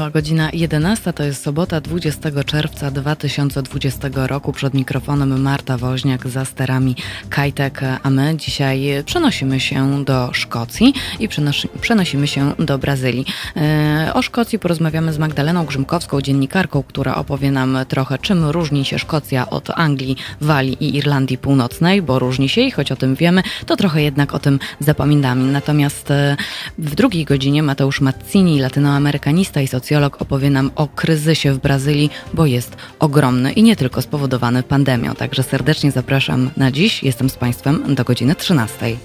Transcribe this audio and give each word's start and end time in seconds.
Minęła 0.00 0.10
godzina 0.10 0.50
11, 0.52 1.12
to 1.12 1.22
jest 1.22 1.42
sobota 1.42 1.80
20 1.80 2.44
czerwca 2.44 2.90
2020 2.90 4.08
roku. 4.14 4.52
Przed 4.52 4.74
mikrofonem 4.74 5.42
Marta 5.42 5.78
Woźniak, 5.78 6.28
za 6.28 6.44
sterami 6.44 6.96
Kajtek, 7.30 7.80
a 8.02 8.10
my 8.10 8.36
dzisiaj 8.36 8.88
przenosimy 9.04 9.60
się 9.60 10.04
do 10.04 10.30
Szkocji 10.32 10.94
i 11.18 11.28
przenosimy 11.80 12.26
się 12.26 12.52
do 12.58 12.78
Brazylii. 12.78 13.26
E, 13.56 14.10
o 14.14 14.22
Szkocji 14.22 14.58
porozmawiamy 14.58 15.12
z 15.12 15.18
Magdaleną 15.18 15.64
Grzymkowską, 15.64 16.20
dziennikarką, 16.20 16.82
która 16.82 17.14
opowie 17.14 17.50
nam 17.50 17.78
trochę, 17.88 18.18
czym 18.18 18.44
różni 18.44 18.84
się 18.84 18.98
Szkocja 18.98 19.50
od 19.50 19.70
Anglii, 19.70 20.16
Walii 20.40 20.84
i 20.84 20.96
Irlandii 20.96 21.38
Północnej, 21.38 22.02
bo 22.02 22.18
różni 22.18 22.48
się 22.48 22.60
i 22.60 22.70
choć 22.70 22.92
o 22.92 22.96
tym 22.96 23.14
wiemy, 23.14 23.42
to 23.66 23.76
trochę 23.76 24.02
jednak 24.02 24.34
o 24.34 24.38
tym 24.38 24.58
zapominamy. 24.80 25.52
Natomiast 25.52 26.10
e, 26.10 26.36
w 26.78 26.94
drugiej 26.94 27.24
godzinie 27.24 27.62
Mateusz 27.62 28.00
Mazzini, 28.00 28.60
latynoamerykanista 28.60 29.60
i 29.60 29.68
socjolog 29.68 29.89
opowie 29.98 30.50
nam 30.50 30.70
o 30.74 30.88
kryzysie 30.88 31.52
w 31.52 31.58
Brazylii, 31.58 32.10
bo 32.34 32.46
jest 32.46 32.76
ogromny 32.98 33.52
i 33.52 33.62
nie 33.62 33.76
tylko 33.76 34.02
spowodowany 34.02 34.62
pandemią. 34.62 35.14
Także 35.14 35.42
serdecznie 35.42 35.90
zapraszam 35.90 36.50
na 36.56 36.70
dziś. 36.70 37.02
Jestem 37.02 37.30
z 37.30 37.36
Państwem 37.36 37.94
do 37.94 38.04
godziny 38.04 38.34
13. 38.34 38.96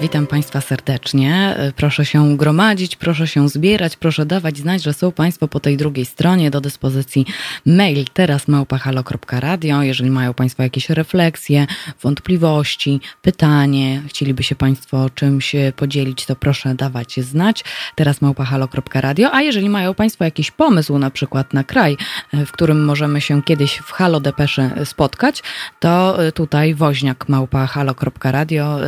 Witam 0.00 0.26
Państwa 0.26 0.60
serdecznie. 0.60 1.56
Proszę 1.76 2.04
się 2.04 2.36
gromadzić, 2.36 2.96
proszę 2.96 3.26
się 3.26 3.48
zbierać, 3.48 3.96
proszę 3.96 4.26
dawać 4.26 4.58
znać, 4.58 4.82
że 4.82 4.92
są 4.92 5.12
Państwo 5.12 5.48
po 5.48 5.60
tej 5.60 5.76
drugiej 5.76 6.06
stronie. 6.06 6.50
Do 6.50 6.60
dyspozycji 6.60 7.26
mail 7.66 8.04
teraz 8.12 8.48
małpahalo.radio. 8.48 9.82
Jeżeli 9.82 10.10
mają 10.10 10.34
Państwo 10.34 10.62
jakieś 10.62 10.90
refleksje, 10.90 11.66
wątpliwości, 12.02 13.00
pytanie, 13.22 14.02
chcieliby 14.08 14.42
się 14.42 14.54
Państwo 14.54 15.10
czymś 15.10 15.56
podzielić, 15.76 16.26
to 16.26 16.36
proszę 16.36 16.74
dawać 16.74 17.20
znać. 17.20 17.64
Teraz 17.94 18.22
małpahalo.radio. 18.22 19.34
A 19.34 19.42
jeżeli 19.42 19.68
mają 19.68 19.94
Państwo 19.94 20.24
jakiś 20.24 20.50
pomysł 20.50 20.98
na 20.98 21.10
przykład 21.10 21.54
na 21.54 21.64
kraj, 21.64 21.96
w 22.32 22.50
którym 22.50 22.84
możemy 22.84 23.20
się 23.20 23.42
kiedyś 23.42 23.76
w 23.76 23.92
Halo 23.92 24.20
Depesze 24.20 24.70
spotkać, 24.84 25.42
to 25.80 26.18
tutaj 26.34 26.74
woźniak 26.74 27.28
małpahalo.radio. 27.28 28.78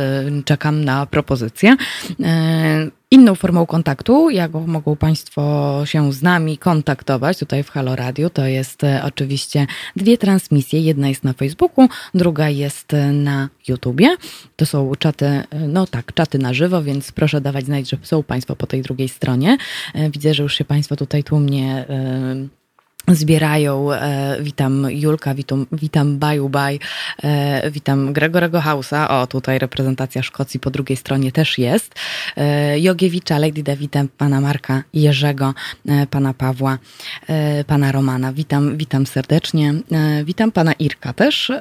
Czekam 0.45 0.85
na 0.85 1.00
propozycję. 1.05 1.75
E, 2.23 2.87
inną 3.11 3.35
formą 3.35 3.65
kontaktu, 3.65 4.29
jak 4.29 4.51
mogą 4.53 4.95
Państwo 4.95 5.81
się 5.85 6.13
z 6.13 6.21
nami 6.21 6.57
kontaktować 6.57 7.39
tutaj 7.39 7.63
w 7.63 7.69
Halo 7.69 7.95
Radio, 7.95 8.29
to 8.29 8.45
jest 8.45 8.83
e, 8.83 9.01
oczywiście 9.03 9.67
dwie 9.95 10.17
transmisje. 10.17 10.81
Jedna 10.81 11.09
jest 11.09 11.23
na 11.23 11.33
Facebooku, 11.33 11.87
druga 12.13 12.49
jest 12.49 12.91
na 13.13 13.49
YouTubie. 13.67 14.15
To 14.55 14.65
są 14.65 14.91
czaty, 14.99 15.25
e, 15.25 15.45
no 15.67 15.87
tak, 15.87 16.13
czaty 16.13 16.39
na 16.39 16.53
żywo, 16.53 16.83
więc 16.83 17.11
proszę 17.11 17.41
dawać 17.41 17.65
znać, 17.65 17.89
że 17.89 17.97
są 18.01 18.23
Państwo 18.23 18.55
po 18.55 18.67
tej 18.67 18.81
drugiej 18.81 19.09
stronie. 19.09 19.57
Widzę, 20.13 20.33
że 20.33 20.43
już 20.43 20.55
się 20.55 20.65
Państwo 20.65 20.95
tutaj 20.95 21.23
tłumnie 21.23 21.85
zbierają. 23.07 23.93
E, 23.93 24.37
witam 24.41 24.87
Julka, 24.89 25.35
witam, 25.35 25.65
witam 25.71 26.19
Baju 26.19 26.49
Baj, 26.49 26.79
e, 27.23 27.71
witam 27.71 28.13
Gregorego 28.13 28.61
Hausa. 28.61 29.09
O, 29.09 29.27
tutaj 29.27 29.59
reprezentacja 29.59 30.23
Szkocji 30.23 30.59
po 30.59 30.71
drugiej 30.71 30.97
stronie 30.97 31.31
też 31.31 31.57
jest. 31.57 31.95
E, 32.37 32.79
Jogiewicza, 32.79 33.37
Lady 33.37 33.63
witam 33.77 34.07
pana 34.17 34.41
Marka 34.41 34.83
Jerzego, 34.93 35.53
e, 35.87 36.07
pana 36.07 36.33
Pawła, 36.33 36.77
e, 37.27 37.63
pana 37.63 37.91
Romana. 37.91 38.33
Witam, 38.33 38.77
witam 38.77 39.05
serdecznie. 39.05 39.73
E, 39.91 40.23
witam 40.23 40.51
pana 40.51 40.73
Irka 40.73 41.13
też 41.13 41.51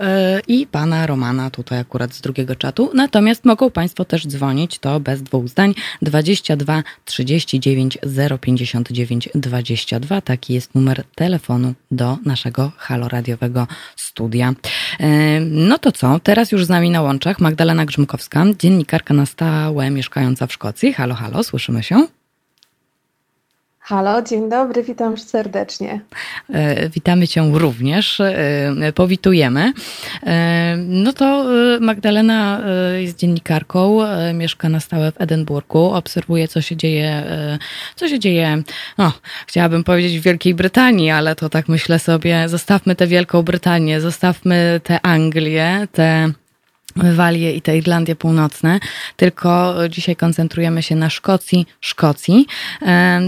i 0.49 0.67
pana 0.67 1.07
Romana 1.07 1.51
tutaj 1.51 1.79
akurat 1.79 2.15
z 2.15 2.21
drugiego 2.21 2.57
czatu. 2.57 2.91
Natomiast 2.95 3.45
mogą 3.45 3.71
państwo 3.71 4.05
też 4.05 4.27
dzwonić, 4.27 4.79
to 4.79 5.01
bez 5.01 5.23
dwóch 5.23 5.49
zdań, 5.49 5.75
22 6.03 6.83
39 7.05 7.99
059 8.41 9.29
22. 9.35 10.21
Taki 10.21 10.55
jest 10.55 10.75
numer 10.75 11.05
telefonu 11.15 11.30
telefonu 11.31 11.75
do 11.91 12.19
naszego 12.25 12.73
haloradiowego 12.77 13.67
studia. 13.97 14.55
E, 15.01 15.41
no 15.41 15.79
to 15.79 15.93
co? 15.93 16.21
Teraz 16.21 16.53
już 16.53 16.65
z 16.65 16.69
nami 16.69 16.91
na 16.91 17.03
łączach 17.03 17.41
Magdalena 17.41 17.87
Grzymkowska, 17.87 18.45
dziennikarka 18.59 19.15
na 19.15 19.27
stałe 19.27 19.91
mieszkająca 19.91 20.47
w 20.47 20.53
Szkocji. 20.53 20.93
Halo, 20.93 21.15
halo, 21.15 21.45
słyszymy 21.45 21.83
się? 21.83 22.07
Halo, 23.91 24.23
dzień 24.23 24.51
dobry, 24.51 24.83
witam 24.83 25.19
serdecznie. 25.19 26.01
E, 26.53 26.89
witamy 26.89 27.29
Cię 27.29 27.51
również, 27.53 28.21
e, 28.21 28.93
powitujemy. 28.95 29.73
E, 30.23 30.77
no 30.77 31.13
to 31.13 31.45
Magdalena 31.81 32.61
jest 32.99 33.19
dziennikarką, 33.19 33.99
mieszka 34.35 34.69
na 34.69 34.81
stałe 34.81 35.13
w 35.13 35.21
Edynburgu, 35.21 35.79
obserwuje, 35.79 36.49
co 36.49 36.61
się 36.61 36.77
dzieje, 36.77 37.23
co 37.97 38.09
się 38.09 38.19
dzieje, 38.19 38.63
no, 38.99 39.13
chciałabym 39.47 39.85
powiedzieć 39.85 40.21
w 40.21 40.23
Wielkiej 40.23 40.55
Brytanii, 40.55 41.11
ale 41.11 41.37
to 41.37 41.49
tak 41.49 41.69
myślę 41.69 41.99
sobie, 41.99 42.49
zostawmy 42.49 42.97
tę 42.97 43.07
Wielką 43.07 43.43
Brytanię, 43.43 44.01
zostawmy 44.01 44.81
tę 44.85 45.01
Anglię, 45.03 45.89
te 45.93 46.33
Walię 46.97 47.53
i 47.53 47.63
te 47.63 47.79
Irlandie 47.79 48.17
Północne, 48.17 48.81
tylko 49.17 49.75
dzisiaj 49.89 50.17
koncentrujemy 50.17 50.83
się 50.83 50.97
na 50.97 51.11
Szkocji, 51.11 51.67
Szkocji. 51.81 52.47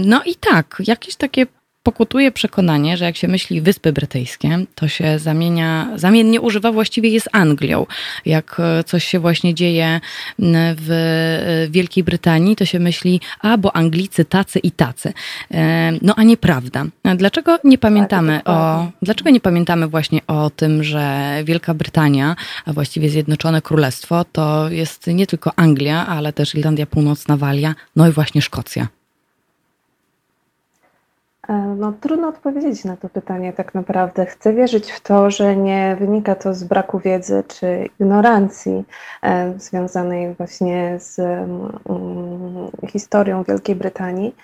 No 0.05 0.23
i 0.25 0.35
tak, 0.35 0.81
jakieś 0.87 1.15
takie 1.15 1.45
pokutuje 1.83 2.31
przekonanie, 2.31 2.97
że 2.97 3.05
jak 3.05 3.17
się 3.17 3.27
myśli 3.27 3.61
Wyspy 3.61 3.93
Brytyjskie, 3.93 4.65
to 4.75 4.87
się 4.87 5.19
zamienia, 5.19 5.89
zamiennie 5.95 6.41
używa 6.41 6.71
właściwie 6.71 7.09
jest 7.09 7.29
Anglią. 7.31 7.85
Jak 8.25 8.59
e, 8.59 8.83
coś 8.83 9.03
się 9.03 9.19
właśnie 9.19 9.53
dzieje 9.53 9.99
w 10.75 10.91
e, 10.91 11.69
Wielkiej 11.71 12.03
Brytanii, 12.03 12.55
to 12.55 12.65
się 12.65 12.79
myśli, 12.79 13.21
a 13.39 13.57
bo 13.57 13.75
Anglicy 13.75 14.25
tacy 14.25 14.59
i 14.59 14.71
tacy. 14.71 15.13
E, 15.51 15.91
no 16.01 16.13
a 16.15 16.23
nieprawda. 16.23 16.85
Dlaczego 17.15 17.59
nie 17.63 17.77
pamiętamy 17.77 18.43
o, 18.43 18.87
dlaczego 19.01 19.29
nie 19.29 19.39
pamiętamy 19.39 19.87
właśnie 19.87 20.19
o 20.27 20.49
tym, 20.49 20.83
że 20.83 21.33
Wielka 21.43 21.73
Brytania, 21.73 22.35
a 22.65 22.73
właściwie 22.73 23.09
Zjednoczone 23.09 23.61
Królestwo, 23.61 24.25
to 24.31 24.69
jest 24.69 25.07
nie 25.07 25.27
tylko 25.27 25.51
Anglia, 25.55 26.07
ale 26.07 26.33
też 26.33 26.55
Irlandia 26.55 26.85
Północna, 26.85 27.37
Walia, 27.37 27.75
no 27.95 28.07
i 28.07 28.11
właśnie 28.11 28.41
Szkocja. 28.41 29.02
E, 31.47 31.53
no, 31.53 31.93
trudno 32.01 32.27
odpowiedzieć 32.27 32.85
na 32.85 32.97
to 32.97 33.09
pytanie 33.09 33.53
tak 33.53 33.73
naprawdę. 33.73 34.25
Chcę 34.25 34.53
wierzyć 34.53 34.91
w 34.91 35.01
to, 35.01 35.31
że 35.31 35.55
nie 35.55 35.95
wynika 35.99 36.35
to 36.35 36.53
z 36.53 36.63
braku 36.63 36.99
wiedzy 36.99 37.43
czy 37.47 37.89
ignorancji 37.99 38.83
e, 39.23 39.53
związanej 39.59 40.33
właśnie 40.33 40.99
z 40.99 41.19
mm, 41.19 42.71
historią 42.87 43.43
Wielkiej 43.43 43.75
Brytanii, 43.75 44.35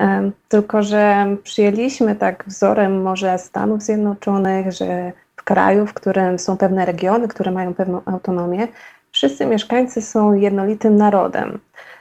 e, 0.00 0.30
tylko 0.48 0.82
że 0.82 1.26
przyjęliśmy 1.42 2.16
tak 2.16 2.44
wzorem 2.46 3.02
może 3.02 3.38
Stanów 3.38 3.82
Zjednoczonych, 3.82 4.72
że 4.72 5.12
w 5.36 5.44
kraju, 5.44 5.86
w 5.86 5.94
którym 5.94 6.38
są 6.38 6.56
pewne 6.56 6.86
regiony, 6.86 7.28
które 7.28 7.50
mają 7.50 7.74
pewną 7.74 8.00
autonomię, 8.06 8.68
wszyscy 9.12 9.46
mieszkańcy 9.46 10.02
są 10.02 10.32
jednolitym 10.32 10.96
narodem. 10.96 11.58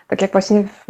Tak 0.07 0.21
jak 0.21 0.31
właśnie 0.31 0.63
w 0.63 0.85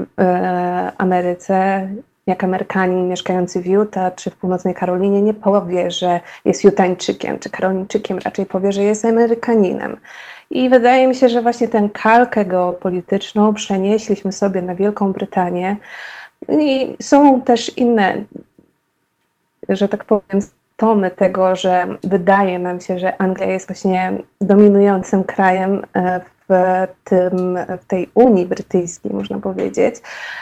Ameryce 0.98 1.88
jak 2.28 2.44
Amerykanin 2.44 3.08
mieszkający 3.08 3.62
w 3.62 3.68
Utah 3.68 4.16
czy 4.16 4.30
w 4.30 4.36
północnej 4.36 4.74
Karolinie 4.74 5.22
nie 5.22 5.34
powie, 5.34 5.92
że 5.92 6.20
jest 6.46 6.64
Jutańczykiem 6.64 7.40
czy 7.40 7.50
Karolińczykiem, 7.50 8.20
raczej 8.20 8.46
powie, 8.46 8.72
że 8.72 8.84
jest 8.84 9.06
Amerykaninem. 9.06 9.98
I 10.50 10.70
wydaje 10.70 11.08
mi 11.08 11.16
się, 11.16 11.30
że 11.30 11.42
właśnie 11.42 11.68
tę 11.68 11.90
kalkę 11.94 12.46
geopolityczną 12.46 13.54
przenieśliśmy 13.54 14.32
sobie 14.32 14.62
na 14.62 14.76
Wielką 14.76 15.14
Brytanię. 15.14 15.78
I 16.50 16.96
są 17.02 17.42
też 17.42 17.78
inne, 17.78 18.24
że 19.70 19.88
tak 19.88 20.06
powiem, 20.06 20.42
tomy 20.78 21.12
tego, 21.12 21.56
że 21.56 21.88
wydaje 22.04 22.60
nam 22.60 22.82
się, 22.82 23.00
że 23.00 23.22
Anglia 23.22 23.48
jest 23.48 23.68
właśnie 23.68 24.14
dominującym 24.42 25.24
krajem 25.24 25.82
e, 25.96 26.22
w, 26.50 26.88
tym, 27.04 27.60
w 27.82 27.86
tej 27.86 28.10
Unii 28.14 28.46
Brytyjskiej, 28.46 29.12
można 29.14 29.40
powiedzieć. 29.40 29.96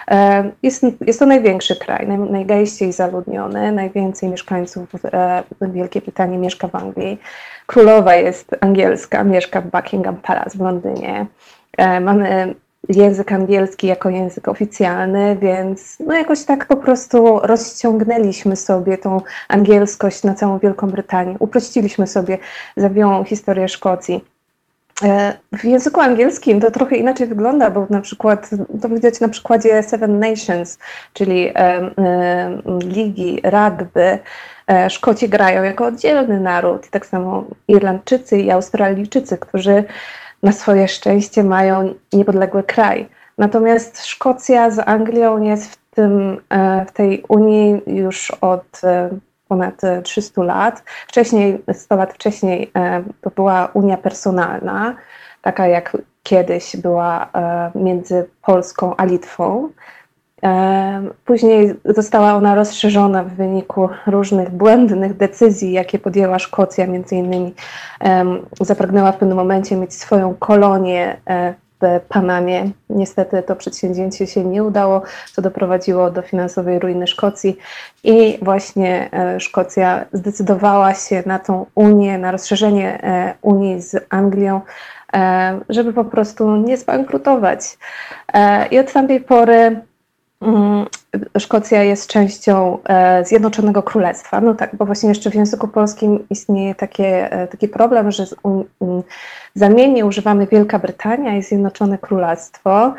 E, 0.08 0.52
jest, 0.64 0.86
jest 1.02 1.20
to 1.20 1.26
największy 1.26 1.76
kraj, 1.76 2.08
naj, 2.08 2.18
najgęściej 2.18 2.92
zaludniony, 2.92 3.72
najwięcej 3.72 4.30
mieszkańców 4.30 4.90
e, 5.06 5.44
w 5.62 5.72
Wielkiej 5.72 6.02
Brytanii 6.02 6.38
mieszka 6.38 6.68
w 6.68 6.76
Anglii. 6.76 7.20
Królowa 7.66 8.16
jest 8.16 8.56
angielska, 8.62 9.24
mieszka 9.24 9.62
w 9.62 9.68
Buckingham 9.68 10.16
Palace 10.16 10.58
w 10.58 10.62
Londynie. 10.62 11.26
E, 11.78 12.00
mamy 12.00 12.56
język 12.90 13.32
angielski 13.32 13.88
jako 13.88 14.10
język 14.10 14.48
oficjalny, 14.48 15.38
więc 15.42 15.98
no 16.00 16.14
jakoś 16.14 16.44
tak 16.44 16.66
po 16.66 16.76
prostu 16.76 17.40
rozciągnęliśmy 17.44 18.56
sobie 18.56 18.98
tą 18.98 19.22
angielskość 19.48 20.24
na 20.24 20.34
całą 20.34 20.60
Wielką 20.60 20.88
Brytanię. 20.88 21.36
Uprościliśmy 21.40 22.08
sobie 22.08 22.38
zawiłą 22.78 23.24
historię 23.24 23.70
Szkocji. 23.70 24.33
E, 25.01 25.34
w 25.57 25.63
języku 25.63 26.01
angielskim 26.01 26.62
to 26.62 26.72
trochę 26.72 26.95
inaczej 26.95 27.28
wygląda, 27.28 27.69
bo 27.69 27.88
na 27.90 28.01
przykład 28.01 28.50
to 28.81 28.90
widać 28.90 29.19
na 29.19 29.30
przykładzie 29.30 29.84
Seven 29.84 30.19
Nations, 30.19 30.78
czyli 31.13 31.48
e, 31.48 31.56
e, 31.56 32.62
ligi 32.84 33.42
rugby. 33.44 34.19
E, 34.68 34.90
Szkoci 34.90 35.30
grają 35.30 35.63
jako 35.63 35.86
oddzielny 35.86 36.40
naród, 36.40 36.88
i 36.88 36.90
tak 36.90 37.06
samo 37.06 37.45
Irlandczycy 37.68 38.38
i 38.40 38.51
Australijczycy, 38.51 39.38
którzy 39.38 39.84
na 40.44 40.51
swoje 40.51 40.88
szczęście 40.88 41.44
mają 41.44 41.94
niepodległy 42.13 42.63
kraj. 42.63 43.10
Natomiast 43.38 44.06
Szkocja 44.06 44.72
z 44.72 44.80
Anglią 44.80 45.42
jest 45.42 45.72
w, 45.72 45.78
tym, 45.96 46.38
w 46.88 46.92
tej 46.92 47.24
Unii 47.28 47.81
już 47.88 48.31
od 48.31 48.81
ponad 49.48 49.81
300 50.04 50.44
lat. 50.44 50.84
Wcześniej, 51.07 51.63
100 51.74 51.95
lat 51.95 52.13
wcześniej 52.13 52.72
to 53.22 53.30
była 53.30 53.69
Unia 53.74 53.98
Personalna, 53.98 54.95
taka 55.42 55.68
jak 55.68 55.98
kiedyś 56.24 56.75
była 56.75 57.30
między 57.75 58.25
Polską 58.42 58.95
a 58.95 59.06
Litwą. 59.06 59.69
Później 61.25 61.75
została 61.86 62.34
ona 62.34 62.56
rozszerzona 62.56 63.24
w 63.24 63.30
wyniku 63.30 63.90
różnych 64.07 64.50
błędnych 64.50 65.18
decyzji, 65.18 65.72
jakie 65.72 66.00
podjęła 66.00 66.39
Szkocja, 66.39 66.88
między 66.88 67.16
innymi 67.16 67.54
zapragnęła 68.62 69.12
w 69.12 69.18
pewnym 69.18 69.38
momencie 69.38 69.75
mieć 69.75 69.94
swoją 69.94 70.36
kolonię 70.36 71.18
e, 71.30 71.54
Panamie. 72.10 72.70
Niestety 72.90 73.44
to 73.44 73.56
przedsięwzięcie 73.56 74.28
się 74.28 74.44
nie 74.44 74.64
udało, 74.64 75.02
co 75.34 75.42
doprowadziło 75.42 76.12
do 76.12 76.22
finansowej 76.22 76.80
ruiny 76.80 77.08
Szkocji 77.08 77.58
i 78.04 78.40
właśnie 78.42 79.10
e, 79.14 79.40
Szkocja 79.40 80.06
zdecydowała 80.14 80.94
się 80.94 81.24
na 81.26 81.40
tą 81.40 81.66
Unię, 81.76 82.18
na 82.18 82.32
rozszerzenie 82.32 83.04
e, 83.04 83.34
Unii 83.42 83.82
z 83.82 84.06
Anglią, 84.10 84.62
żeby 85.70 85.94
po 85.94 86.06
prostu 86.06 86.56
nie 86.56 86.78
zbankrutować. 86.78 87.78
I 88.72 88.80
od 88.80 88.94
tamtej 88.94 89.22
pory 89.22 89.82
Szkocja 91.40 91.84
jest 91.84 92.07
częścią 92.07 92.78
e, 92.84 93.25
Zjednoczonego 93.25 93.84
Królestwa. 93.84 94.42
No 94.42 94.54
tak, 94.54 94.75
bo 94.75 94.86
właśnie 94.86 95.10
jeszcze 95.10 95.31
w 95.31 95.36
języku 95.36 95.68
polskim 95.68 96.25
istnieje 96.30 96.75
takie, 96.75 97.31
e, 97.31 97.48
taki 97.48 97.68
problem, 97.68 98.12
że 98.12 98.25
zamiennie 99.56 100.06
używamy 100.06 100.48
Wielka 100.48 100.80
Brytania 100.80 101.38
i 101.38 101.44
Zjednoczone 101.44 101.98
Królestwo. 101.98 102.94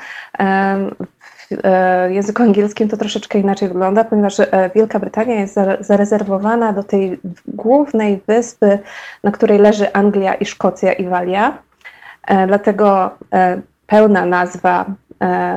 W 1.50 1.64
e, 1.64 2.12
języku 2.12 2.42
angielskim 2.42 2.88
to 2.88 2.96
troszeczkę 2.96 3.38
inaczej 3.38 3.68
wygląda, 3.68 4.04
ponieważ 4.04 4.36
Wielka 4.74 4.98
Brytania 4.98 5.34
jest 5.34 5.54
zarezerwowana 5.80 6.72
do 6.72 6.82
tej 6.82 7.20
głównej 7.48 8.20
wyspy, 8.26 8.78
na 9.24 9.30
której 9.30 9.58
leży 9.58 9.92
Anglia 9.92 10.34
i 10.34 10.44
Szkocja 10.44 10.92
i 10.92 11.08
Walia. 11.08 11.58
Dlatego 12.46 13.10
pełna 13.86 14.26
nazwa 14.26 14.86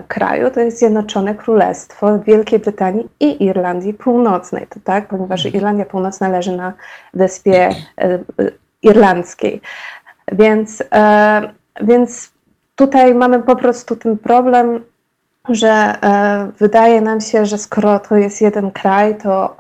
kraju 0.08 0.52
to 0.52 0.60
jest 0.60 0.80
Zjednoczone 0.80 1.36
Królestwo 1.36 2.20
Wielkiej 2.20 2.60
Brytanii 2.60 3.08
i 3.20 3.44
Irlandii 3.44 3.94
Północnej, 3.94 4.68
to 4.68 4.80
tak, 4.84 5.08
ponieważ 5.08 5.46
mhm. 5.46 5.56
Irlandia 5.56 5.86
Północna 5.86 6.30
leży 6.30 6.58
na 6.58 6.74
wyspie 7.14 7.70
e, 8.02 8.20
irlandzkiej. 8.82 9.62
Więc, 10.32 10.84
e, 10.94 11.42
więc 11.82 12.32
tutaj 12.76 13.16
mamy 13.16 13.44
po 13.44 13.56
prostu 13.56 13.96
ten 13.96 14.18
problem, 14.18 14.84
że 15.50 15.96
wydaje 16.60 17.02
nam 17.02 17.22
się, 17.22 17.46
że 17.46 17.58
skoro 17.58 18.00
to 18.00 18.16
jest 18.16 18.42
jeden 18.42 18.72
kraj, 18.72 19.16
to, 19.16 19.56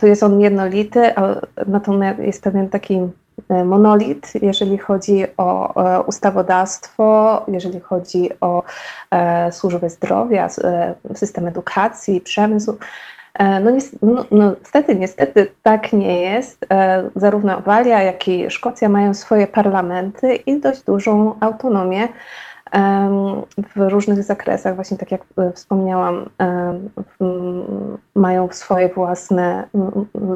to 0.00 0.06
jest 0.06 0.22
on 0.22 0.40
jednolity, 0.40 1.14
natomiast 1.66 2.18
jest 2.18 2.42
pewien 2.42 2.68
taki 2.68 3.00
E, 3.00 3.23
monolit, 3.64 4.32
jeżeli 4.42 4.78
chodzi 4.78 5.24
o 5.36 5.82
e, 5.84 6.02
ustawodawstwo, 6.02 7.42
jeżeli 7.48 7.80
chodzi 7.80 8.30
o 8.40 8.62
e, 9.10 9.52
służbę 9.52 9.90
zdrowia, 9.90 10.48
system 11.14 11.46
edukacji, 11.46 12.20
przemysł. 12.20 12.76
No, 13.40 13.70
no, 14.02 14.24
no, 14.30 14.54
niestety, 14.60 14.96
niestety 14.96 15.46
tak 15.62 15.92
nie 15.92 16.20
jest. 16.20 16.66
Zarówno 17.16 17.60
Walia, 17.60 18.02
jak 18.02 18.28
i 18.28 18.50
Szkocja 18.50 18.88
mają 18.88 19.14
swoje 19.14 19.46
parlamenty 19.46 20.34
i 20.34 20.60
dość 20.60 20.82
dużą 20.82 21.34
autonomię 21.40 22.08
w 23.76 23.76
różnych 23.76 24.22
zakresach, 24.22 24.74
właśnie 24.74 24.96
tak 24.96 25.10
jak 25.10 25.20
e, 25.38 25.52
wspomniałam, 25.52 26.30
mają 28.14 28.48
swoje 28.52 28.88
własne, 28.88 29.68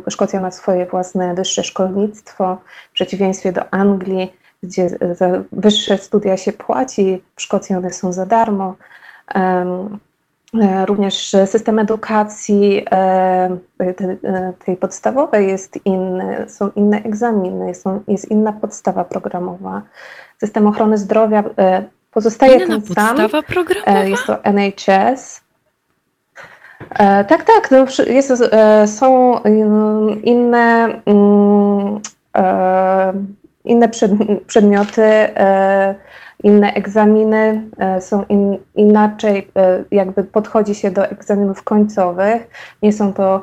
Szkocja 0.08 0.40
ma 0.40 0.50
swoje 0.50 0.86
własne 0.86 1.34
wyższe 1.34 1.64
szkolnictwo, 1.64 2.58
w 2.90 2.92
przeciwieństwie 2.92 3.52
do 3.52 3.74
Anglii, 3.74 4.32
gdzie 4.62 4.88
za 5.14 5.28
wyższe 5.52 5.98
studia 5.98 6.36
się 6.36 6.52
płaci, 6.52 7.22
w 7.36 7.42
Szkocji 7.42 7.76
one 7.76 7.92
są 7.92 8.12
za 8.12 8.26
darmo. 8.26 8.74
E, 10.54 10.86
również 10.86 11.36
system 11.46 11.78
edukacji 11.78 12.84
e, 12.90 13.58
tej 14.64 14.76
podstawowej 14.76 15.48
jest 15.48 15.78
inny, 15.86 16.44
są 16.48 16.70
inne 16.76 17.02
egzaminy, 17.02 17.72
jest 18.08 18.30
inna 18.30 18.52
podstawa 18.52 19.04
programowa. 19.04 19.82
System 20.40 20.66
ochrony 20.66 20.98
zdrowia 20.98 21.44
Pozostaje 22.10 22.54
Inna 22.56 22.66
ten 22.66 22.82
podstawa 22.82 23.28
sam. 23.28 23.42
programowa? 23.42 24.04
Jest 24.04 24.26
to 24.26 24.44
NHS. 24.44 25.48
E, 26.90 27.24
tak, 27.24 27.44
tak. 27.44 27.70
No, 27.70 27.86
jest, 28.06 28.42
e, 28.52 28.86
są 28.86 29.38
inne, 30.22 31.00
mm, 31.06 32.00
e, 32.36 33.12
inne 33.64 33.88
przedmioty, 34.46 35.28
inne 36.42 36.74
egzaminy, 36.74 37.62
są 38.00 38.24
in, 38.28 38.58
inaczej, 38.74 39.50
jakby 39.90 40.24
podchodzi 40.24 40.74
się 40.74 40.90
do 40.90 41.06
egzaminów 41.06 41.62
końcowych. 41.62 42.48
Nie 42.82 42.92
są 42.92 43.12
to 43.12 43.42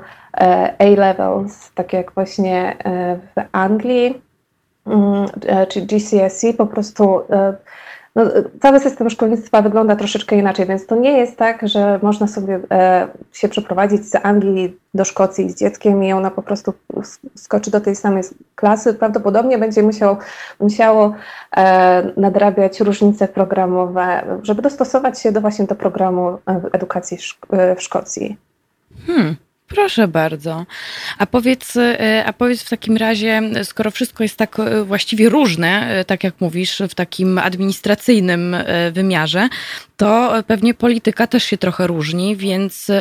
A-levels, 0.80 1.72
tak 1.76 1.94
jak 1.94 2.12
właśnie 2.12 2.78
w 3.36 3.42
Anglii, 3.52 4.22
mm, 4.86 5.26
czy 5.70 5.82
GCSE, 5.82 6.54
po 6.54 6.66
prostu 6.66 7.22
no, 8.16 8.24
cały 8.62 8.80
system 8.80 9.10
szkolnictwa 9.10 9.62
wygląda 9.62 9.96
troszeczkę 9.96 10.36
inaczej, 10.36 10.66
więc 10.66 10.86
to 10.86 10.96
nie 10.96 11.18
jest 11.18 11.38
tak, 11.38 11.68
że 11.68 12.00
można 12.04 12.28
sobie 12.28 12.60
e, 12.72 13.08
się 13.32 13.50
przeprowadzić 13.50 14.10
z 14.10 14.16
Anglii 14.24 14.78
do 14.94 15.06
Szkocji 15.06 15.50
z 15.50 15.56
dzieckiem 15.56 16.04
i 16.04 16.14
ona 16.14 16.32
po 16.32 16.42
prostu 16.42 16.74
skoczy 17.36 17.72
do 17.72 17.82
tej 17.82 17.96
samej 17.96 18.24
klasy. 18.56 18.94
Prawdopodobnie 18.94 19.58
będzie 19.58 19.84
musiał, 19.84 20.18
musiało 20.60 21.16
e, 21.58 22.12
nadrabiać 22.18 22.80
różnice 22.80 23.28
programowe, 23.28 24.40
żeby 24.44 24.62
dostosować 24.62 25.22
się 25.22 25.32
do 25.32 25.42
właśnie 25.42 25.66
do 25.66 25.76
programu 25.76 26.28
e, 26.28 26.62
edukacji 26.72 27.18
w 27.78 27.82
Szkocji. 27.82 28.38
Hmm. 29.08 29.36
Proszę 29.68 30.08
bardzo. 30.08 30.66
A 31.18 31.26
powiedz, 31.26 31.78
e, 31.78 32.24
a 32.26 32.34
powiedz 32.34 32.64
w 32.64 32.70
takim 32.70 32.98
razie, 32.98 33.42
skoro 33.64 33.92
wszystko 33.92 34.24
jest 34.24 34.38
tak 34.38 34.60
e, 34.60 34.84
właściwie 34.84 35.30
różne, 35.30 35.90
e, 35.90 36.06
tak 36.06 36.24
jak 36.24 36.42
mówisz, 36.42 36.82
w 36.90 36.96
takim 36.96 37.38
administracyjnym 37.38 38.56
wymiarze, 38.92 39.50
to 39.98 40.34
pewnie 40.48 40.74
polityka 40.74 41.28
też 41.28 41.44
się 41.44 41.58
trochę 41.58 41.88
różni, 41.88 42.36
więc, 42.36 42.92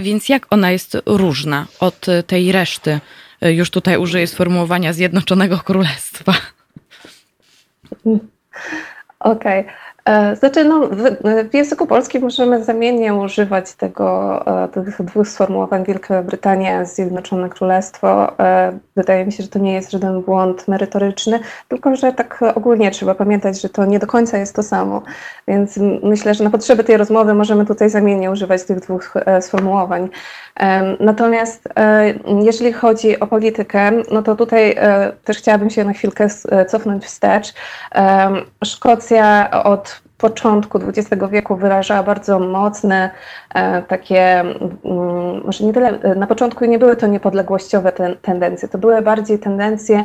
więc 0.00 0.28
jak 0.28 0.46
ona 0.50 0.70
jest 0.70 0.98
różna 1.06 1.66
od 1.80 2.06
tej 2.26 2.52
reszty? 2.52 3.00
Już 3.42 3.70
tutaj 3.70 3.96
użyję 3.96 4.26
sformułowania 4.26 4.92
Zjednoczonego 4.92 5.58
Królestwa. 5.58 6.32
Okej. 9.20 9.60
Okay. 9.60 9.85
E, 10.06 10.36
znaczy, 10.36 10.64
no, 10.64 10.80
w, 10.86 11.50
w, 11.50 11.54
języku 11.54 11.86
polskim 11.86 12.22
możemy 12.22 12.64
zamiennie 12.64 13.14
używać 13.14 13.74
tego, 13.74 14.42
e, 14.64 14.68
tych 14.68 15.02
dwóch 15.02 15.28
sformułowań 15.28 15.84
Wielka 15.84 16.22
Brytania, 16.22 16.84
Zjednoczone 16.84 17.48
Królestwo. 17.48 18.38
E, 18.38 18.78
wydaje 18.96 19.26
mi 19.26 19.32
się, 19.32 19.42
że 19.42 19.48
to 19.48 19.58
nie 19.58 19.74
jest 19.74 19.90
żaden 19.90 20.22
błąd 20.22 20.68
merytoryczny, 20.68 21.40
tylko 21.68 21.96
że 21.96 22.12
tak 22.12 22.44
ogólnie 22.54 22.90
trzeba 22.90 23.14
pamiętać, 23.14 23.60
że 23.60 23.68
to 23.68 23.84
nie 23.84 23.98
do 23.98 24.06
końca 24.06 24.38
jest 24.38 24.56
to 24.56 24.62
samo. 24.62 25.02
Więc 25.48 25.78
myślę, 26.02 26.34
że 26.34 26.44
na 26.44 26.50
potrzeby 26.50 26.84
tej 26.84 26.96
rozmowy 26.96 27.34
możemy 27.34 27.66
tutaj 27.66 27.90
zamiennie 27.90 28.30
używać 28.30 28.64
tych 28.64 28.80
dwóch 28.80 29.14
sformułowań. 29.40 30.08
Natomiast 31.00 31.68
jeżeli 32.42 32.72
chodzi 32.72 33.20
o 33.20 33.26
politykę, 33.26 33.90
no 34.10 34.22
to 34.22 34.36
tutaj 34.36 34.76
też 35.24 35.38
chciałabym 35.38 35.70
się 35.70 35.84
na 35.84 35.92
chwilkę 35.92 36.28
cofnąć 36.68 37.04
wstecz. 37.04 37.54
Szkocja 38.64 39.50
od 39.64 39.95
początku 40.18 40.78
XX 40.78 41.10
wieku 41.30 41.56
wyrażała 41.56 42.02
bardzo 42.02 42.38
mocne 42.38 43.10
takie, 43.88 44.40
mm, 44.40 45.44
może 45.44 45.64
nie 45.64 45.72
tyle, 45.72 46.00
e, 46.02 46.14
na 46.14 46.26
początku 46.26 46.64
nie 46.64 46.78
były 46.78 46.96
to 46.96 47.06
niepodległościowe 47.06 47.92
ten, 47.92 48.16
tendencje, 48.22 48.68
to 48.68 48.78
były 48.78 49.02
bardziej 49.02 49.38
tendencje 49.38 50.04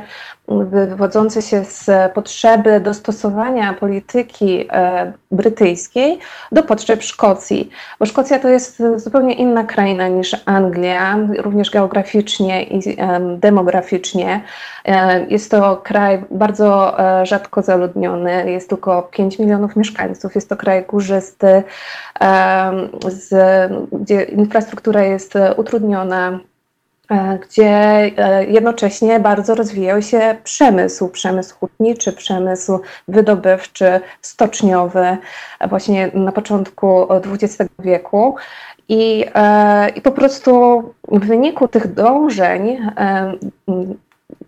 mm, 0.50 0.70
wywodzące 0.70 1.41
się 1.41 1.63
z 1.63 2.13
potrzeby 2.13 2.79
dostosowania 2.79 3.74
polityki 3.74 4.67
e, 4.72 5.13
brytyjskiej 5.31 6.20
do 6.51 6.63
potrzeb 6.63 7.03
Szkocji, 7.03 7.70
bo 8.00 8.05
Szkocja 8.05 8.39
to 8.39 8.50
jest 8.50 8.84
zupełnie 8.96 9.34
inna 9.34 9.63
kraina 9.63 10.08
niż 10.08 10.36
Anglia, 10.46 11.17
również 11.38 11.70
geograficznie 11.70 12.63
i 12.63 12.98
demograficznie. 13.38 14.41
Jest 15.27 15.51
to 15.51 15.77
kraj 15.77 16.24
bardzo 16.31 16.98
rzadko 17.24 17.62
zaludniony, 17.62 18.51
jest 18.51 18.70
tylko 18.70 19.03
5 19.12 19.39
milionów 19.39 19.75
mieszkańców. 19.75 20.36
Jest 20.36 20.50
to 20.50 20.55
kraj 20.55 20.86
górzysty, 20.86 21.63
z, 23.08 23.34
gdzie 23.91 24.24
infrastruktura 24.24 25.03
jest 25.03 25.33
utrudniona, 25.57 26.39
gdzie 27.41 27.71
jednocześnie 28.48 29.19
bardzo 29.19 29.55
rozwijał 29.55 30.01
się 30.01 30.36
przemysł, 30.43 31.10
przemysł 31.10 31.55
hutniczy, 31.55 32.13
przemysł 32.13 32.79
wydobywczy, 33.07 34.00
stoczniowy, 34.21 35.17
właśnie 35.69 36.12
na 36.13 36.31
początku 36.31 37.07
XX 37.13 37.69
wieku. 37.79 38.36
I, 38.89 39.25
I 39.95 40.01
po 40.01 40.12
prostu 40.12 40.83
w 41.07 41.25
wyniku 41.25 41.67
tych 41.67 41.93
dążeń 41.93 42.77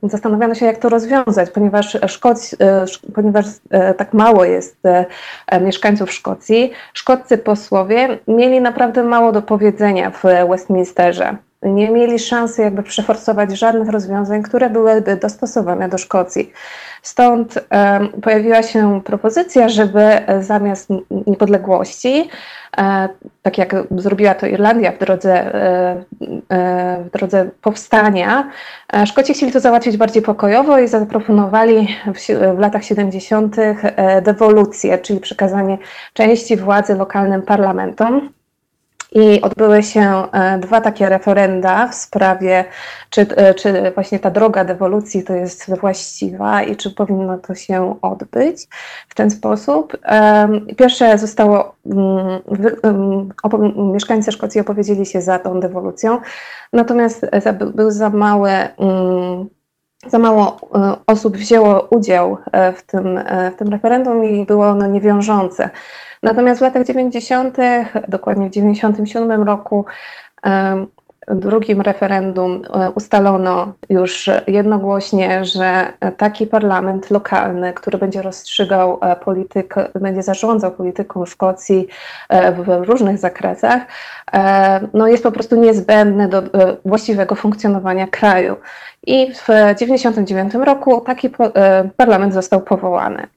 zastanawiano 0.09 0.55
się, 0.55 0.65
jak 0.65 0.77
to 0.77 0.89
rozwiązać, 0.89 1.49
ponieważ, 1.49 1.97
Szkoc, 2.07 2.55
e, 2.59 2.85
ponieważ 3.15 3.45
e, 3.69 3.93
tak 3.93 4.13
mało 4.13 4.45
jest 4.45 4.77
e, 4.85 5.59
mieszkańców 5.61 6.11
Szkocji, 6.11 6.71
szkoccy 6.93 7.37
posłowie 7.37 8.19
mieli 8.27 8.61
naprawdę 8.61 9.03
mało 9.03 9.31
do 9.31 9.41
powiedzenia 9.41 10.11
w 10.11 10.23
Westminsterze. 10.49 11.37
Nie 11.63 11.89
mieli 11.89 12.19
szansy 12.19 12.61
jakby 12.61 12.83
przeforsować 12.83 13.57
żadnych 13.57 13.89
rozwiązań, 13.89 14.43
które 14.43 14.69
byłyby 14.69 15.15
dostosowane 15.15 15.89
do 15.89 15.97
Szkocji. 15.97 16.51
Stąd 17.03 17.59
pojawiła 18.21 18.63
się 18.63 19.01
propozycja, 19.03 19.69
żeby 19.69 20.03
zamiast 20.39 20.89
niepodległości, 21.27 22.29
e, 22.77 23.09
tak 23.41 23.57
jak 23.57 23.75
zrobiła 23.91 24.35
to 24.35 24.47
Irlandia 24.47 24.91
w 24.91 24.99
drodze, 24.99 25.55
e, 25.55 26.03
e, 26.49 27.03
w 27.03 27.09
drodze 27.09 27.49
powstania, 27.61 28.49
Szkoci 29.05 29.33
chcieli 29.33 29.51
to 29.51 29.59
załatwić 29.59 29.97
bardziej 29.97 30.21
pokojowo 30.21 30.79
i 30.79 30.87
zaproponowali 30.87 31.87
w, 32.15 32.19
w 32.55 32.59
latach 32.59 32.83
70. 32.83 33.55
dewolucję, 34.21 34.97
czyli 34.97 35.19
przekazanie 35.19 35.77
części 36.13 36.57
władzy 36.57 36.95
lokalnym 36.95 37.41
parlamentom. 37.41 38.29
I 39.15 39.41
odbyły 39.41 39.83
się 39.83 40.23
e, 40.31 40.57
dwa 40.59 40.81
takie 40.81 41.09
referenda 41.09 41.87
w 41.87 41.95
sprawie, 41.95 42.65
czy, 43.09 43.21
e, 43.21 43.53
czy 43.53 43.91
właśnie 43.95 44.19
ta 44.19 44.29
droga 44.31 44.65
dewolucji 44.65 45.23
to 45.23 45.33
jest 45.33 45.79
właściwa 45.79 46.63
i 46.63 46.75
czy 46.75 46.91
powinno 46.91 47.37
to 47.37 47.55
się 47.55 47.95
odbyć 48.01 48.67
w 49.09 49.15
ten 49.15 49.31
sposób. 49.31 49.97
Pierwsze 50.77 51.17
zostało, 51.17 51.75
mm, 51.85 52.41
mm, 52.83 53.91
mieszkańcy 53.93 54.31
Szkocji 54.31 54.61
opowiedzieli 54.61 55.05
się 55.05 55.21
za 55.21 55.39
tą 55.39 55.59
dewolucją, 55.59 56.19
natomiast 56.73 57.25
był 57.73 57.91
za 57.91 58.09
mały 58.09 58.49
mm, 58.49 59.49
za 60.07 60.19
mało 60.19 60.57
e, 60.75 60.95
osób 61.07 61.37
wzięło 61.37 61.87
udział 61.89 62.37
w 62.75 62.81
tym, 62.81 63.19
w 63.53 63.55
tym 63.55 63.67
referendum 63.67 64.25
i 64.25 64.45
było 64.45 64.67
ono 64.67 64.87
niewiążące. 64.87 65.69
Natomiast 66.23 66.59
w 66.59 66.63
latach 66.63 66.85
90., 66.85 67.57
dokładnie 68.07 68.49
w 68.49 68.51
97 68.51 69.43
roku, 69.43 69.85
drugim 71.27 71.81
referendum 71.81 72.61
e, 72.73 72.91
ustalono 72.91 73.73
już 73.89 74.29
jednogłośnie, 74.47 75.45
że 75.45 75.93
taki 76.17 76.47
parlament 76.47 77.11
lokalny, 77.11 77.73
który 77.73 77.97
będzie 77.97 78.21
rozstrzygał 78.21 78.99
e, 79.01 79.15
politykę, 79.15 79.87
będzie 79.95 80.23
zarządzał 80.23 80.71
polityką 80.71 81.25
Szkocji 81.25 81.87
e, 82.29 82.51
w 82.51 82.67
różnych 82.67 83.17
zakresach, 83.17 83.81
no 84.93 85.07
jest 85.07 85.23
po 85.23 85.31
prostu 85.31 85.55
niezbędny 85.55 86.27
do 86.27 86.43
właściwego 86.85 87.35
funkcjonowania 87.35 88.07
kraju. 88.07 88.55
I 89.07 89.33
w 89.33 89.45
1999 89.77 90.53
roku 90.53 91.01
taki 91.01 91.29
parlament 91.97 92.33
został 92.33 92.61
powołany. 92.61 93.27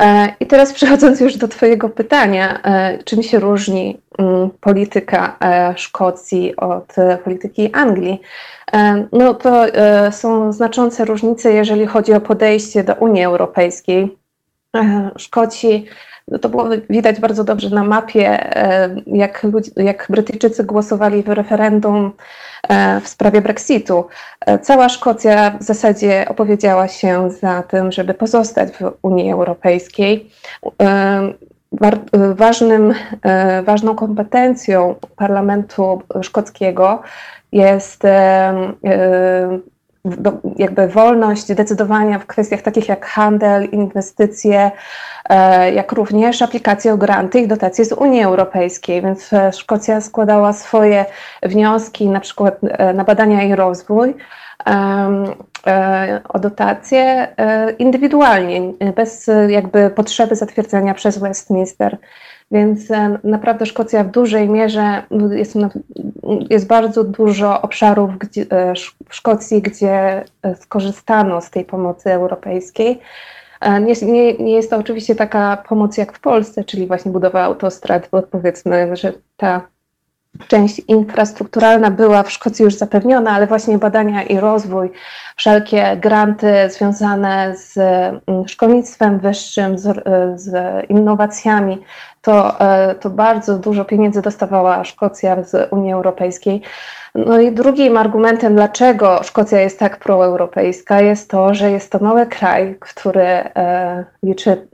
E, 0.00 0.34
I 0.40 0.46
teraz 0.46 0.72
przechodząc 0.72 1.20
już 1.20 1.36
do 1.36 1.48
Twojego 1.48 1.88
pytania, 1.88 2.60
e, 2.62 2.98
czym 3.04 3.22
się 3.22 3.38
różni 3.38 4.00
mm, 4.18 4.50
polityka 4.60 5.36
e, 5.40 5.74
Szkocji 5.76 6.56
od 6.56 6.94
polityki 7.24 7.72
Anglii? 7.72 8.20
No 9.12 9.34
to 9.34 9.66
są 10.10 10.52
znaczące 10.52 11.04
różnice, 11.04 11.52
jeżeli 11.52 11.86
chodzi 11.86 12.12
o 12.12 12.20
podejście 12.20 12.84
do 12.84 12.94
Unii 12.94 13.24
Europejskiej. 13.24 14.18
Szkoci 15.16 15.86
no 16.28 16.38
to 16.38 16.48
było 16.48 16.64
widać 16.90 17.20
bardzo 17.20 17.44
dobrze 17.44 17.70
na 17.70 17.84
mapie, 17.84 18.52
jak, 19.06 19.42
ludzi, 19.42 19.70
jak 19.76 20.06
Brytyjczycy 20.10 20.64
głosowali 20.64 21.22
w 21.22 21.28
referendum 21.28 22.12
E, 22.68 23.00
w 23.00 23.08
sprawie 23.08 23.40
Brexitu. 23.40 24.06
E, 24.40 24.58
cała 24.58 24.88
Szkocja 24.88 25.50
w 25.50 25.62
zasadzie 25.62 26.24
opowiedziała 26.28 26.88
się 26.88 27.30
za 27.30 27.62
tym, 27.62 27.92
żeby 27.92 28.14
pozostać 28.14 28.72
w 28.72 28.92
Unii 29.02 29.32
Europejskiej. 29.32 30.30
E, 30.82 31.32
ważnym, 32.34 32.94
ważną 33.64 33.94
kompetencją 33.94 34.94
parlamentu 35.16 36.02
szkockiego 36.22 37.02
jest 37.52 38.02
jakby 40.56 40.88
wolność 40.88 41.54
decydowania 41.54 42.18
w 42.18 42.26
kwestiach 42.26 42.62
takich 42.62 42.88
jak 42.88 43.06
handel, 43.06 43.64
inwestycje, 43.64 44.70
e, 45.28 45.72
jak 45.72 45.92
również 45.92 46.42
aplikacje 46.42 46.92
o 46.92 46.96
granty 46.96 47.40
i 47.40 47.48
dotacje 47.48 47.84
z 47.84 47.92
Unii 47.92 48.22
Europejskiej. 48.22 49.02
Więc 49.02 49.32
e, 49.32 49.52
Szkocja 49.52 50.00
składała 50.00 50.52
swoje 50.52 51.04
wnioski 51.42 52.08
na 52.08 52.20
przykład 52.20 52.58
e, 52.62 52.94
na 52.94 53.04
badania 53.04 53.42
i 53.42 53.54
rozwój 53.54 54.14
o 56.28 56.38
dotacje 56.38 57.28
indywidualnie, 57.78 58.72
bez 58.96 59.30
jakby 59.48 59.90
potrzeby 59.90 60.36
zatwierdzenia 60.36 60.94
przez 60.94 61.18
Westminster. 61.18 61.98
Więc 62.52 62.90
e, 62.90 63.18
naprawdę 63.24 63.66
Szkocja 63.66 64.04
w 64.04 64.10
dużej 64.10 64.48
mierze 64.48 65.02
jest, 65.30 65.54
jest 66.50 66.66
bardzo 66.66 67.04
dużo 67.04 67.62
obszarów 67.62 68.18
gdzie, 68.18 68.46
e, 68.50 68.74
w 69.08 69.14
Szkocji, 69.14 69.62
gdzie 69.62 70.24
e, 70.42 70.56
skorzystano 70.56 71.40
z 71.40 71.50
tej 71.50 71.64
pomocy 71.64 72.12
europejskiej. 72.12 73.00
Nie, 73.80 73.94
nie, 74.12 74.34
nie, 74.34 74.52
jest 74.54 74.70
to 74.70 74.76
oczywiście 74.76 75.14
taka 75.14 75.62
pomoc 75.68 75.96
jak 75.96 76.12
w 76.12 76.20
Polsce, 76.20 76.64
czyli 76.64 76.86
właśnie 76.86 77.12
budowa 77.12 77.42
autostrad, 77.42 78.08
bo 78.12 78.22
powiedzmy, 78.22 78.96
że 78.96 79.12
ta 79.36 79.60
część 80.48 80.78
infrastrukturalna 80.88 81.90
była 81.90 82.22
w 82.22 82.32
Szkocji 82.32 82.64
już 82.64 82.74
zapewniona, 82.74 83.30
ale 83.30 83.46
właśnie 83.46 83.78
badania 83.78 84.22
i 84.22 84.40
rozwój, 84.40 84.90
wszelkie 85.36 85.96
granty 86.00 86.54
związane 86.70 87.56
z 87.56 87.76
mm, 87.76 88.48
szkolnictwem 88.48 89.18
wyższym, 89.18 89.78
z, 89.78 90.04
z 90.40 90.50
innowacjami, 90.90 91.78
to, 92.22 92.60
e, 92.60 92.94
to 92.94 93.10
bardzo 93.10 93.58
dużo 93.58 93.84
pieniędzy 93.84 94.22
dostawała 94.22 94.84
Szkocja 94.84 95.42
z 95.42 95.72
Unii 95.72 95.92
Europejskiej. 95.92 96.62
No 97.14 97.40
i 97.40 97.52
drugim 97.52 97.96
argumentem, 97.96 98.54
dlaczego 98.54 99.22
Szkocja 99.22 99.60
jest 99.60 99.78
tak 99.78 99.98
proeuropejska, 99.98 101.00
jest 101.00 101.30
to, 101.30 101.54
że 101.54 101.70
jest 101.70 101.92
to 101.92 101.98
mały 101.98 102.26
kraj, 102.26 102.76
który 102.80 103.22
e, 103.22 104.04
liczy 104.22 104.68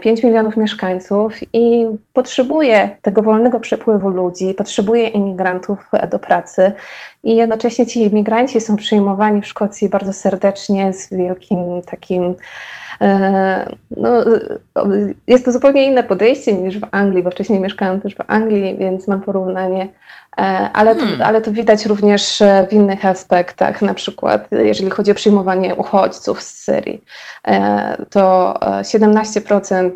5 0.00 0.06
mm, 0.06 0.18
e, 0.18 0.26
milionów 0.26 0.56
mieszkańców 0.56 1.34
i 1.52 1.86
potrzebuje 2.12 2.96
tego 3.02 3.22
wolnego 3.22 3.60
przepływu 3.60 4.08
ludzi, 4.08 4.54
potrzebuje 4.54 5.08
imigrantów 5.08 5.90
do 6.10 6.18
pracy 6.18 6.72
i 7.24 7.36
jednocześnie 7.36 7.86
ci 7.86 8.02
imigranci 8.02 8.60
są 8.60 8.76
przyjmowani 8.76 9.42
w 9.42 9.46
Szkocji 9.46 9.88
bardzo 9.88 10.12
serdecznie, 10.12 10.92
z 10.92 11.10
wielkim 11.10 11.82
takim 11.86 12.34
E, 13.02 13.76
no, 13.96 14.24
jest 15.26 15.44
to 15.44 15.52
zupełnie 15.52 15.86
inne 15.86 16.02
podejście 16.02 16.52
niż 16.52 16.78
w 16.78 16.88
Anglii, 16.90 17.22
bo 17.22 17.30
wcześniej 17.30 17.60
mieszkałam 17.60 18.00
też 18.00 18.14
w 18.14 18.20
Anglii, 18.26 18.76
więc 18.78 19.08
mam 19.08 19.20
porównanie. 19.20 19.88
E, 20.36 20.42
ale 20.72 20.94
to, 20.94 21.00
hmm. 21.00 21.22
ale 21.22 21.40
to 21.40 21.52
widać 21.52 21.86
również 21.86 22.42
w 22.68 22.72
innych 22.72 23.04
aspektach, 23.04 23.82
na 23.82 23.94
przykład 23.94 24.48
jeżeli 24.50 24.90
chodzi 24.90 25.10
o 25.10 25.14
przyjmowanie 25.14 25.74
uchodźców 25.74 26.42
z 26.42 26.64
Syrii, 26.64 27.04
e, 27.46 27.96
to 28.10 28.54
17% 28.82 29.90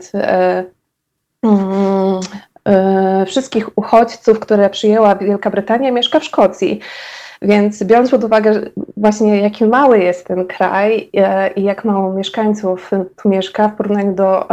mm, 1.43 2.21
wszystkich 3.27 3.79
uchodźców, 3.79 4.41
które 4.41 4.71
przyjęła 4.71 5.17
Wielka 5.17 5.51
Brytania, 5.51 5.93
mieszka 5.93 6.21
w 6.21 6.25
Szkocji. 6.25 6.81
Więc 7.43 7.83
biorąc 7.83 8.11
pod 8.11 8.25
uwagę 8.25 8.61
właśnie 8.97 9.41
jaki 9.41 9.65
mały 9.65 9.99
jest 9.99 10.27
ten 10.27 10.47
kraj 10.47 11.11
e, 11.17 11.53
i 11.53 11.63
jak 11.63 11.85
mało 11.85 12.13
mieszkańców 12.13 12.91
tu 13.23 13.29
mieszka 13.29 13.69
w 13.69 13.77
porównaniu 13.77 14.15
do 14.15 14.47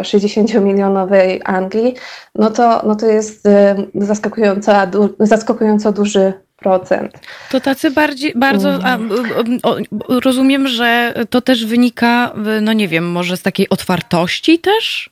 60-milionowej 0.00 1.36
e, 1.36 1.46
Anglii, 1.46 1.94
no 2.34 2.50
to, 2.50 2.82
no 2.86 2.96
to 2.96 3.06
jest 3.06 3.46
e, 3.46 3.76
zaskakująco, 3.94 4.72
zaskakująco 5.20 5.92
duży 5.92 6.32
procent. 6.56 7.12
To 7.50 7.60
tacy 7.60 7.90
bardziej, 7.90 8.32
bardzo, 8.36 8.78
a, 8.82 8.94
mhm. 8.94 9.58
o, 9.62 9.76
rozumiem, 10.20 10.68
że 10.68 11.14
to 11.30 11.40
też 11.40 11.66
wynika, 11.66 12.34
no 12.62 12.72
nie 12.72 12.88
wiem, 12.88 13.10
może 13.10 13.36
z 13.36 13.42
takiej 13.42 13.68
otwartości 13.68 14.58
też 14.58 15.10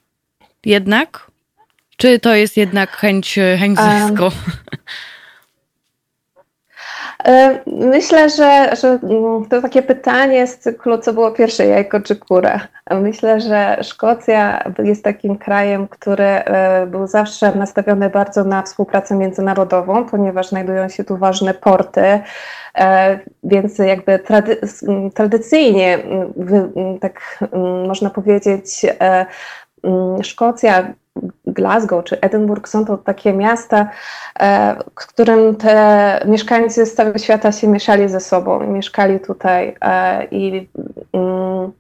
jednak? 0.65 1.31
Czy 1.97 2.19
to 2.19 2.35
jest 2.35 2.57
jednak 2.57 2.91
chęć, 2.91 3.39
chęć 3.59 3.79
zysku? 3.79 4.23
Um, 4.23 4.33
E, 4.73 5.10
myślę, 7.67 8.31
że, 8.31 8.77
że 8.77 8.89
mm, 9.03 9.49
to 9.49 9.63
takie 9.63 9.83
pytanie 9.83 10.47
z 10.47 10.59
cyklu, 10.59 10.99
co 10.99 11.13
było 11.13 11.31
pierwsze, 11.31 11.67
jajko 11.67 12.01
czy 12.01 12.17
kura. 12.17 12.61
Myślę, 12.91 13.41
że 13.41 13.79
Szkocja 13.83 14.65
jest 14.79 15.05
takim 15.05 15.39
krajem, 15.39 15.89
który 15.89 16.25
e, 16.25 16.87
był 16.87 17.07
zawsze 17.07 17.55
nastawiony 17.55 18.11
bardzo 18.11 18.45
na 18.45 18.63
współpracę 18.63 19.17
międzynarodową, 19.17 20.05
ponieważ 20.05 20.49
znajdują 20.49 20.89
się 20.89 21.05
tu 21.05 21.17
ważne 21.17 21.55
porty, 21.55 22.21
e, 22.75 23.19
więc 23.45 23.79
jakby 23.79 24.19
trady 24.19 24.61
tradycyjnie, 25.15 25.99
tak 27.01 27.45
można 27.87 28.11
powiedzieć, 28.11 28.87
Szkocja 30.23 30.95
Glasgow 31.53 32.05
czy 32.05 32.21
Edynburg 32.21 32.69
są 32.69 32.85
to 32.85 32.99
takie 32.99 33.33
miasta, 33.33 33.91
e, 34.41 34.77
w 35.01 35.07
którym 35.07 35.57
te 35.57 36.21
mieszkańcy 36.27 36.87
z 36.87 36.95
całego 36.95 37.19
świata 37.19 37.53
się 37.53 37.69
mieszali 37.69 38.09
ze 38.09 38.21
sobą, 38.21 38.61
mieszkali 38.61 39.21
tutaj 39.21 39.77
e, 39.81 40.25
i, 40.25 40.69
mm, 41.13 41.73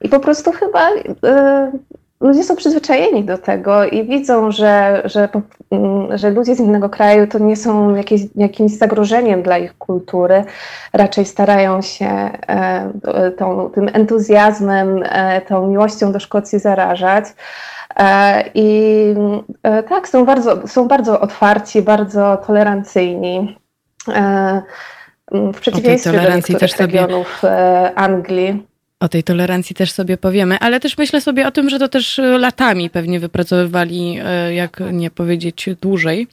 i 0.00 0.08
po 0.08 0.20
prostu 0.20 0.52
chyba 0.52 0.88
e, 1.24 1.72
ludzie 2.20 2.44
są 2.44 2.56
przyzwyczajeni 2.56 3.24
do 3.24 3.38
tego 3.38 3.84
i 3.84 4.04
widzą, 4.04 4.52
że, 4.52 5.02
że, 5.04 5.28
mm, 5.70 6.18
że 6.18 6.30
ludzie 6.30 6.54
z 6.54 6.60
innego 6.60 6.88
kraju 6.88 7.26
to 7.26 7.38
nie 7.38 7.56
są 7.56 7.94
jakieś, 7.94 8.20
jakimś 8.36 8.72
zagrożeniem 8.72 9.42
dla 9.42 9.58
ich 9.58 9.78
kultury, 9.78 10.44
raczej 10.92 11.24
starają 11.24 11.82
się 11.82 12.30
tą, 13.36 13.70
tym 13.74 13.90
entuzjazmem, 13.92 15.04
tą 15.48 15.66
miłością 15.66 16.12
do 16.12 16.20
Szkocji 16.20 16.58
zarażać. 16.58 17.24
E, 17.96 18.50
I 18.54 19.14
e, 19.62 19.82
tak, 19.82 20.08
są 20.08 20.24
bardzo, 20.24 20.68
są 20.68 20.88
bardzo 20.88 21.20
otwarci, 21.20 21.82
bardzo 21.82 22.36
tolerancyjni. 22.46 23.56
E, 24.08 24.62
w 25.32 25.60
przeciwieństwie 25.60 26.12
do 26.12 26.36
niektórych 26.36 26.76
regionów 26.76 27.38
sobie... 27.40 27.94
Anglii. 27.94 28.66
O 29.00 29.08
tej 29.08 29.22
tolerancji 29.22 29.76
też 29.76 29.92
sobie 29.92 30.16
powiemy, 30.16 30.58
ale 30.58 30.80
też 30.80 30.98
myślę 30.98 31.20
sobie 31.20 31.46
o 31.46 31.50
tym, 31.50 31.70
że 31.70 31.78
to 31.78 31.88
też 31.88 32.20
latami 32.38 32.90
pewnie 32.90 33.20
wypracowywali, 33.20 34.18
jak 34.50 34.80
nie 34.92 35.10
powiedzieć 35.10 35.68
dłużej 35.80 36.26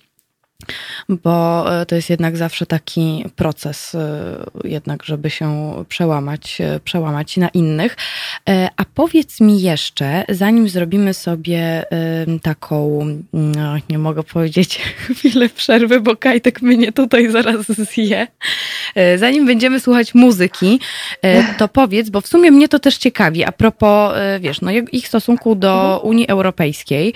bo 1.10 1.66
e, 1.82 1.86
to 1.86 1.96
jest 1.96 2.10
jednak 2.10 2.38
zawsze 2.38 2.66
taki 2.66 3.26
proces, 3.36 3.96
e, 3.96 4.38
jednak, 4.64 5.04
żeby 5.04 5.30
się 5.30 5.74
przełamać, 5.90 6.62
e, 6.62 6.80
przełamać 6.80 7.38
na 7.38 7.50
innych. 7.50 7.98
A 8.78 8.86
powiedz 8.94 9.42
mi 9.42 9.62
jeszcze, 9.62 10.26
zanim 10.30 10.70
zrobimy 10.70 11.14
sobie 11.14 11.84
taką, 12.42 13.06
no, 13.34 13.76
nie 13.90 13.98
mogę 13.98 14.24
powiedzieć 14.24 14.82
chwilę 15.16 15.50
przerwy, 15.50 16.02
bo 16.02 16.16
Kajtek 16.16 16.62
mnie 16.62 16.92
tutaj 16.92 17.32
zaraz 17.32 17.66
zje. 17.66 18.28
Zanim 19.18 19.46
będziemy 19.46 19.80
słuchać 19.80 20.16
muzyki, 20.16 20.80
to 21.58 21.68
powiedz, 21.68 22.10
bo 22.10 22.22
w 22.22 22.28
sumie 22.28 22.52
mnie 22.52 22.68
to 22.68 22.80
też 22.80 22.98
ciekawi, 22.98 23.44
a 23.44 23.52
propos, 23.52 24.14
wiesz, 24.40 24.62
no 24.62 24.72
ich 24.92 25.08
stosunku 25.08 25.56
do 25.56 26.02
Unii 26.04 26.28
Europejskiej 26.28 27.14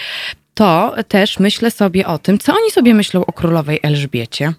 to 0.61 0.95
też 1.07 1.39
myślę 1.39 1.71
sobie 1.71 2.07
o 2.07 2.17
tym, 2.17 2.39
co 2.39 2.53
oni 2.53 2.71
sobie 2.71 2.93
myślą 2.93 3.25
o 3.25 3.33
królowej 3.33 3.79
Elżbiecie. 3.83 4.53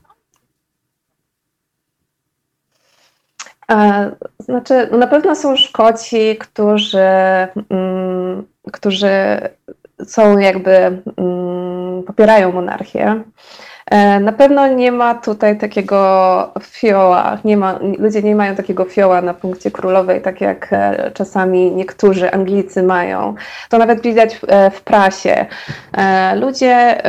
Znaczy, 4.39 4.89
na 4.93 5.07
pewno 5.07 5.35
są 5.35 5.57
Szkoci, 5.57 6.37
którzy, 6.39 6.99
mm, 7.71 8.47
którzy 8.73 9.09
są 10.05 10.39
jakby, 10.39 10.73
mm, 11.17 12.03
popierają 12.07 12.53
monarchię. 12.53 13.23
E, 13.93 14.21
na 14.21 14.33
pewno 14.33 14.69
nie 14.69 14.93
ma 14.93 15.15
tutaj 15.15 15.59
takiego 15.59 16.51
fioła, 16.61 17.39
nie 17.45 17.57
ma, 17.57 17.79
ludzie 17.99 18.23
nie 18.23 18.37
mają 18.37 18.57
takiego 18.57 18.85
fioła 18.85 19.23
na 19.23 19.35
punkcie 19.35 19.71
królowej, 19.71 20.23
tak 20.23 20.41
jak 20.41 20.69
e, 20.73 21.11
czasami 21.15 21.71
niektórzy 21.71 22.33
Anglicy 22.33 22.83
mają. 22.83 23.35
To 23.69 23.79
nawet 23.79 24.03
widać 24.03 24.37
w, 24.37 24.45
e, 24.49 24.71
prasie. 24.85 25.47
Ludzie, 26.37 27.03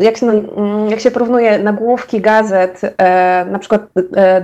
jak 0.00 0.16
się, 0.16 0.42
jak 0.88 1.00
się 1.00 1.10
porównuje 1.10 1.58
nagłówki 1.58 2.20
gazet, 2.20 2.80
na 3.50 3.58
przykład 3.58 3.82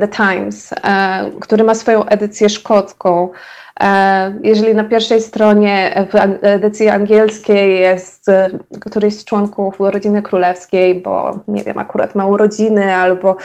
The 0.00 0.08
Times, 0.08 0.74
który 1.40 1.64
ma 1.64 1.74
swoją 1.74 2.04
edycję 2.04 2.48
szkocką, 2.48 3.28
jeżeli 4.42 4.74
na 4.74 4.84
pierwszej 4.84 5.20
stronie 5.20 6.06
w 6.12 6.44
edycji 6.44 6.88
angielskiej 6.88 7.80
jest 7.80 8.28
e, 8.28 8.50
któryś 8.80 9.14
z 9.14 9.24
członków 9.24 9.74
rodziny 9.78 10.22
królewskiej, 10.22 10.94
bo 10.94 11.38
nie 11.48 11.64
wiem, 11.64 11.78
akurat 11.78 12.14
ma 12.14 12.26
urodziny, 12.26 12.94
albo 12.94 13.36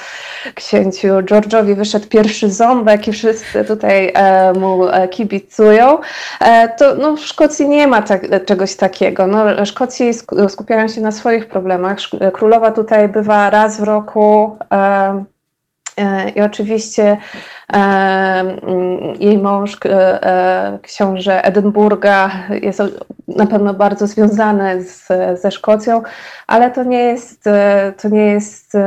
księciu 0.55 1.07
George'owi 1.07 1.75
wyszedł 1.75 2.07
pierwszy 2.07 2.49
ząbek 2.49 3.07
i 3.07 3.11
wszyscy 3.11 3.65
tutaj 3.65 4.11
e, 4.15 4.53
mu 4.53 4.81
kibicują, 5.09 5.97
to 6.77 6.95
no, 6.95 7.15
w 7.15 7.19
Szkocji 7.19 7.69
nie 7.69 7.87
ma 7.87 8.01
tak, 8.01 8.45
czegoś 8.45 8.75
takiego. 8.75 9.27
No, 9.27 9.65
Szkocji 9.65 10.11
skupiają 10.49 10.87
się 10.87 11.01
na 11.01 11.11
swoich 11.11 11.47
problemach. 11.47 11.97
Królowa 12.33 12.71
tutaj 12.71 13.09
bywa 13.09 13.49
raz 13.49 13.79
w 13.79 13.83
roku 13.83 14.57
i 16.35 16.41
oczywiście 16.41 17.17
jej 19.19 19.37
mąż, 19.37 19.77
e, 19.85 20.23
e, 20.23 20.79
książę 20.81 21.43
Edynburga, 21.43 22.31
jest 22.61 22.81
na 23.27 23.47
pewno 23.47 23.73
bardzo 23.73 24.07
związany 24.07 24.83
z, 24.83 25.07
ze 25.41 25.51
Szkocją, 25.51 26.01
ale 26.47 26.71
to 26.71 26.83
nie 26.83 27.03
jest, 27.03 27.47
e, 27.47 27.93
to 28.01 28.09
nie 28.09 28.25
jest 28.25 28.77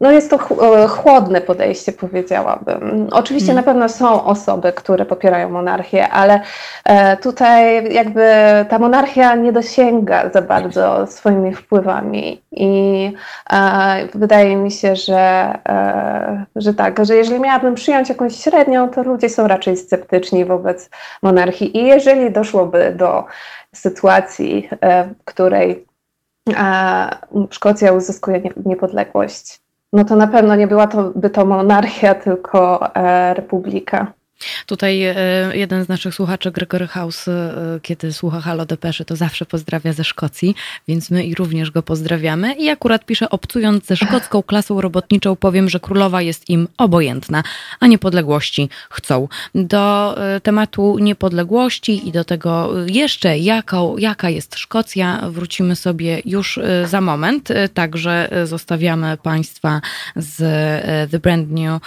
no 0.00 0.10
jest 0.10 0.30
to 0.30 0.36
e, 0.36 0.88
chłodne 0.88 1.40
podejście, 1.40 1.92
powiedziałabym. 1.92 3.08
Oczywiście 3.12 3.46
hmm. 3.46 3.64
na 3.64 3.72
pewno 3.72 3.88
są 3.88 4.24
osoby, 4.24 4.72
które 4.72 5.06
popierają 5.06 5.48
monarchię, 5.50 6.08
ale 6.08 6.40
e, 6.84 7.16
tutaj 7.16 7.84
jakby 7.94 8.30
ta 8.68 8.78
monarchia 8.78 9.34
nie 9.34 9.52
dosięga 9.52 10.30
za 10.30 10.42
bardzo 10.42 11.06
swoimi 11.06 11.54
wpływami 11.54 12.42
i 12.52 13.12
e, 13.50 14.08
wydaje 14.14 14.56
mi 14.56 14.70
się, 14.70 14.96
że, 14.96 15.58
że 16.56 16.74
tak, 16.74 17.04
że 17.04 17.16
jeżeli 17.16 17.40
miałabym 17.40 17.74
przyjąć 17.74 18.08
jakąś 18.08 18.36
średnią, 18.36 18.88
to 18.88 19.02
ludzie 19.02 19.28
są 19.28 19.48
raczej 19.48 19.76
sceptyczni 19.76 20.44
wobec 20.44 20.90
monarchii 21.22 21.78
i 21.78 21.86
jeżeli 21.86 22.32
doszłoby 22.32 22.94
do 22.96 23.24
sytuacji, 23.74 24.68
w 25.20 25.24
której 25.24 25.88
Szkocja 27.50 27.92
uzyskuje 27.92 28.42
niepodległość, 28.66 29.60
no 29.92 30.04
to 30.04 30.16
na 30.16 30.26
pewno 30.26 30.56
nie 30.56 30.66
była 30.66 30.86
to, 30.86 31.12
by 31.14 31.30
to 31.30 31.46
monarchia, 31.46 32.14
tylko 32.14 32.80
e, 32.94 33.34
republika. 33.34 34.12
Tutaj 34.66 35.02
e, 35.02 35.16
jeden 35.54 35.84
z 35.84 35.88
naszych 35.88 36.14
słuchaczy, 36.14 36.50
Gregory 36.50 36.86
House, 36.86 37.28
e, 37.28 37.54
kiedy 37.82 38.12
słucha 38.12 38.40
Halo 38.40 38.66
Depeszy, 38.66 39.04
to 39.04 39.16
zawsze 39.16 39.46
pozdrawia 39.46 39.92
ze 39.92 40.04
Szkocji, 40.04 40.54
więc 40.88 41.10
my 41.10 41.24
i 41.24 41.34
również 41.34 41.70
go 41.70 41.82
pozdrawiamy. 41.82 42.52
I 42.52 42.68
akurat 42.68 43.04
pisze, 43.04 43.30
obcując 43.30 43.86
ze 43.86 43.96
szkocką 43.96 44.42
klasą 44.42 44.80
robotniczą, 44.80 45.36
powiem, 45.36 45.68
że 45.68 45.80
królowa 45.80 46.22
jest 46.22 46.50
im 46.50 46.68
obojętna, 46.78 47.42
a 47.80 47.86
niepodległości 47.86 48.68
chcą. 48.90 49.28
Do 49.54 50.14
e, 50.34 50.40
tematu 50.40 50.98
niepodległości 50.98 52.08
i 52.08 52.12
do 52.12 52.24
tego 52.24 52.70
jeszcze, 52.86 53.38
jaką, 53.38 53.96
jaka 53.96 54.30
jest 54.30 54.58
Szkocja, 54.58 55.20
wrócimy 55.30 55.76
sobie 55.76 56.22
już 56.24 56.60
za 56.84 57.00
moment. 57.00 57.48
Także 57.74 58.28
zostawiamy 58.44 59.16
Państwa 59.22 59.80
z 60.16 60.36
The 61.10 61.18
Brand 61.18 61.50
New 61.50 61.82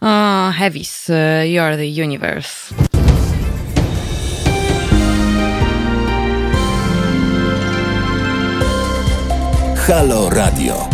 uh, 0.00 0.54
Heavies, 0.54 1.10
You're 1.44 1.76
the 1.76 1.95
universe. 2.02 2.74
Halo 9.88 10.30
Radio. 10.30 10.88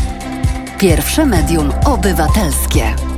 Pierwsze 0.79 1.27
medium 1.27 1.73
obywatelskie. 1.85 3.12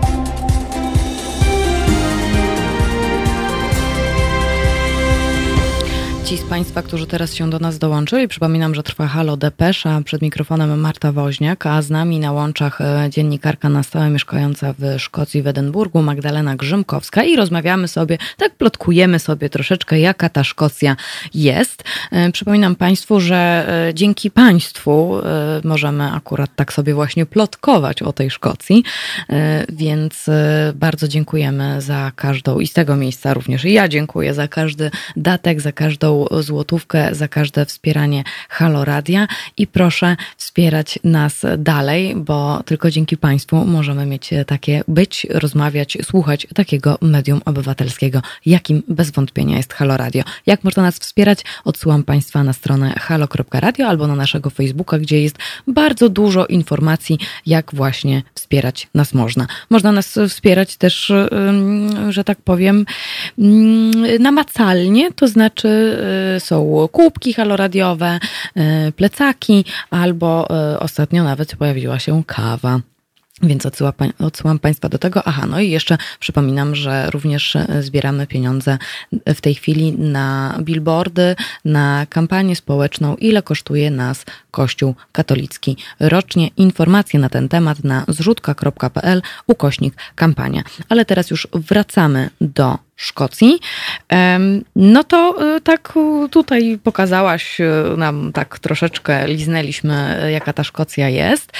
Ci 6.24 6.36
z 6.38 6.42
Państwa, 6.42 6.82
którzy 6.82 7.06
teraz 7.06 7.34
się 7.34 7.50
do 7.50 7.58
nas 7.58 7.78
dołączyli, 7.78 8.28
przypominam, 8.28 8.74
że 8.74 8.82
trwa 8.82 9.06
Halo 9.06 9.36
Depesza, 9.36 10.00
przed 10.04 10.22
mikrofonem 10.22 10.80
Marta 10.80 11.12
Woźniak, 11.12 11.66
a 11.66 11.82
z 11.82 11.90
nami 11.90 12.18
na 12.18 12.32
łączach 12.32 12.80
e, 12.80 13.06
dziennikarka 13.10 13.68
na 13.68 13.82
stałe 13.82 14.10
mieszkająca 14.10 14.74
w 14.78 14.98
Szkocji, 14.98 15.42
w 15.42 15.46
Edynburgu, 15.46 16.02
Magdalena 16.02 16.56
Grzymkowska. 16.56 17.24
I 17.24 17.36
rozmawiamy 17.36 17.88
sobie, 17.88 18.18
tak 18.36 18.54
plotkujemy 18.54 19.18
sobie 19.18 19.50
troszeczkę, 19.50 20.00
jaka 20.00 20.28
ta 20.28 20.44
Szkocja 20.44 20.96
jest. 21.34 21.84
E, 22.10 22.32
przypominam 22.32 22.76
Państwu, 22.76 23.20
że 23.20 23.66
e, 23.88 23.94
dzięki 23.94 24.30
Państwu 24.30 25.20
możemy 25.64 26.12
akurat 26.12 26.50
tak 26.56 26.72
sobie 26.72 26.94
właśnie 26.94 27.26
plotkować 27.26 28.02
o 28.02 28.12
tej 28.12 28.30
Szkocji, 28.30 28.84
więc 29.68 30.30
bardzo 30.74 31.08
dziękujemy 31.08 31.80
za 31.80 32.12
każdą 32.16 32.60
i 32.60 32.66
z 32.66 32.72
tego 32.72 32.96
miejsca 32.96 33.34
również 33.34 33.64
ja 33.64 33.88
dziękuję 33.88 34.34
za 34.34 34.48
każdy 34.48 34.90
datek, 35.16 35.60
za 35.60 35.72
każdą 35.72 36.13
złotówkę, 36.40 37.14
za 37.14 37.28
każde 37.28 37.66
wspieranie 37.66 38.24
Halo 38.48 38.84
Radia 38.84 39.26
i 39.56 39.66
proszę 39.66 40.16
wspierać 40.36 40.98
nas 41.04 41.42
dalej, 41.58 42.14
bo 42.16 42.62
tylko 42.66 42.90
dzięki 42.90 43.16
Państwu 43.16 43.64
możemy 43.66 44.06
mieć 44.06 44.30
takie 44.46 44.82
być, 44.88 45.26
rozmawiać, 45.30 45.98
słuchać 46.02 46.46
takiego 46.54 46.98
medium 47.00 47.40
obywatelskiego, 47.44 48.22
jakim 48.46 48.82
bez 48.88 49.10
wątpienia 49.10 49.56
jest 49.56 49.72
Halo 49.72 49.96
Radio. 49.96 50.22
Jak 50.46 50.64
można 50.64 50.82
nas 50.82 50.98
wspierać? 50.98 51.44
Odsyłam 51.64 52.02
Państwa 52.02 52.44
na 52.44 52.52
stronę 52.52 52.94
halo.radio 52.98 53.88
albo 53.88 54.06
na 54.06 54.16
naszego 54.16 54.50
Facebooka, 54.50 54.98
gdzie 54.98 55.22
jest 55.22 55.36
bardzo 55.66 56.08
dużo 56.08 56.46
informacji, 56.46 57.18
jak 57.46 57.74
właśnie 57.74 58.22
wspierać 58.34 58.88
nas 58.94 59.14
można. 59.14 59.46
Można 59.70 59.92
nas 59.92 60.18
wspierać 60.28 60.76
też, 60.76 61.12
że 62.08 62.24
tak 62.24 62.38
powiem, 62.42 62.86
namacalnie, 64.20 65.12
to 65.12 65.28
znaczy 65.28 65.98
są 66.38 66.88
kubki 66.92 67.32
haloradiowe, 67.32 68.20
y, 68.88 68.92
plecaki, 68.92 69.64
albo 69.90 70.48
y, 70.74 70.78
ostatnio 70.78 71.24
nawet 71.24 71.56
pojawiła 71.56 71.98
się 71.98 72.22
kawa. 72.26 72.80
Więc 73.42 73.66
odsyła, 73.66 73.92
odsyłam 74.18 74.58
Państwa 74.58 74.88
do 74.88 74.98
tego. 74.98 75.22
Aha, 75.24 75.46
no 75.46 75.60
i 75.60 75.70
jeszcze 75.70 75.98
przypominam, 76.20 76.74
że 76.74 77.10
również 77.10 77.56
zbieramy 77.80 78.26
pieniądze 78.26 78.78
w 79.26 79.40
tej 79.40 79.54
chwili 79.54 79.92
na 79.92 80.58
billboardy, 80.60 81.36
na 81.64 82.06
kampanię 82.10 82.56
społeczną, 82.56 83.16
ile 83.16 83.42
kosztuje 83.42 83.90
nas 83.90 84.24
Kościół 84.50 84.94
katolicki 85.12 85.76
rocznie. 86.00 86.48
Informacje 86.56 87.20
na 87.20 87.28
ten 87.28 87.48
temat 87.48 87.84
na 87.84 88.04
zrzutka.pl 88.08 89.22
ukośnik 89.46 89.94
kampania. 90.14 90.62
Ale 90.88 91.04
teraz 91.04 91.30
już 91.30 91.48
wracamy 91.52 92.30
do 92.40 92.78
Szkocji. 92.96 93.58
No 94.76 95.04
to 95.04 95.44
y, 95.56 95.60
tak 95.60 95.92
tutaj 96.30 96.78
pokazałaś 96.82 97.60
y, 97.60 97.96
nam 97.96 98.32
tak 98.32 98.58
troszeczkę, 98.58 99.28
liznęliśmy 99.28 100.28
jaka 100.32 100.52
ta 100.52 100.64
Szkocja 100.64 101.08
jest. 101.08 101.52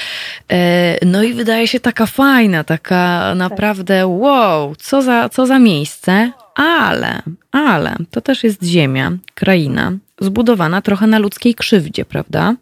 E, 0.51 1.05
no 1.05 1.23
i 1.23 1.33
wydaje 1.33 1.67
się 1.67 1.79
taka 1.79 2.05
fajna, 2.05 2.63
taka 2.63 3.35
naprawdę 3.35 4.07
wow, 4.07 4.75
co 4.75 5.01
za, 5.01 5.29
co 5.29 5.45
za 5.45 5.59
miejsce, 5.59 6.31
ale, 6.55 7.21
ale 7.51 7.95
to 8.11 8.21
też 8.21 8.43
jest 8.43 8.63
ziemia, 8.63 9.11
kraina 9.33 9.91
zbudowana 10.21 10.81
trochę 10.81 11.07
na 11.07 11.19
ludzkiej 11.19 11.55
krzywdzie, 11.55 12.05
prawda? 12.05 12.55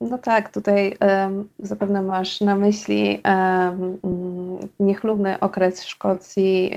No 0.00 0.18
tak, 0.18 0.52
tutaj 0.52 0.96
zapewne 1.58 2.02
masz 2.02 2.40
na 2.40 2.56
myśli 2.56 3.20
mm, 3.24 3.98
niechlubny 4.80 5.40
okres 5.40 5.84
Szkocji 5.84 6.74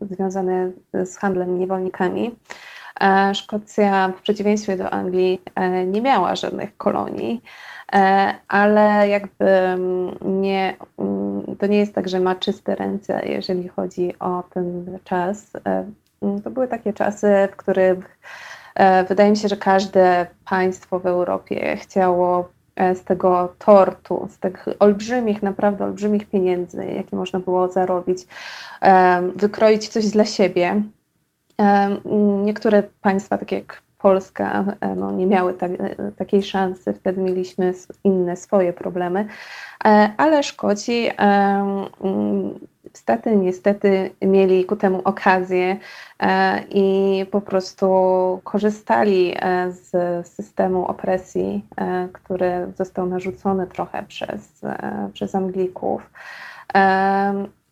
związany 0.00 0.72
z 1.04 1.16
handlem 1.16 1.58
niewolnikami. 1.58 2.32
E, 3.00 3.34
Szkocja 3.34 4.12
w 4.18 4.22
przeciwieństwie 4.22 4.76
do 4.76 4.90
Anglii 4.90 5.42
e, 5.54 5.86
nie 5.86 6.02
miała 6.02 6.36
żadnych 6.36 6.76
kolonii, 6.76 7.42
e, 7.92 8.34
ale 8.48 9.08
jakby 9.08 9.50
mm, 9.50 10.16
nie, 10.40 10.76
mm, 10.98 11.56
to 11.58 11.66
nie 11.66 11.78
jest 11.78 11.94
tak, 11.94 12.08
że 12.08 12.20
ma 12.20 12.34
czyste 12.34 12.74
ręce, 12.74 13.22
jeżeli 13.24 13.68
chodzi 13.68 14.18
o 14.18 14.42
ten 14.50 14.98
czas. 15.04 15.52
To 16.44 16.50
były 16.50 16.68
takie 16.68 16.92
czasy, 16.92 17.48
w 17.52 17.56
których 17.56 18.18
wydaje 19.08 19.30
mi 19.30 19.36
się, 19.36 19.48
że 19.48 19.56
każde 19.56 20.26
państwo 20.44 20.98
w 21.00 21.06
Europie 21.06 21.76
chciało 21.76 22.48
e, 22.76 22.94
z 22.94 23.04
tego 23.04 23.54
tortu, 23.58 24.28
z 24.30 24.38
tych 24.38 24.66
olbrzymich, 24.78 25.42
naprawdę 25.42 25.84
olbrzymich 25.84 26.26
pieniędzy, 26.26 26.86
jakie 26.86 27.16
można 27.16 27.40
było 27.40 27.68
zarobić, 27.68 28.18
e, 28.82 29.22
wykroić 29.36 29.88
coś 29.88 30.06
dla 30.06 30.24
siebie. 30.24 30.82
Niektóre 32.44 32.82
państwa, 32.82 33.38
takie 33.38 33.56
jak 33.56 33.82
Polska, 33.98 34.64
no, 34.96 35.12
nie 35.12 35.26
miały 35.26 35.54
ta, 35.54 35.66
takiej 36.16 36.42
szansy, 36.42 36.92
wtedy 36.92 37.20
mieliśmy 37.20 37.72
inne 38.04 38.36
swoje 38.36 38.72
problemy, 38.72 39.26
ale 40.16 40.42
Szkoci 40.42 41.10
stety, 42.96 43.36
niestety 43.36 44.10
mieli 44.22 44.64
ku 44.64 44.76
temu 44.76 45.00
okazję 45.04 45.76
e, 46.20 46.62
i 46.70 47.26
po 47.30 47.40
prostu 47.40 47.86
korzystali 48.44 49.34
e, 49.36 49.72
z 49.72 49.90
systemu 50.28 50.86
opresji, 50.86 51.64
e, 51.76 52.08
który 52.12 52.72
został 52.76 53.06
narzucony 53.06 53.66
trochę 53.66 54.02
przez, 54.02 54.62
przez 55.12 55.34
Anglików. 55.34 56.10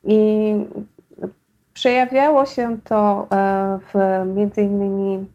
I 0.05 0.55
przejawiało 1.75 2.47
się 2.47 2.77
to 2.85 3.29
w, 3.93 4.23
między 4.35 4.63
innymi 4.63 5.27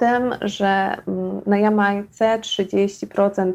tym, 0.00 0.34
że 0.40 0.96
mm, 1.08 1.40
na 1.46 1.58
Jamajce 1.58 2.38
30% 2.38 3.52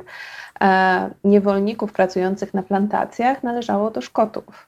niewolników 1.23 1.93
pracujących 1.93 2.53
na 2.53 2.63
plantacjach 2.63 3.43
należało 3.43 3.91
do 3.91 4.01
Szkotów. 4.01 4.67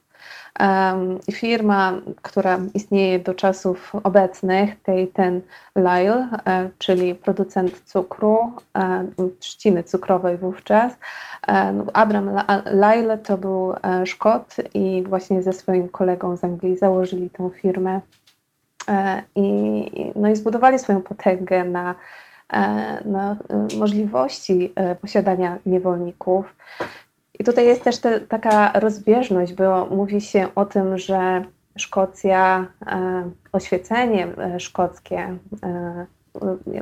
Firma, 1.31 1.93
która 2.21 2.59
istnieje 2.73 3.19
do 3.19 3.33
czasów 3.33 3.93
obecnych, 4.03 4.75
ten 5.13 5.41
Lyle, 5.75 6.27
e, 6.47 6.69
czyli 6.77 7.15
producent 7.15 7.81
cukru, 7.85 8.51
e, 8.77 9.07
trzciny 9.39 9.83
cukrowej 9.83 10.37
wówczas. 10.37 10.93
E, 11.47 11.73
no, 11.73 11.83
Abraham 11.93 12.41
Lyle 12.65 13.17
to 13.17 13.37
był 13.37 13.73
Szkot 14.05 14.55
i 14.73 15.03
właśnie 15.07 15.43
ze 15.43 15.53
swoim 15.53 15.89
kolegą 15.89 16.37
z 16.37 16.43
Anglii 16.43 16.77
założyli 16.77 17.29
tę 17.29 17.49
firmę 17.61 18.01
i, 19.35 20.11
no 20.15 20.29
i 20.29 20.35
zbudowali 20.35 20.79
swoją 20.79 21.01
potęgę 21.01 21.63
na, 21.63 21.95
na 23.05 23.35
możliwości 23.77 24.73
posiadania 25.01 25.57
niewolników. 25.65 26.55
I 27.39 27.43
tutaj 27.43 27.65
jest 27.65 27.83
też 27.83 27.99
te, 27.99 28.19
taka 28.19 28.79
rozbieżność, 28.79 29.53
bo 29.53 29.85
mówi 29.85 30.21
się 30.21 30.47
o 30.55 30.65
tym, 30.65 30.97
że 30.97 31.43
Szkocja, 31.77 32.67
e, 32.87 33.29
oświecenie 33.51 34.27
e, 34.37 34.59
szkockie 34.59 35.37
e, 35.63 36.05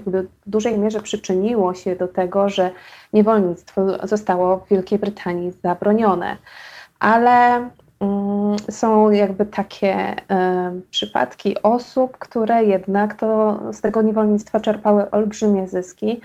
w 0.06 0.28
dużej 0.46 0.78
mierze 0.80 1.02
przyczyniło 1.02 1.74
się 1.74 1.96
do 1.96 2.08
tego, 2.08 2.50
że 2.50 2.72
niewolnictwo 3.14 4.08
zostało 4.08 4.58
w 4.58 4.70
Wielkiej 4.70 5.00
Brytanii 5.00 5.52
zabronione. 5.64 6.38
Ale 7.00 7.70
są 8.70 9.12
jakby 9.12 9.46
takie 9.46 10.16
przypadki 10.90 11.62
osób, 11.62 12.18
które 12.18 12.64
jednak 12.64 13.14
to, 13.14 13.60
z 13.74 13.82
tego 13.82 14.02
niewolnictwa 14.02 14.60
czerpały 14.60 15.12
olbrzymie 15.12 15.68
zyski. 15.68 16.22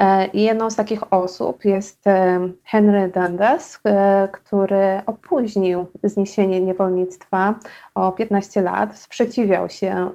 E, 0.00 0.26
I 0.26 0.42
jedną 0.42 0.70
z 0.70 0.76
takich 0.76 1.12
osób 1.12 1.64
jest 1.64 2.06
e, 2.06 2.40
Henry 2.64 3.08
Dundas, 3.14 3.80
e, 3.84 4.28
który 4.32 5.02
opóźnił 5.06 5.86
zniesienie 6.02 6.60
niewolnictwa 6.60 7.54
o 7.94 8.12
15 8.12 8.62
lat, 8.62 8.98
sprzeciwiał 8.98 9.68
się 9.68 10.10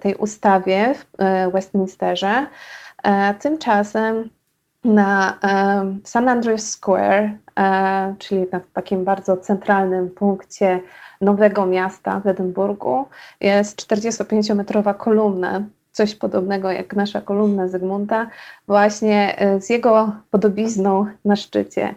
tej 0.00 0.14
ustawie 0.14 0.94
w 0.94 1.52
Westminsterze. 1.52 2.46
Tymczasem 3.40 4.30
na 4.84 5.38
St. 6.04 6.16
Andrews 6.16 6.68
Square, 6.70 7.30
czyli 8.18 8.46
na 8.52 8.60
takim 8.72 9.04
bardzo 9.04 9.36
centralnym 9.36 10.10
punkcie 10.10 10.80
nowego 11.20 11.66
miasta 11.66 12.20
w 12.20 12.26
Edynburgu, 12.26 13.04
jest 13.40 13.92
45-metrowa 13.92 14.94
kolumna 14.94 15.62
coś 15.94 16.14
podobnego 16.14 16.70
jak 16.70 16.96
nasza 16.96 17.20
kolumna 17.20 17.68
Zygmunta, 17.68 18.26
właśnie 18.66 19.38
e, 19.38 19.60
z 19.60 19.70
jego 19.70 20.12
podobizną 20.30 21.06
na 21.24 21.36
szczycie. 21.36 21.94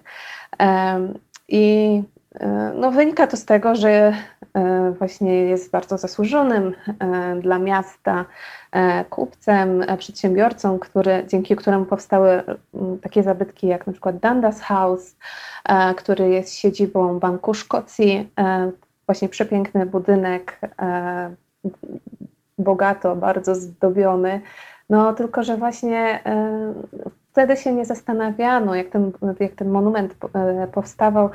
I 1.47 1.63
e, 2.03 2.16
no, 2.75 2.91
wynika 2.91 3.27
to 3.27 3.37
z 3.37 3.45
tego, 3.45 3.75
że 3.75 4.13
e, 4.53 4.91
właśnie 4.91 5.35
jest 5.35 5.71
bardzo 5.71 5.97
zasłużonym 5.97 6.73
dla 7.41 7.59
miasta 7.59 8.25
kupcem, 9.09 9.83
przedsiębiorcą, 9.97 10.79
który, 10.79 11.23
dzięki 11.27 11.55
któremu 11.55 11.85
powstały 11.85 12.43
takie 13.01 13.23
zabytki 13.23 13.67
jak 13.67 13.87
na 13.87 13.93
przykład 13.93 14.17
Dundas 14.17 14.61
House, 14.61 15.15
który 15.97 16.29
jest 16.29 16.53
siedzibą 16.53 17.19
Banku 17.19 17.53
Szkocji, 17.53 18.29
właśnie 19.05 19.29
przepiękny 19.29 19.85
budynek 19.85 20.59
bogato, 22.57 23.15
bardzo 23.15 23.55
zdobiony. 23.55 24.41
No 24.89 25.13
tylko, 25.13 25.43
że 25.43 25.57
właśnie 25.57 26.19
e, 26.25 26.73
wtedy 27.37 27.57
się 27.57 27.73
nie 27.73 27.85
zastanawiano, 27.85 28.75
jak 28.75 28.89
ten, 28.89 29.11
jak 29.39 29.55
ten 29.55 29.69
monument 29.69 30.15
e, 30.33 30.67
powstawał, 30.67 31.29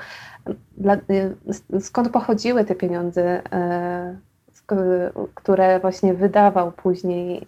e, 0.84 1.80
skąd 1.80 2.08
pochodziły 2.08 2.64
te 2.64 2.74
pieniądze, 2.74 3.42
które 5.34 5.80
właśnie 5.80 6.14
wydawał 6.14 6.72
później 6.72 7.46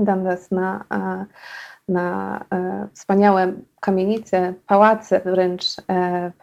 Dundas 0.00 0.50
na, 0.50 0.84
na 1.88 2.40
wspaniałe 2.92 3.52
kamienice, 3.80 4.54
pałace 4.66 5.20
wręcz 5.20 5.64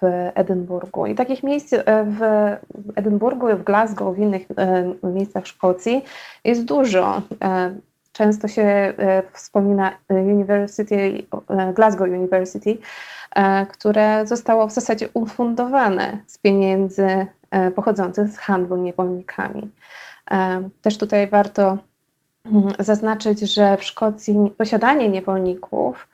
w 0.01 0.29
Edynburgu. 0.35 1.05
I 1.05 1.15
takich 1.15 1.43
miejsc 1.43 1.73
w 2.05 2.21
Edynburgu, 2.95 3.47
w 3.47 3.63
Glasgow, 3.63 4.15
w 4.15 4.19
innych 4.19 4.47
miejscach 5.03 5.47
Szkocji 5.47 6.05
jest 6.43 6.65
dużo. 6.65 7.21
Często 8.13 8.47
się 8.47 8.93
wspomina 9.33 9.91
University, 10.09 11.25
Glasgow 11.75 12.09
University, 12.09 12.77
które 13.71 14.27
zostało 14.27 14.67
w 14.67 14.71
zasadzie 14.71 15.09
ufundowane 15.13 16.17
z 16.27 16.37
pieniędzy 16.37 17.27
pochodzących 17.75 18.27
z 18.27 18.37
handlu 18.37 18.77
niewolnikami. 18.77 19.71
Też 20.81 20.97
tutaj 20.97 21.27
warto 21.27 21.77
mm, 22.45 22.73
zaznaczyć, 22.79 23.39
że 23.39 23.77
w 23.77 23.83
Szkocji 23.83 24.53
posiadanie 24.57 25.09
niewolników 25.09 26.07
e, 26.07 26.12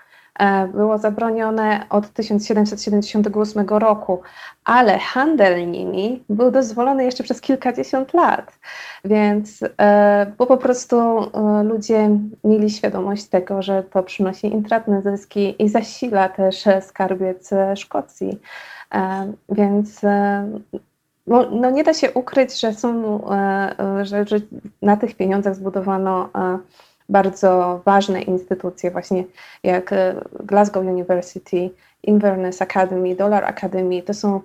było 0.73 0.97
zabronione 0.97 1.85
od 1.89 2.09
1778 2.09 3.67
roku, 3.67 4.21
ale 4.65 4.99
handel 4.99 5.71
nimi 5.71 6.23
był 6.29 6.51
dozwolony 6.51 7.03
jeszcze 7.03 7.23
przez 7.23 7.41
kilkadziesiąt 7.41 8.13
lat. 8.13 8.59
Więc 9.05 9.63
e, 9.81 10.31
bo 10.37 10.45
po 10.45 10.57
prostu 10.57 10.97
e, 10.97 11.63
ludzie 11.63 12.09
mieli 12.43 12.69
świadomość 12.69 13.25
tego, 13.25 13.61
że 13.61 13.83
to 13.83 14.03
przynosi 14.03 14.47
intratne 14.47 15.01
zyski 15.01 15.63
i 15.63 15.69
zasila 15.69 16.29
też 16.29 16.63
skarbiec 16.81 17.49
Szkocji. 17.75 18.39
Więc 19.49 20.01
no, 21.29 21.49
no 21.51 21.69
nie 21.69 21.83
da 21.83 21.93
się 21.93 22.11
ukryć, 22.11 22.59
że 22.59 22.73
są, 22.73 23.21
e, 23.31 23.79
e, 23.79 24.05
że, 24.05 24.25
że 24.27 24.35
na 24.81 24.97
tych 24.97 25.15
pieniądzach 25.15 25.55
zbudowano 25.55 26.29
e, 26.35 26.59
bardzo 27.09 27.81
ważne 27.85 28.21
instytucje, 28.21 28.91
właśnie 28.91 29.23
jak 29.63 29.93
Glasgow 30.39 30.85
University, 30.85 31.69
Inverness 32.03 32.61
Academy, 32.61 33.15
Dollar 33.15 33.45
Academy. 33.45 34.01
To 34.01 34.13
są, 34.13 34.41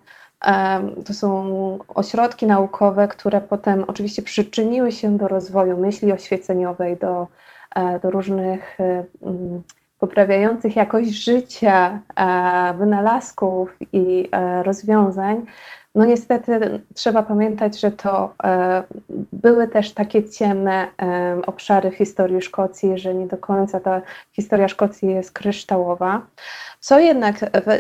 to 1.07 1.15
są 1.15 1.79
ośrodki 1.89 2.47
naukowe, 2.47 3.09
które 3.09 3.41
potem 3.41 3.85
oczywiście 3.87 4.23
przyczyniły 4.23 4.93
się 4.93 5.17
do 5.17 5.29
rozwoju 5.29 5.77
myśli 5.77 6.13
oświeceniowej, 6.13 6.97
do, 6.97 7.27
do 8.03 8.11
różnych 8.11 8.79
poprawiających 9.99 10.77
jakość 10.77 11.09
życia, 11.09 12.01
wynalazków 12.79 13.77
i 13.93 14.29
rozwiązań. 14.63 15.47
No 15.95 16.05
niestety 16.05 16.81
trzeba 16.95 17.23
pamiętać, 17.23 17.81
że 17.81 17.91
to 17.91 18.35
e, 18.45 18.83
były 19.33 19.69
też 19.69 19.93
takie 19.93 20.31
ciemne 20.31 20.89
e, 21.03 21.39
obszary 21.47 21.91
w 21.91 21.95
historii 21.95 22.43
Szkocji, 22.43 22.99
że 22.99 23.15
nie 23.15 23.27
do 23.27 23.37
końca 23.37 23.81
ta 23.81 24.03
historia 24.33 24.69
Szkocji 24.69 25.09
jest 25.09 25.33
kryształowa. 25.33 26.21
Co 26.81 26.99
jednak 26.99 27.35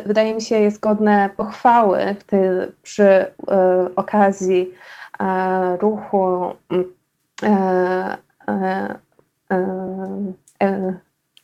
wydaje 0.07 0.35
mi 0.35 0.43
się 0.43 0.59
jest 0.61 0.81
godne 0.81 1.31
pochwały 1.37 2.17
w 2.21 2.25
tej, 2.25 2.41
przy 2.83 3.05
e, 3.05 3.31
okazji 3.97 4.75
ruchu 5.81 6.45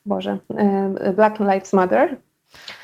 Boże, 0.06 0.38
Black 1.16 1.40
Lives 1.40 1.72
Matter. 1.72 2.16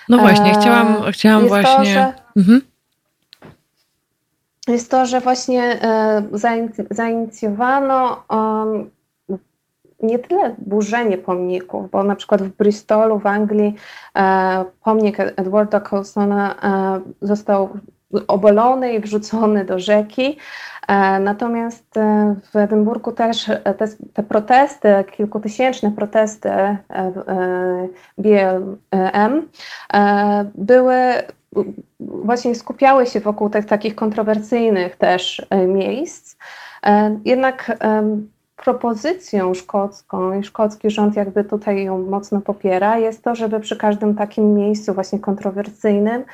No 0.08 0.18
właśnie, 0.18 0.54
chciałam, 0.54 0.96
chciałam 1.12 1.48
właśnie. 1.48 1.76
To, 1.76 1.84
że, 1.84 2.12
mhm 2.36 2.60
jest 4.72 4.90
to, 4.90 5.06
że 5.06 5.20
właśnie 5.20 5.62
e, 5.82 6.22
zainicjowano 6.90 8.24
nie 10.02 10.18
tyle 10.18 10.54
burzenie 10.58 11.18
pomników, 11.18 11.90
bo 11.90 12.02
na 12.02 12.16
przykład 12.16 12.42
w 12.42 12.56
Bristolu, 12.56 13.18
w 13.18 13.26
Anglii, 13.26 13.74
e, 14.16 14.64
pomnik 14.84 15.20
Edwarda 15.20 15.80
Colsona 15.80 16.54
e, 16.62 17.00
został 17.26 17.68
obolony 18.28 18.92
i 18.92 19.00
wrzucony 19.00 19.64
do 19.64 19.78
rzeki. 19.78 20.38
Natomiast 21.20 21.94
w 22.52 22.56
Edynburgu 22.56 23.12
też 23.12 23.44
te, 23.78 23.88
te 24.12 24.22
protesty, 24.22 24.88
kilkutysięczne 25.16 25.90
protesty 25.90 26.50
BLM 28.18 29.48
były 30.54 30.96
właśnie 32.00 32.54
skupiały 32.54 33.06
się 33.06 33.20
wokół 33.20 33.50
tych 33.50 33.66
takich 33.66 33.94
kontrowersyjnych 33.94 34.96
też 34.96 35.46
e, 35.50 35.66
miejsc. 35.66 36.36
E, 36.86 37.18
jednak 37.24 37.78
propozycją 38.56 39.54
szkocką 39.54 40.40
i 40.40 40.44
szkocki 40.44 40.90
rząd 40.90 41.16
jakby 41.16 41.44
tutaj 41.44 41.84
ją 41.84 41.98
mocno 41.98 42.40
popiera, 42.40 42.98
jest 42.98 43.24
to, 43.24 43.34
żeby 43.34 43.60
przy 43.60 43.76
każdym 43.76 44.14
takim 44.14 44.54
miejscu 44.54 44.94
właśnie 44.94 45.18
kontrowersyjnym 45.18 46.24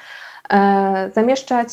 e, 0.51 1.11
zamieszczać 1.15 1.69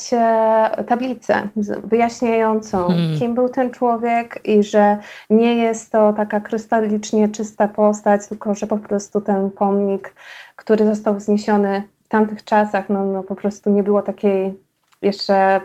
tablicę 0.87 1.47
wyjaśniającą, 1.83 2.87
hmm. 2.87 3.19
kim 3.19 3.35
był 3.35 3.49
ten 3.49 3.71
człowiek 3.71 4.39
i 4.43 4.63
że 4.63 4.97
nie 5.29 5.55
jest 5.55 5.91
to 5.91 6.13
taka 6.13 6.39
krystalicznie 6.39 7.29
czysta 7.29 7.67
postać, 7.67 8.27
tylko 8.27 8.55
że 8.55 8.67
po 8.67 8.77
prostu 8.77 9.21
ten 9.21 9.51
pomnik, 9.51 10.13
który 10.55 10.85
został 10.85 11.15
wzniesiony 11.15 11.83
w 11.98 11.98
tamtych 12.09 12.43
czasach 12.43 12.89
no, 12.89 13.05
no 13.05 13.23
po 13.23 13.35
prostu 13.35 13.69
nie 13.69 13.83
było 13.83 14.01
takiej 14.01 14.53
jeszcze 15.01 15.61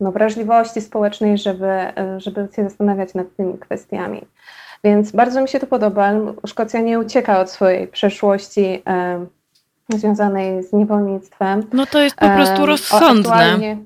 no, 0.00 0.12
wrażliwości 0.12 0.80
społecznej, 0.80 1.38
żeby, 1.38 1.72
żeby 2.16 2.48
się 2.56 2.64
zastanawiać 2.64 3.14
nad 3.14 3.26
tymi 3.36 3.58
kwestiami. 3.58 4.26
Więc 4.84 5.12
bardzo 5.12 5.42
mi 5.42 5.48
się 5.48 5.60
to 5.60 5.66
podoba. 5.66 6.12
Szkocja 6.46 6.80
nie 6.80 6.98
ucieka 6.98 7.40
od 7.40 7.50
swojej 7.50 7.88
przeszłości 7.88 8.82
związanej 9.88 10.62
z 10.62 10.72
niewolnictwem. 10.72 11.62
No 11.72 11.86
to 11.86 12.00
jest 12.00 12.16
po 12.16 12.28
prostu 12.28 12.66
rozsądne. 12.66 13.76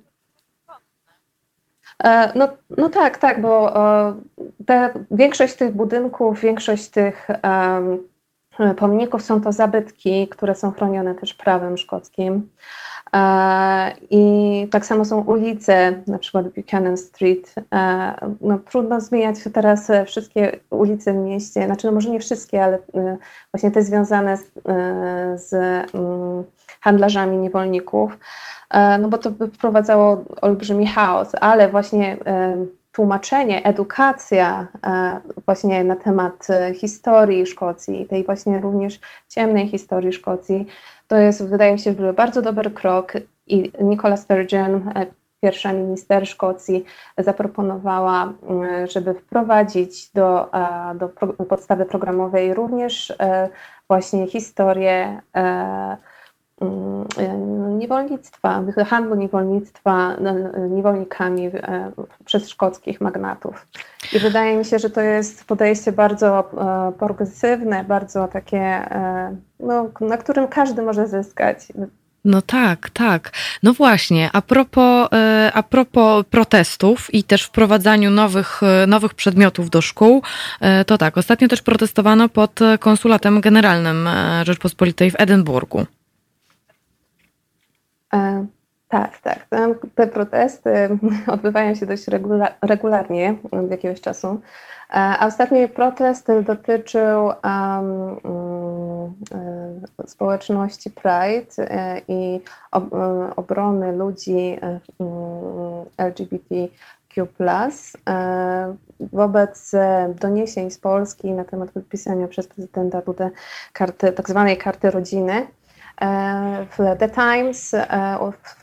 E, 2.04 2.32
no, 2.34 2.48
no 2.78 2.88
tak, 2.88 3.18
tak, 3.18 3.40
bo 3.40 3.74
te, 4.66 4.90
większość 5.10 5.54
tych 5.54 5.72
budynków, 5.72 6.40
większość 6.40 6.88
tych 6.88 7.28
um, 7.44 7.98
pomników 8.77 9.23
są 9.23 9.40
to 9.40 9.53
zabytki, 9.53 10.29
które 10.29 10.55
są 10.55 10.73
chronione 10.73 11.14
też 11.14 11.35
prawem 11.35 11.79
szkockim. 11.79 12.49
E, 13.16 13.92
I 14.11 14.68
tak 14.70 14.87
samo 14.87 15.05
są 15.05 15.20
ulice, 15.20 16.03
na 16.07 16.18
przykład 16.18 16.49
Buchanan 16.49 16.96
Street. 16.96 17.55
E, 17.75 18.14
no, 18.40 18.59
trudno 18.59 19.01
zmieniać 19.01 19.37
teraz 19.53 19.88
wszystkie 20.07 20.61
ulice 20.70 21.12
w 21.12 21.16
mieście, 21.16 21.66
znaczy 21.66 21.87
no 21.87 21.92
może 21.92 22.11
nie 22.11 22.20
wszystkie, 22.20 22.64
ale 22.64 22.79
e, 22.94 23.16
właśnie 23.53 23.70
te 23.70 23.83
związane 23.83 24.37
z, 24.37 24.53
z 25.49 25.53
mm, 25.94 26.44
handlarzami 26.81 27.37
niewolników, 27.37 28.18
no 29.01 29.09
bo 29.09 29.18
to 29.18 29.31
by 29.31 29.49
wprowadzało 29.49 30.25
olbrzymi 30.42 30.87
chaos, 30.87 31.33
ale 31.40 31.68
właśnie 31.68 32.16
tłumaczenie, 32.92 33.64
edukacja 33.64 34.66
e, 34.87 35.20
właśnie 35.46 35.85
na 35.85 35.96
temat 35.96 36.50
e, 36.50 36.74
historii 36.74 37.46
Szkocji, 37.46 38.07
tej 38.07 38.24
właśnie 38.24 38.61
również 38.61 39.00
ciemnej 39.29 39.68
historii 39.68 40.12
Szkocji, 40.12 40.66
to 41.09 41.16
jest, 41.16 41.48
wydaje 41.48 41.72
mi 41.72 41.79
się, 41.79 41.92
bardzo 41.92 42.42
dobry 42.42 42.70
krok 42.70 43.12
i 43.46 43.72
Nicola 43.81 44.16
Sturgeon, 44.16 44.88
e, 44.94 45.07
pierwsza 45.42 45.72
minister 45.72 46.29
Szkocji, 46.29 46.85
zaproponowała, 47.18 48.33
żeby 48.88 49.14
wprowadzić 49.14 50.11
do, 50.12 50.50
do 50.94 51.09
podstawy 51.48 51.87
programowej 51.87 52.55
również 52.55 53.12
właśnie 53.88 54.26
historię 54.26 55.20
Mm, 55.33 55.96
niewolnictwa, 57.79 58.62
handlu 58.87 59.14
niewolnictwa 59.14 60.16
niewolnikami 60.70 61.46
e, 61.46 61.92
przez 62.25 62.49
szkockich 62.49 63.01
magnatów. 63.01 63.66
I 64.12 64.18
wydaje 64.18 64.57
mi 64.57 64.64
się, 64.64 64.79
że 64.79 64.90
to 64.90 65.01
jest 65.01 65.44
podejście 65.44 65.92
bardzo 65.92 66.38
e, 66.38 66.92
progresywne, 66.99 67.85
bardzo 67.85 68.29
takie, 68.29 68.59
e, 68.59 69.37
no, 69.61 69.90
na 70.01 70.16
którym 70.16 70.49
każdy 70.49 70.83
może 70.83 71.07
zyskać. 71.07 71.59
No 72.25 72.42
tak, 72.42 72.90
tak. 72.90 73.33
No 73.62 73.73
właśnie, 73.73 74.31
a 74.33 74.42
propos, 74.42 75.09
a 75.55 75.62
propos 75.62 76.25
protestów 76.31 77.14
i 77.14 77.25
też 77.25 77.44
wprowadzaniu 77.44 78.11
nowych, 78.11 78.61
nowych 78.87 79.14
przedmiotów 79.14 79.70
do 79.70 79.81
szkół, 79.81 80.23
to 80.87 80.99
tak, 80.99 81.18
ostatnio 81.18 81.49
też 81.49 81.62
protestowano 81.62 82.29
pod 82.29 82.61
konsulatem 82.81 83.40
generalnym 83.40 84.09
Rzeczpospolitej 84.44 85.11
w 85.11 85.20
Edynburgu. 85.20 85.87
E, 88.14 88.46
tak, 88.88 89.18
tak. 89.18 89.46
Te 89.94 90.07
protesty 90.07 90.99
odbywają 91.35 91.75
się 91.75 91.87
dość 91.87 92.07
regularnie 92.62 93.35
od 93.51 93.70
jakiegoś 93.70 94.01
czasu. 94.01 94.29
E, 94.29 94.40
a 94.94 95.27
ostatni 95.27 95.68
protest 95.68 96.29
dotyczył 96.46 97.27
um, 97.27 98.20
społeczności 100.07 100.90
Pride 100.90 101.68
i 102.09 102.40
obrony 103.37 103.92
ludzi 103.92 104.59
LGBT 105.96 106.55
Wobec 109.12 109.73
doniesień 110.20 110.70
z 110.70 110.79
Polski 110.79 111.33
na 111.33 111.44
temat 111.44 111.70
podpisania 111.70 112.29
przez 112.29 112.49
prezydenta 112.49 113.03
Dudę 113.03 113.31
karty, 113.73 114.12
tak 114.12 114.29
zwanej 114.29 114.57
karty 114.57 114.90
rodziny, 114.90 115.46
w 116.70 116.98
The 116.98 117.08
Times 117.08 117.76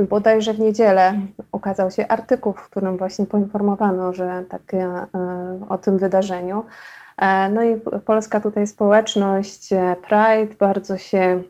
bodajże 0.09 0.53
w 0.53 0.59
niedzielę 0.59 1.13
ukazał 1.51 1.91
się 1.91 2.07
artykuł, 2.07 2.53
w 2.53 2.69
którym 2.69 2.97
właśnie 2.97 3.25
poinformowano, 3.25 4.13
że 4.13 4.43
tak, 4.49 4.61
o 5.69 5.77
tym 5.77 5.97
wydarzeniu. 5.97 6.65
No 7.51 7.63
i 7.63 7.81
polska 8.05 8.39
tutaj 8.39 8.67
społeczność 8.67 9.69
Pride 10.07 10.55
bardzo 10.59 10.97
się 10.97 11.43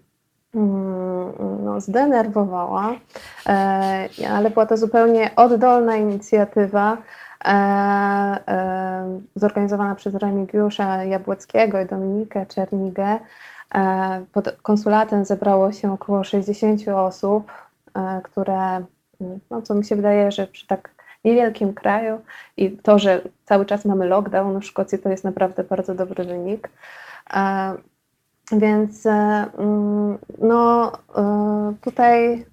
mm, 0.56 1.34
no, 1.64 1.82
zdenerwowała, 1.82 2.94
ale 4.30 4.50
była 4.50 4.66
to 4.66 4.78
zupełnie 4.78 5.32
oddolna 5.36 5.96
inicjatywa 5.96 6.98
zorganizowana 9.36 9.96
przez 9.96 10.16
Remigiusza 10.16 11.04
Jabłeckiego 11.04 11.82
i 11.82 11.86
Dominikę 11.86 12.46
Czernigę, 12.46 13.20
E, 13.20 13.20
pod 14.32 14.52
konsulatem 14.62 15.26
zebrało 15.26 15.72
się 15.72 15.94
około 15.94 16.24
60 16.24 16.88
osób, 16.88 17.52
e, 17.96 18.22
które, 18.24 18.86
no 19.50 19.62
co 19.62 19.76
mi 19.76 19.86
się 19.86 19.96
wydaje, 19.96 20.32
że 20.32 20.48
przy 20.48 20.68
tak 20.68 20.92
niewielkim 21.26 21.74
kraju 21.74 22.22
i 22.58 22.72
to, 22.72 23.00
że 23.00 23.22
cały 23.46 23.66
czas 23.66 23.86
mamy 23.86 24.06
lockdown 24.06 24.60
w 24.60 24.66
Szkocji, 24.66 25.00
to 25.00 25.10
jest 25.10 25.24
naprawdę 25.24 25.64
bardzo 25.64 25.96
dobry 25.96 26.24
wynik. 26.24 26.70
E, 27.34 27.74
więc 28.52 29.06
mm, 29.06 30.18
no, 30.38 30.92
tutaj 31.82 32.46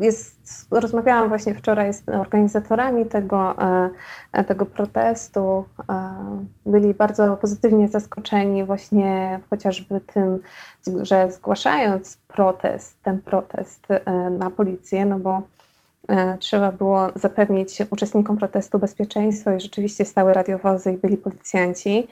jest, 0.00 0.66
rozmawiałam 0.70 1.28
właśnie 1.28 1.54
wczoraj 1.54 1.94
z 1.94 2.08
organizatorami 2.08 3.06
tego, 3.06 3.54
e, 4.32 4.44
tego 4.44 4.66
protestu. 4.66 5.64
E, 5.88 6.14
byli 6.66 6.94
bardzo 6.94 7.36
pozytywnie 7.36 7.88
zaskoczeni 7.88 8.64
właśnie 8.64 9.40
chociażby 9.50 10.00
tym, 10.00 10.38
że 11.02 11.32
zgłaszając 11.32 12.16
protest, 12.16 13.02
ten 13.02 13.20
protest 13.20 13.86
e, 13.90 14.30
na 14.30 14.50
policję, 14.50 15.06
no 15.06 15.18
bo 15.18 15.42
trzeba 16.38 16.72
było 16.72 17.08
zapewnić 17.14 17.82
uczestnikom 17.90 18.36
protestu 18.36 18.78
bezpieczeństwo 18.78 19.52
i 19.52 19.60
rzeczywiście 19.60 20.04
stały 20.04 20.32
radiowozy 20.32 20.92
i 20.92 20.96
byli 20.96 21.16
policjanci. 21.16 22.08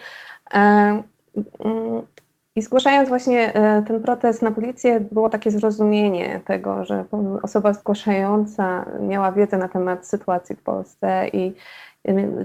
I 2.57 2.63
zgłaszając 2.63 3.09
właśnie 3.09 3.55
e, 3.55 3.83
ten 3.83 4.03
protest 4.03 4.43
na 4.43 4.51
policję, 4.51 5.01
było 5.01 5.29
takie 5.29 5.51
zrozumienie 5.51 6.41
tego, 6.45 6.85
że 6.85 7.05
osoba 7.43 7.73
zgłaszająca 7.73 8.87
miała 9.01 9.33
wiedzę 9.33 9.57
na 9.57 9.69
temat 9.69 10.07
sytuacji 10.07 10.57
w 10.57 10.63
Polsce 10.63 11.29
i 11.33 11.55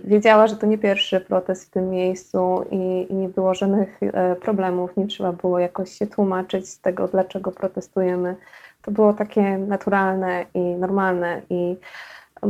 wiedziała, 0.04 0.48
że 0.48 0.56
to 0.56 0.68
nie 0.68 0.78
pierwszy 0.78 1.20
protest 1.20 1.68
w 1.68 1.70
tym 1.70 1.90
miejscu 1.90 2.66
i, 2.72 3.08
nie 3.10 3.30
było 3.30 3.54
żadnych 3.54 4.00
e, 4.04 4.36
problemów, 4.36 4.98
nie 4.98 5.08
trzeba 5.08 5.32
było 5.32 5.60
jakoś 5.60 5.92
się 5.92 6.08
tłumaczyć 6.08 6.70
z 6.70 6.80
tego, 6.80 7.08
dlaczego 7.08 7.52
protestujemy. 7.52 8.36
To 8.82 8.92
było 8.92 9.14
takie 9.14 9.58
naturalne 9.58 10.46
i 10.54 10.60
normalne 10.60 11.42
i 11.50 11.76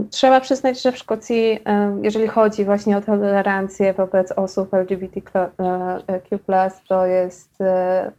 Trzeba 0.09 0.41
przyznać, 0.41 0.81
że 0.81 0.91
w 0.91 0.97
Szkocji, 0.97 1.59
jeżeli 2.01 2.27
chodzi 2.27 2.65
właśnie 2.65 2.97
o 2.97 3.01
tolerancję 3.01 3.93
wobec 3.93 4.31
osób 4.31 4.73
LGBTQ, 4.73 5.49
to 6.87 7.05
jest 7.05 7.61
e, 7.61 8.11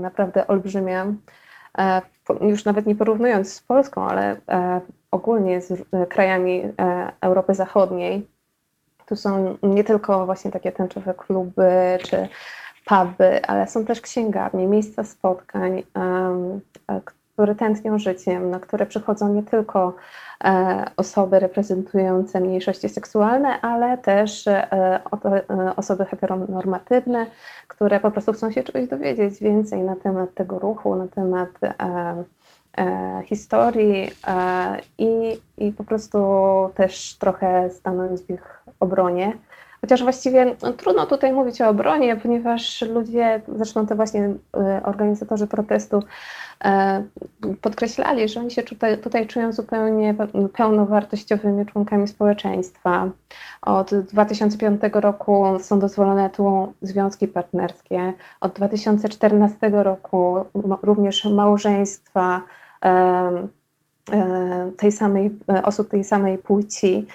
naprawdę 0.00 0.46
olbrzymia. 0.46 1.06
E, 1.78 2.02
już 2.40 2.64
nawet 2.64 2.86
nie 2.86 2.94
porównując 2.94 3.52
z 3.52 3.62
Polską, 3.62 4.08
ale 4.08 4.36
e, 4.48 4.80
ogólnie 5.10 5.60
z 5.60 5.84
krajami 6.08 6.62
Europy 7.20 7.54
Zachodniej, 7.54 8.26
tu 9.06 9.16
są 9.16 9.56
nie 9.62 9.84
tylko 9.84 10.26
właśnie 10.26 10.50
takie 10.50 10.72
tęczowe 10.72 11.14
kluby 11.14 11.98
czy 12.02 12.28
puby, 12.84 13.46
ale 13.46 13.66
są 13.68 13.84
też 13.84 14.00
księgarnie, 14.00 14.66
miejsca 14.66 15.04
spotkań, 15.04 15.82
które 17.38 17.54
tętnią 17.54 17.98
życiem, 17.98 18.50
na 18.50 18.60
które 18.60 18.86
przychodzą 18.86 19.34
nie 19.34 19.42
tylko 19.42 19.94
e, 20.44 20.84
osoby 20.96 21.38
reprezentujące 21.38 22.40
mniejszości 22.40 22.88
seksualne, 22.88 23.60
ale 23.60 23.98
też 23.98 24.46
e, 24.46 24.72
e, 24.72 25.76
osoby 25.76 26.04
heteronormatywne, 26.04 27.26
które 27.68 28.00
po 28.00 28.10
prostu 28.10 28.32
chcą 28.32 28.50
się 28.50 28.62
czegoś 28.62 28.88
dowiedzieć 28.88 29.40
więcej 29.40 29.82
na 29.82 29.96
temat 29.96 30.34
tego 30.34 30.58
ruchu, 30.58 30.94
na 30.94 31.08
temat 31.08 31.48
historii 33.24 34.10
i, 34.98 35.40
i 35.58 35.72
po 35.72 35.84
prostu 35.84 36.18
też 36.74 37.16
trochę 37.18 37.70
stanąć 37.70 38.20
w 38.20 38.30
ich 38.30 38.62
obronie. 38.80 39.32
Chociaż 39.80 40.02
właściwie 40.02 40.56
no, 40.62 40.72
trudno 40.72 41.06
tutaj 41.06 41.32
mówić 41.32 41.60
o 41.60 41.68
obronie, 41.68 42.16
ponieważ 42.16 42.82
ludzie, 42.82 43.40
zresztą 43.56 43.86
to 43.86 43.96
właśnie 43.96 44.34
organizatorzy 44.84 45.46
protestu, 45.46 46.02
E, 46.64 47.02
podkreślali, 47.60 48.28
że 48.28 48.40
oni 48.40 48.50
się 48.50 48.62
tutaj, 48.62 48.98
tutaj 48.98 49.26
czują 49.26 49.52
zupełnie 49.52 50.14
pełnowartościowymi 50.52 51.66
członkami 51.66 52.08
społeczeństwa. 52.08 53.10
Od 53.62 53.94
2005 53.94 54.80
roku 54.92 55.44
są 55.60 55.78
dozwolone 55.78 56.30
tu 56.30 56.72
związki 56.82 57.28
partnerskie. 57.28 58.12
Od 58.40 58.52
2014 58.52 59.70
roku 59.70 60.36
również 60.82 61.24
małżeństwa 61.24 62.42
e, 62.84 62.88
e, 64.12 64.70
tej 64.76 64.92
samej, 64.92 65.30
osób 65.62 65.88
tej 65.88 66.04
samej 66.04 66.38
płci. 66.38 67.06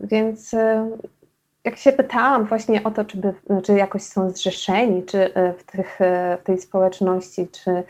Więc 0.00 0.54
jak 1.66 1.76
się 1.76 1.92
pytałam 1.92 2.44
właśnie 2.44 2.84
o 2.84 2.90
to, 2.90 3.04
czy, 3.04 3.16
by, 3.16 3.34
czy 3.62 3.72
jakoś 3.72 4.02
są 4.02 4.30
zrzeszeni 4.30 5.02
czy 5.02 5.32
w, 5.58 5.64
tych, 5.64 5.98
w 6.40 6.44
tej 6.44 6.58
społeczności, 6.58 7.48
czy 7.48 7.84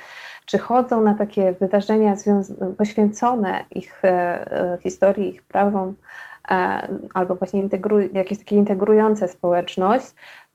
czy 0.46 0.58
chodzą 0.58 1.02
na 1.02 1.14
takie 1.14 1.52
wydarzenia 1.52 2.16
poświęcone 2.78 3.64
ich 3.70 4.04
e, 4.04 4.08
e, 4.52 4.78
historii, 4.82 5.28
ich 5.28 5.42
prawom, 5.42 5.94
e, 6.50 6.88
albo 7.14 7.34
właśnie 7.34 7.62
integru- 7.62 8.16
jakieś 8.16 8.38
takie 8.38 8.56
integrujące 8.56 9.28
społeczność, 9.28 10.06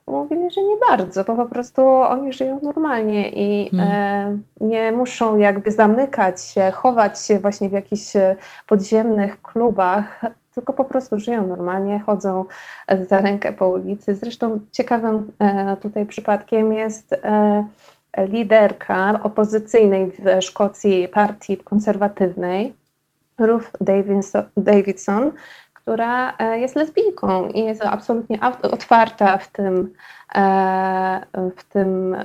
mówili, 0.07 0.51
że 0.51 0.61
nie 0.63 0.75
bardzo, 0.89 1.23
bo 1.23 1.35
po 1.35 1.45
prostu 1.45 1.87
oni 1.87 2.33
żyją 2.33 2.59
normalnie 2.63 3.29
i 3.29 3.69
hmm. 3.69 4.43
nie 4.61 4.91
muszą 4.91 5.37
jakby 5.37 5.71
zamykać 5.71 6.43
się, 6.43 6.71
chować 6.71 7.25
się 7.25 7.39
właśnie 7.39 7.69
w 7.69 7.71
jakichś 7.71 8.13
podziemnych 8.67 9.41
klubach, 9.41 10.21
tylko 10.55 10.73
po 10.73 10.85
prostu 10.85 11.19
żyją 11.19 11.47
normalnie, 11.47 11.99
chodzą 11.99 12.45
za 13.09 13.21
rękę 13.21 13.53
po 13.53 13.69
ulicy. 13.69 14.15
Zresztą 14.15 14.59
ciekawym 14.71 15.31
tutaj 15.81 16.05
przypadkiem 16.05 16.73
jest 16.73 17.15
liderka 18.17 19.19
opozycyjnej 19.23 20.11
w 20.11 20.41
Szkocji 20.41 21.07
partii 21.07 21.57
konserwatywnej, 21.57 22.73
Ruth 23.37 23.71
Davidson, 24.57 25.31
która 25.81 26.37
e, 26.37 26.59
jest 26.59 26.75
lesbijką 26.75 27.47
i 27.47 27.59
jest 27.59 27.81
absolutnie 27.85 28.39
otwarta 28.61 29.37
w 29.37 29.51
tym, 29.51 29.93
e, 30.35 31.21
w 31.57 31.63
tym, 31.63 32.15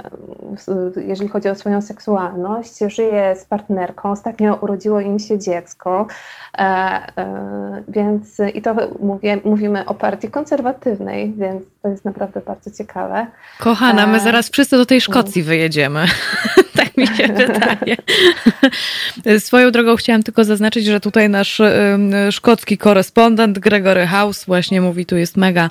jeżeli 0.97 1.29
chodzi 1.29 1.49
o 1.49 1.55
swoją 1.55 1.83
seksualność. 1.83 2.79
Żyje 2.87 3.37
z 3.37 3.45
partnerką, 3.45 4.11
ostatnio 4.11 4.55
urodziło 4.55 5.01
im 5.01 5.19
się 5.19 5.39
dziecko, 5.39 6.07
e, 6.59 7.03
więc 7.89 8.41
i 8.55 8.63
to 8.63 8.75
mówię, 9.01 9.41
mówimy 9.45 9.87
o 9.87 9.95
partii 9.95 10.31
konserwatywnej, 10.31 11.33
więc 11.33 11.63
to 11.83 11.89
jest 11.89 12.05
naprawdę 12.05 12.41
bardzo 12.41 12.71
ciekawe. 12.71 13.27
Kochana, 13.61 14.07
my 14.07 14.21
zaraz 14.21 14.51
wszyscy 14.51 14.77
do 14.77 14.87
tej 14.87 15.01
Szkocji 15.01 15.43
wyjedziemy. 15.43 16.07
mi 17.01 17.07
się 17.07 17.29
wydaje. 17.29 17.97
Swoją 19.41 19.71
drogą 19.71 19.97
chciałam 19.97 20.23
tylko 20.23 20.45
zaznaczyć, 20.45 20.87
że 20.87 21.01
tutaj 21.01 21.31
nasz 21.31 21.61
szkocki 22.31 22.79
korespondent 22.79 23.59
Gregory 23.59 24.07
House 24.07 24.45
właśnie 24.45 24.81
mówi, 24.81 25.07
tu 25.07 25.17
jest 25.17 25.37
mega 25.37 25.71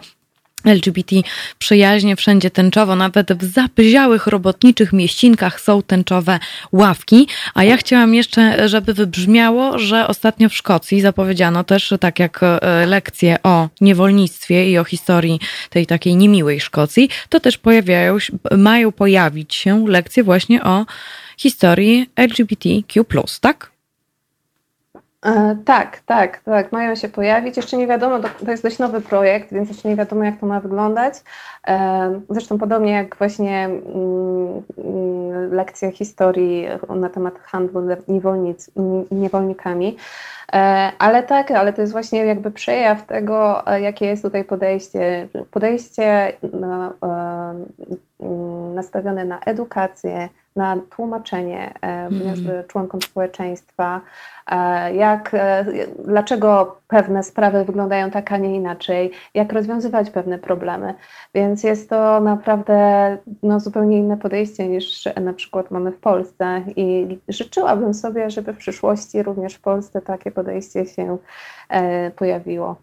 LGBT 0.66 1.16
przyjaźnie, 1.60 2.16
wszędzie 2.16 2.52
tęczowo, 2.52 2.96
nawet 2.96 3.34
w 3.34 3.54
zapyziałych 3.54 4.28
robotniczych 4.28 4.94
mieścinkach 4.94 5.62
są 5.62 5.82
tęczowe 5.82 6.40
ławki. 6.72 7.28
A 7.54 7.64
ja 7.64 7.78
chciałam 7.78 8.14
jeszcze, 8.14 8.70
żeby 8.70 8.94
wybrzmiało, 8.94 9.80
że 9.80 10.08
ostatnio 10.08 10.50
w 10.50 10.54
Szkocji 10.56 11.02
zapowiedziano 11.02 11.64
też, 11.64 11.94
tak 12.00 12.20
jak 12.20 12.42
e, 12.44 12.86
lekcje 12.86 13.38
o 13.44 13.70
niewolnictwie 13.82 14.70
i 14.70 14.78
o 14.78 14.84
historii 14.84 15.40
tej 15.70 15.86
takiej 15.86 16.16
niemiłej 16.16 16.60
Szkocji, 16.60 17.10
to 17.30 17.40
też 17.40 17.58
pojawiają, 17.58 18.18
mają 18.58 18.92
pojawić 18.92 19.56
się 19.56 19.86
lekcje 19.88 20.24
właśnie 20.24 20.64
o 20.64 20.86
historii 21.38 22.10
LGBTQ+, 22.16 23.04
tak? 23.42 23.75
E, 25.26 25.56
tak, 25.66 26.00
tak, 26.06 26.40
tak, 26.40 26.72
mają 26.72 26.96
się 26.96 27.10
pojawić. 27.10 27.58
Jeszcze 27.58 27.78
nie 27.78 27.88
wiadomo, 27.88 28.20
to 28.46 28.52
jest 28.52 28.64
dość 28.64 28.80
nowy 28.80 29.02
projekt, 29.02 29.54
więc 29.54 29.70
jeszcze 29.70 29.90
nie 29.90 29.96
wiadomo, 29.96 30.24
jak 30.24 30.40
to 30.40 30.46
ma 30.46 30.60
wyglądać. 30.60 31.14
E, 31.68 32.22
zresztą 32.30 32.58
podobnie 32.58 32.92
jak 32.92 33.16
właśnie 33.16 33.66
mm, 33.66 34.62
mm, 34.78 35.54
lekcja 35.54 35.92
historii 35.92 36.68
na 36.90 37.10
temat 37.10 37.40
handlu 37.40 37.82
niewolnic, 38.08 38.72
niewolnikami. 39.12 39.98
E, 40.54 40.92
ale 41.00 41.24
tak, 41.24 41.52
ale 41.52 41.74
to 41.74 41.82
jest 41.82 41.94
właśnie 41.94 42.26
jakby 42.26 42.52
przejaw 42.52 43.06
tego, 43.06 43.64
jakie 43.82 44.06
jest 44.06 44.24
tutaj 44.24 44.44
podejście. 44.44 45.28
Podejście 45.52 46.34
nastawione 48.76 49.26
na 49.26 49.40
edukację, 49.40 50.30
na 50.56 50.78
tłumaczenie 50.90 51.74
mm. 51.82 52.64
członkom 52.68 53.02
społeczeństwa, 53.02 54.02
jak, 54.94 55.34
e, 55.34 55.66
dlaczego 56.06 56.78
pewne 56.88 57.24
sprawy 57.24 57.66
wyglądają 57.66 58.12
tak, 58.12 58.32
a 58.32 58.38
nie 58.38 58.56
inaczej, 58.56 59.12
jak 59.34 59.54
rozwiązywać 59.54 60.10
pewne 60.10 60.40
problemy. 60.40 60.94
Więc 61.36 61.64
jest 61.64 61.90
to 61.90 62.20
naprawdę 62.20 63.18
no, 63.44 63.60
zupełnie 63.60 63.98
inne 63.98 64.18
podejście 64.18 64.68
niż 64.68 65.10
na 65.22 65.34
przykład 65.34 65.72
mamy 65.72 65.92
w 65.92 66.00
Polsce 66.00 66.62
i 66.76 67.18
życzyłabym 67.28 67.94
sobie, 67.94 68.30
żeby 68.30 68.54
w 68.54 68.58
przyszłości 68.58 69.24
również 69.24 69.54
w 69.54 69.62
Polsce 69.62 70.02
takie 70.02 70.32
podejście 70.32 70.86
się 70.86 71.18
pojawiło. 72.16 72.76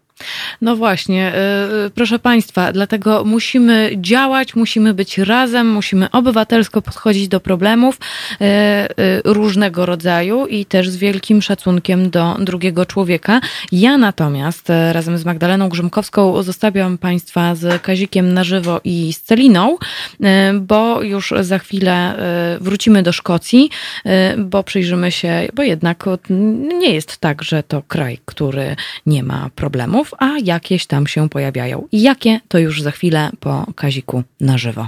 No 0.61 0.75
właśnie, 0.75 1.33
proszę 1.95 2.19
Państwa, 2.19 2.71
dlatego 2.71 3.23
musimy 3.25 3.91
działać, 3.97 4.55
musimy 4.55 4.93
być 4.93 5.17
razem, 5.17 5.71
musimy 5.71 6.11
obywatelsko 6.11 6.81
podchodzić 6.81 7.27
do 7.27 7.39
problemów 7.39 7.97
różnego 9.25 9.85
rodzaju 9.85 10.47
i 10.47 10.65
też 10.65 10.89
z 10.89 10.97
wielkim 10.97 11.41
szacunkiem 11.41 11.52
do 12.09 12.35
drugiego 12.39 12.85
człowieka. 12.85 13.41
Ja 13.71 13.97
natomiast 13.97 14.69
razem 14.91 15.17
z 15.17 15.25
Magdaleną 15.25 15.69
Grzymkowską 15.69 16.43
zostawiam 16.43 16.97
Państwa 16.97 17.55
z 17.55 17.81
Kazikiem 17.81 18.33
na 18.33 18.43
żywo 18.43 18.81
i 18.83 19.13
z 19.13 19.21
Celiną, 19.21 19.77
bo 20.61 21.01
już 21.01 21.33
za 21.41 21.59
chwilę 21.59 22.17
wrócimy 22.61 23.03
do 23.03 23.11
Szkocji, 23.11 23.69
bo 24.37 24.63
przyjrzymy 24.63 25.11
się, 25.11 25.47
bo 25.53 25.63
jednak 25.63 26.03
nie 26.79 26.93
jest 26.93 27.17
tak, 27.17 27.43
że 27.43 27.63
to 27.63 27.81
kraj, 27.87 28.19
który 28.25 28.75
nie 29.05 29.23
ma 29.23 29.49
problemów, 29.55 30.13
a 30.19 30.29
jakieś 30.43 30.85
tam 30.85 31.07
się 31.07 31.29
pojawiają. 31.29 31.87
Jakie 31.91 32.39
to 32.47 32.59
już 32.59 32.81
za 32.81 32.91
chwilę 32.91 33.29
po 33.39 33.65
Kaziku 33.75 34.23
na 34.41 34.57
żywo. 34.57 34.87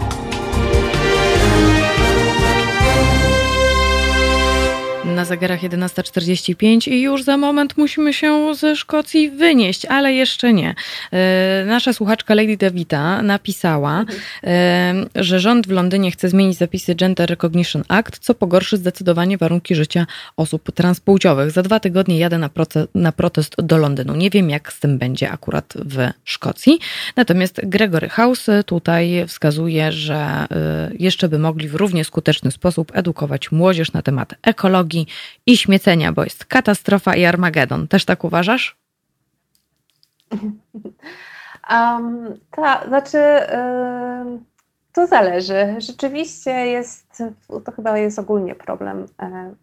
Na 5.21 5.25
zegarach 5.25 5.61
11.45 5.61 6.91
i 6.91 7.01
już 7.01 7.23
za 7.23 7.37
moment 7.37 7.77
musimy 7.77 8.13
się 8.13 8.55
ze 8.55 8.75
Szkocji 8.75 9.29
wynieść, 9.29 9.85
ale 9.85 10.13
jeszcze 10.13 10.53
nie. 10.53 10.75
E, 11.13 11.65
nasza 11.65 11.93
słuchaczka 11.93 12.35
Lady 12.35 12.57
Davita 12.57 13.21
napisała, 13.21 14.05
e, 14.43 14.93
że 15.15 15.39
rząd 15.39 15.67
w 15.67 15.71
Londynie 15.71 16.11
chce 16.11 16.29
zmienić 16.29 16.57
zapisy 16.57 16.95
Gender 16.95 17.29
Recognition 17.29 17.83
Act, 17.87 18.19
co 18.19 18.35
pogorszy 18.35 18.77
zdecydowanie 18.77 19.37
warunki 19.37 19.75
życia 19.75 20.05
osób 20.37 20.71
transpłciowych. 20.71 21.51
Za 21.51 21.61
dwa 21.61 21.79
tygodnie 21.79 22.17
jadę 22.19 22.37
na, 22.37 22.49
na 22.95 23.11
protest 23.11 23.55
do 23.57 23.77
Londynu. 23.77 24.15
Nie 24.15 24.29
wiem, 24.29 24.49
jak 24.49 24.73
z 24.73 24.79
tym 24.79 24.97
będzie 24.97 25.31
akurat 25.31 25.73
w 25.75 26.09
Szkocji. 26.23 26.79
Natomiast 27.15 27.61
Gregory 27.63 28.09
House 28.09 28.47
tutaj 28.65 29.25
wskazuje, 29.27 29.91
że 29.91 30.15
e, 30.15 30.47
jeszcze 30.99 31.29
by 31.29 31.39
mogli 31.39 31.67
w 31.67 31.75
równie 31.75 32.05
skuteczny 32.05 32.51
sposób 32.51 32.91
edukować 32.95 33.51
młodzież 33.51 33.93
na 33.93 34.01
temat 34.01 34.33
ekologii, 34.43 35.07
i 35.45 35.57
śmiecenia, 35.57 36.11
bo 36.11 36.23
jest 36.23 36.45
katastrofa 36.45 37.15
i 37.15 37.25
Armagedon. 37.25 37.87
Też 37.87 38.05
tak 38.05 38.23
uważasz? 38.23 38.77
Um, 41.69 42.39
tak, 42.51 42.87
znaczy 42.87 43.17
yy, 43.17 44.39
to 44.93 45.07
zależy. 45.07 45.75
Rzeczywiście 45.77 46.51
jest, 46.51 47.23
to 47.65 47.71
chyba 47.71 47.97
jest 47.97 48.19
ogólnie 48.19 48.55
problem 48.55 49.05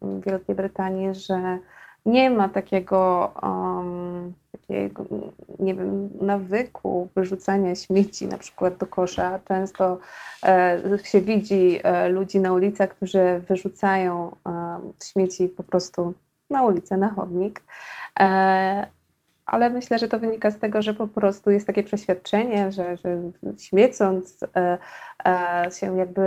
w 0.03 0.25
Wielkiej 0.27 0.55
Brytanii, 0.55 1.15
że 1.15 1.59
nie 2.07 2.31
ma 2.31 2.49
takiego, 2.49 3.33
um, 3.43 4.33
takiego, 4.69 5.05
nie 5.59 5.75
wiem, 5.75 6.11
nawyku 6.21 7.09
wyrzucania 7.15 7.75
śmieci 7.75 8.27
na 8.27 8.39
przykład 8.39 8.77
do 8.77 8.87
kosza. 8.87 9.41
Często 9.49 9.99
e, 10.43 10.83
się 11.05 11.21
widzi 11.21 11.81
e, 11.83 12.09
ludzi 12.09 12.41
na 12.41 12.53
ulicach, 12.53 12.91
którzy 12.91 13.43
wyrzucają 13.49 14.37
e, 14.47 14.81
śmieci 15.05 15.49
po 15.49 15.63
prostu 15.63 16.15
na 16.51 16.63
ulicę, 16.63 16.97
na 16.97 17.09
chodnik. 17.09 17.63
Ale 19.47 19.71
myślę, 19.71 19.99
że 19.99 20.09
to 20.09 20.19
wynika 20.19 20.51
z 20.51 20.59
tego, 20.59 20.83
że 20.83 20.95
po 20.95 21.09
prostu 21.09 21.51
jest 21.51 21.67
takie 21.67 21.83
przeświadczenie, 21.83 22.73
że, 22.73 22.97
że 22.97 23.19
śmiecąc 23.59 24.45
e, 24.57 24.79
e, 25.27 25.71
się 25.71 25.99
jakby 25.99 26.25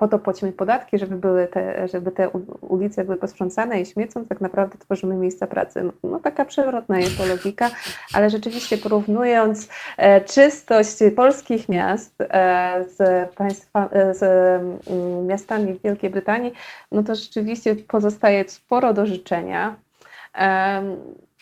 po 0.00 0.08
to 0.08 0.18
płacimy 0.18 0.52
podatki, 0.52 0.98
żeby, 0.98 1.16
były 1.16 1.46
te, 1.46 1.88
żeby 1.88 2.10
te 2.10 2.28
ulice 2.60 3.04
były 3.04 3.16
posprzącane 3.16 3.80
i 3.80 3.86
śmiecąc, 3.86 4.28
tak 4.28 4.40
naprawdę 4.40 4.78
tworzymy 4.78 5.14
miejsca 5.14 5.46
pracy. 5.46 5.90
No 6.02 6.20
taka 6.20 6.44
przewrotna 6.44 6.98
jest 6.98 7.18
to 7.18 7.26
logika, 7.26 7.70
ale 8.14 8.30
rzeczywiście 8.30 8.78
porównując 8.78 9.68
e, 9.96 10.20
czystość 10.20 10.96
polskich 11.16 11.68
miast 11.68 12.14
e, 12.20 12.84
z, 12.88 13.30
państwa, 13.34 13.88
e, 13.92 14.14
z 14.14 14.22
mm, 14.22 15.26
miastami 15.26 15.74
w 15.74 15.82
Wielkiej 15.82 16.10
Brytanii, 16.10 16.52
no 16.92 17.02
to 17.02 17.14
rzeczywiście 17.14 17.76
pozostaje 17.76 18.48
sporo 18.48 18.92
do 18.92 19.06
życzenia. 19.06 19.76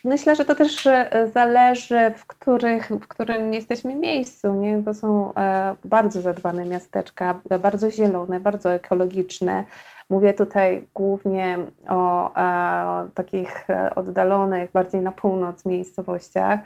Myślę, 0.05 0.37
że 0.37 0.45
to 0.45 0.55
też 0.55 0.87
e, 0.87 1.31
zależy, 1.35 2.13
w, 2.17 2.27
których, 2.27 2.89
w 2.89 3.09
którym 3.09 3.55
jesteśmy 3.55 3.95
miejscu. 3.95 4.55
Nie? 4.55 4.83
To 4.83 4.95
są 4.95 5.35
e, 5.35 5.77
bardzo 5.85 6.23
zadbane 6.23 6.65
miasteczka, 6.65 7.41
bardzo 7.61 7.91
zielone, 7.91 8.41
bardzo 8.41 8.73
ekologiczne. 8.73 9.65
Mówię 10.11 10.35
tutaj 10.35 10.89
głównie 10.95 11.59
o, 11.89 12.35
e, 12.37 13.09
takich 13.15 13.71
e, 13.71 13.95
oddalonych, 13.95 14.71
bardziej 14.73 15.01
na 15.01 15.13
północ 15.13 15.65
miejscowościach, 15.67 16.61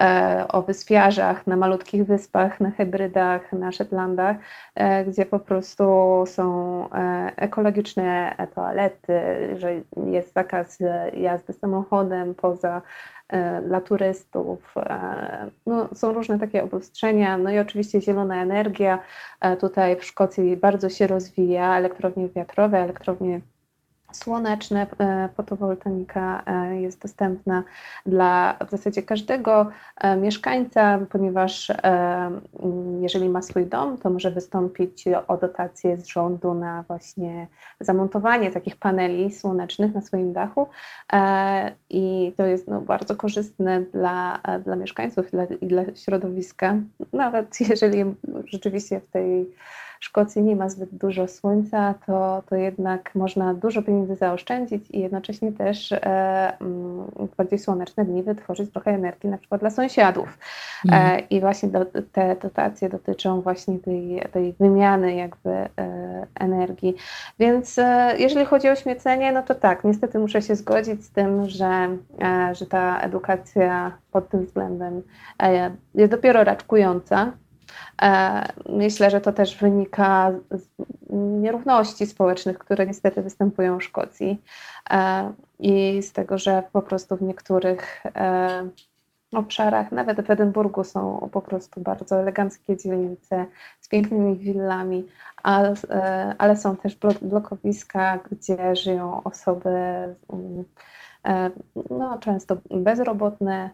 e, 0.00 0.44
o 0.48 0.62
wyspiarzach, 0.62 1.46
na 1.46 1.56
malutkich 1.56 2.06
wyspach, 2.06 2.60
na 2.60 2.70
hybrydach, 2.70 3.52
na 3.52 3.72
Shetlandach, 3.72 4.36
e, 4.74 5.04
gdzie 5.04 5.26
po 5.26 5.38
prostu 5.38 5.84
są 6.26 6.58
ekologiczne 7.36 8.36
toalety, 8.54 9.20
że 9.56 9.72
jest 10.06 10.32
zakaz 10.32 10.78
jazdy 11.12 11.52
samochodem 11.52 12.34
poza 12.34 12.82
dla 13.68 13.80
turystów. 13.80 14.74
E, 14.76 15.50
no, 15.66 15.88
są 15.94 16.12
różne 16.12 16.38
takie 16.38 16.64
obostrzenia, 16.64 17.38
no 17.38 17.50
i 17.50 17.58
oczywiście 17.58 18.00
zielona 18.00 18.42
energia. 18.42 18.98
E, 19.40 19.56
tutaj 19.56 19.96
w 19.96 20.04
Szkocji 20.04 20.56
bardzo 20.56 20.88
się 20.90 21.06
rozwija, 21.06 21.76
elektrownie 21.76 22.28
wiatrowe, 22.28 22.78
elektrownie 22.78 23.40
słoneczne, 24.12 24.86
e, 24.98 25.28
fotowoltaika 25.36 26.42
e, 26.46 26.80
jest 26.80 27.02
dostępna 27.02 27.64
dla 28.06 28.56
w 28.66 28.70
zasadzie 28.70 29.02
każdego 29.02 29.70
e, 29.96 30.16
mieszkańca, 30.16 30.98
ponieważ 31.10 31.72
jeżeli 33.00 33.28
ma 33.28 33.42
swój 33.42 33.66
dom, 33.66 33.98
to 33.98 34.10
może 34.10 34.30
wystąpić 34.30 35.04
o 35.28 35.36
dotację 35.36 35.96
z 35.96 36.06
rządu 36.06 36.54
na 36.54 36.84
właśnie 36.88 37.46
zamontowanie 37.80 38.50
takich 38.50 38.76
paneli 38.76 39.34
słonecznych 39.34 39.94
na 39.94 40.00
swoim 40.00 40.32
dachu. 40.32 40.68
I 41.90 42.32
to 42.36 42.46
jest 42.46 42.68
no, 42.68 42.80
bardzo 42.80 43.16
korzystne 43.16 43.80
dla, 43.80 44.40
dla 44.64 44.76
mieszkańców 44.76 45.28
i 45.28 45.30
dla, 45.30 45.44
i 45.44 45.66
dla 45.66 45.82
środowiska, 45.94 46.76
nawet 47.12 47.60
jeżeli 47.70 48.04
rzeczywiście 48.44 49.00
w 49.00 49.10
tej 49.10 49.54
Szkocji 50.00 50.42
nie 50.42 50.56
ma 50.56 50.68
zbyt 50.68 50.94
dużo 50.94 51.28
słońca, 51.28 51.94
to, 52.06 52.42
to 52.48 52.56
jednak 52.56 53.14
można 53.14 53.54
dużo 53.54 53.82
pieniędzy 53.82 54.16
zaoszczędzić 54.16 54.90
i 54.90 55.00
jednocześnie 55.00 55.52
też 55.52 55.92
e, 55.92 55.98
mm, 56.60 57.06
w 57.16 57.36
bardziej 57.36 57.58
słoneczne 57.58 58.04
dni 58.04 58.22
wytworzyć 58.22 58.72
trochę 58.72 58.90
energii 58.90 59.30
na 59.30 59.38
przykład 59.38 59.60
dla 59.60 59.70
sąsiadów. 59.70 60.38
E, 60.88 60.92
mhm. 60.92 61.22
I 61.30 61.40
właśnie 61.40 61.68
do, 61.68 61.86
te 62.12 62.36
dotacje 62.42 62.88
dotyczą 62.88 63.40
właśnie 63.40 63.78
tej, 63.78 64.22
tej 64.32 64.52
wymiany 64.52 65.14
jakby 65.14 65.50
e, 65.50 65.68
energii. 66.34 66.94
Więc 67.38 67.78
e, 67.78 68.14
jeżeli 68.18 68.46
chodzi 68.46 68.68
o 68.68 68.76
śmiecenie, 68.76 69.32
no 69.32 69.42
to 69.42 69.54
tak, 69.54 69.84
niestety 69.84 70.18
muszę 70.18 70.42
się 70.42 70.56
zgodzić 70.56 71.04
z 71.04 71.10
tym, 71.10 71.48
że, 71.48 71.98
e, 72.22 72.54
że 72.54 72.66
ta 72.66 73.00
edukacja 73.00 73.98
pod 74.12 74.28
tym 74.28 74.46
względem 74.46 75.02
e, 75.42 75.70
jest 75.94 76.12
dopiero 76.12 76.44
raczkująca. 76.44 77.32
E, 78.02 78.48
myślę, 78.68 79.10
że 79.10 79.20
to 79.20 79.32
też 79.32 79.56
wynika 79.56 80.32
z 80.50 80.68
nierówności 81.10 82.06
społecznych, 82.06 82.58
które 82.58 82.86
niestety 82.86 83.22
występują 83.22 83.78
w 83.78 83.84
Szkocji 83.84 84.42
e, 84.90 85.32
i 85.58 86.02
z 86.02 86.12
tego, 86.12 86.38
że 86.38 86.62
po 86.72 86.82
prostu 86.82 87.16
w 87.16 87.22
niektórych, 87.22 88.02
e, 88.06 88.68
obszarach, 89.32 89.92
nawet 89.92 90.20
w 90.20 90.30
Edynburgu 90.30 90.84
są 90.84 91.28
po 91.32 91.42
prostu 91.42 91.80
bardzo 91.80 92.16
eleganckie 92.16 92.76
dzielnice 92.76 93.46
z 93.80 93.88
pięknymi 93.88 94.36
willami, 94.36 95.06
ale, 95.42 95.74
ale 96.38 96.56
są 96.56 96.76
też 96.76 96.98
blokowiska, 97.22 98.18
gdzie 98.30 98.76
żyją 98.76 99.22
osoby 99.22 99.68
mm, 100.32 100.64
no, 101.90 102.18
często 102.18 102.56
bezrobotne 102.70 103.70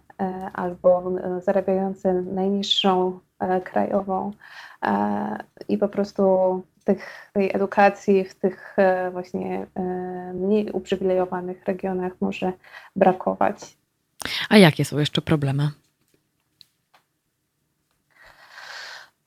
albo 0.53 1.13
zarabiające 1.41 2.13
najniższą 2.13 3.19
krajową 3.65 4.33
i 5.69 5.79
po 5.79 5.89
prostu 5.89 6.23
tych, 6.85 7.31
tej 7.33 7.51
edukacji 7.55 8.25
w 8.25 8.35
tych 8.35 8.77
właśnie 9.13 9.67
mniej 10.35 10.71
uprzywilejowanych 10.71 11.65
regionach 11.65 12.13
może 12.21 12.53
brakować. 12.97 13.77
A 14.49 14.57
jakie 14.57 14.85
są 14.85 14.99
jeszcze 14.99 15.23
problemy? 15.23 15.71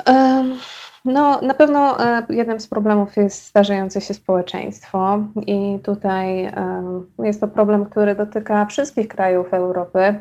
Um. 0.07 0.59
No, 1.05 1.41
na 1.41 1.53
pewno 1.53 2.05
e, 2.05 2.25
jednym 2.29 2.59
z 2.59 2.67
problemów 2.67 3.17
jest 3.17 3.45
starzejące 3.45 4.01
się 4.01 4.13
społeczeństwo 4.13 5.19
i 5.47 5.79
tutaj 5.83 6.45
e, 6.45 6.83
jest 7.19 7.41
to 7.41 7.47
problem, 7.47 7.85
który 7.85 8.15
dotyka 8.15 8.65
wszystkich 8.65 9.07
krajów 9.07 9.53
Europy, 9.53 9.99
e, 9.99 10.19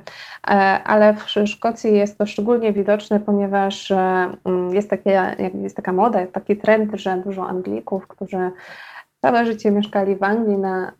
ale 0.84 1.14
w 1.14 1.24
Szkocji 1.46 1.96
jest 1.96 2.18
to 2.18 2.26
szczególnie 2.26 2.72
widoczne, 2.72 3.20
ponieważ 3.20 3.92
jest, 4.70 4.90
takie, 4.90 5.36
jest 5.62 5.76
taka 5.76 5.92
moda, 5.92 6.26
taki 6.26 6.56
trend, 6.56 6.90
że 6.94 7.22
dużo 7.24 7.48
Anglików, 7.48 8.06
którzy 8.06 8.50
całe 9.20 9.46
życie 9.46 9.70
mieszkali 9.70 10.16
w 10.16 10.22
Anglii, 10.22 10.58
na, 10.58 10.92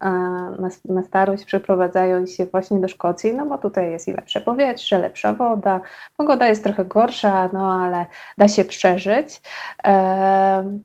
na, 0.58 0.68
na 0.84 1.02
starość 1.02 1.44
przeprowadzają 1.44 2.26
się 2.26 2.46
właśnie 2.46 2.80
do 2.80 2.88
Szkocji, 2.88 3.34
no 3.34 3.46
bo 3.46 3.58
tutaj 3.58 3.90
jest 3.90 4.08
i 4.08 4.12
lepsze 4.12 4.40
powietrze, 4.40 4.98
lepsza 4.98 5.32
woda, 5.32 5.80
pogoda 6.16 6.48
jest 6.48 6.64
trochę 6.64 6.84
gorsza, 6.84 7.50
no 7.52 7.82
ale 7.82 8.06
da 8.38 8.48
się 8.48 8.64
przeżyć. 8.64 9.42
E, 9.86 10.78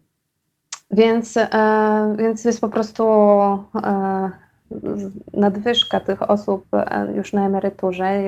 więc, 0.92 1.38
e, 1.38 2.16
więc 2.18 2.46
jest 2.46 2.62
po 2.62 2.70
prostu 2.70 3.04
e, 3.04 4.30
nadwyżka 5.34 6.00
tych 6.00 6.30
osób 6.30 6.66
e, 6.74 7.08
już 7.16 7.34
na 7.34 7.46
emeryturze 7.46 8.22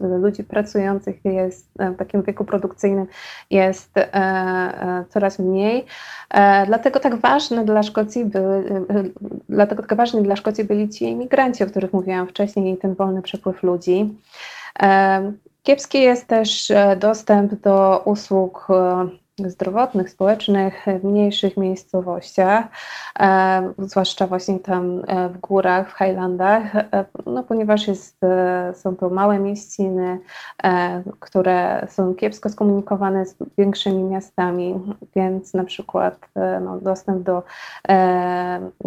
ludzi 0.00 0.44
pracujących 0.44 1.24
jest 1.24 1.68
e, 1.78 1.90
w 1.90 1.96
takim 1.96 2.22
wieku 2.22 2.44
produkcyjnym 2.44 3.06
jest 3.50 3.98
e, 3.98 4.14
e, 4.14 5.04
coraz 5.08 5.38
mniej. 5.38 5.84
Dlatego 6.66 7.00
tak 7.00 7.16
ważne 7.16 7.64
dla 7.64 7.82
Szkocji 7.82 8.24
były, 8.24 8.64
dlatego 9.48 9.82
tak 9.82 9.96
ważni 9.96 10.22
dla 10.22 10.36
Szkocji 10.36 10.64
byli 10.64 10.88
ci 10.88 11.04
imigranci, 11.04 11.64
o 11.64 11.66
których 11.66 11.92
mówiłam 11.92 12.26
wcześniej, 12.26 12.74
i 12.74 12.76
ten 12.76 12.94
wolny 12.94 13.22
przepływ 13.22 13.62
ludzi. 13.62 14.14
Kiepski 15.62 16.00
jest 16.00 16.26
też 16.26 16.72
dostęp 17.00 17.54
do 17.54 18.02
usług 18.04 18.68
zdrowotnych, 19.38 20.10
społecznych 20.10 20.86
w 21.00 21.04
mniejszych 21.04 21.56
miejscowościach, 21.56 22.64
e, 23.20 23.72
zwłaszcza 23.78 24.26
właśnie 24.26 24.58
tam 24.58 25.02
e, 25.06 25.28
w 25.28 25.38
górach, 25.38 25.90
w 25.90 25.98
Highlandach, 25.98 26.76
e, 26.76 27.04
no, 27.26 27.42
ponieważ 27.42 27.88
jest, 27.88 28.20
są 28.74 28.96
to 28.96 29.10
małe 29.10 29.38
mieściny, 29.38 30.18
które 31.20 31.86
są 31.90 32.14
kiepsko 32.14 32.48
skomunikowane 32.48 33.26
z 33.26 33.36
większymi 33.58 34.02
miastami, 34.02 34.80
więc 35.16 35.54
na 35.54 35.64
przykład 35.64 36.18
no, 36.60 36.78
dostęp 36.80 37.22
do 37.22 37.42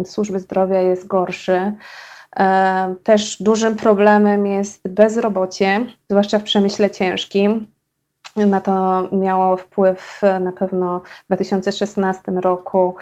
służby 0.04 0.40
zdrowia 0.40 0.80
jest 0.80 1.06
gorszy. 1.06 1.72
Też 3.02 3.42
dużym 3.42 3.76
problemem 3.76 4.46
jest 4.46 4.88
bezrobocie, 4.88 5.86
zwłaszcza 6.10 6.38
w 6.38 6.42
przemyśle 6.42 6.90
ciężkim. 6.90 7.77
Na 8.46 8.60
to 8.60 9.02
miało 9.12 9.56
wpływ 9.56 10.20
na 10.40 10.52
pewno 10.52 11.00
w 11.00 11.26
2016 11.26 12.22
roku 12.32 12.94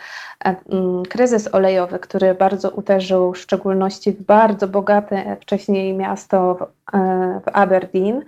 e, 0.45 0.57
mm, 0.71 1.03
kryzys 1.03 1.55
olejowy, 1.55 1.99
który 1.99 2.35
bardzo 2.35 2.71
uderzył 2.71 3.33
w 3.33 3.39
szczególności 3.39 4.13
w 4.13 4.23
bardzo 4.23 4.69
bogate 4.69 5.37
wcześniej 5.41 5.95
miasto 5.95 6.55
w, 6.55 6.63
e, 6.97 7.41
Aberdeen, 7.53 8.23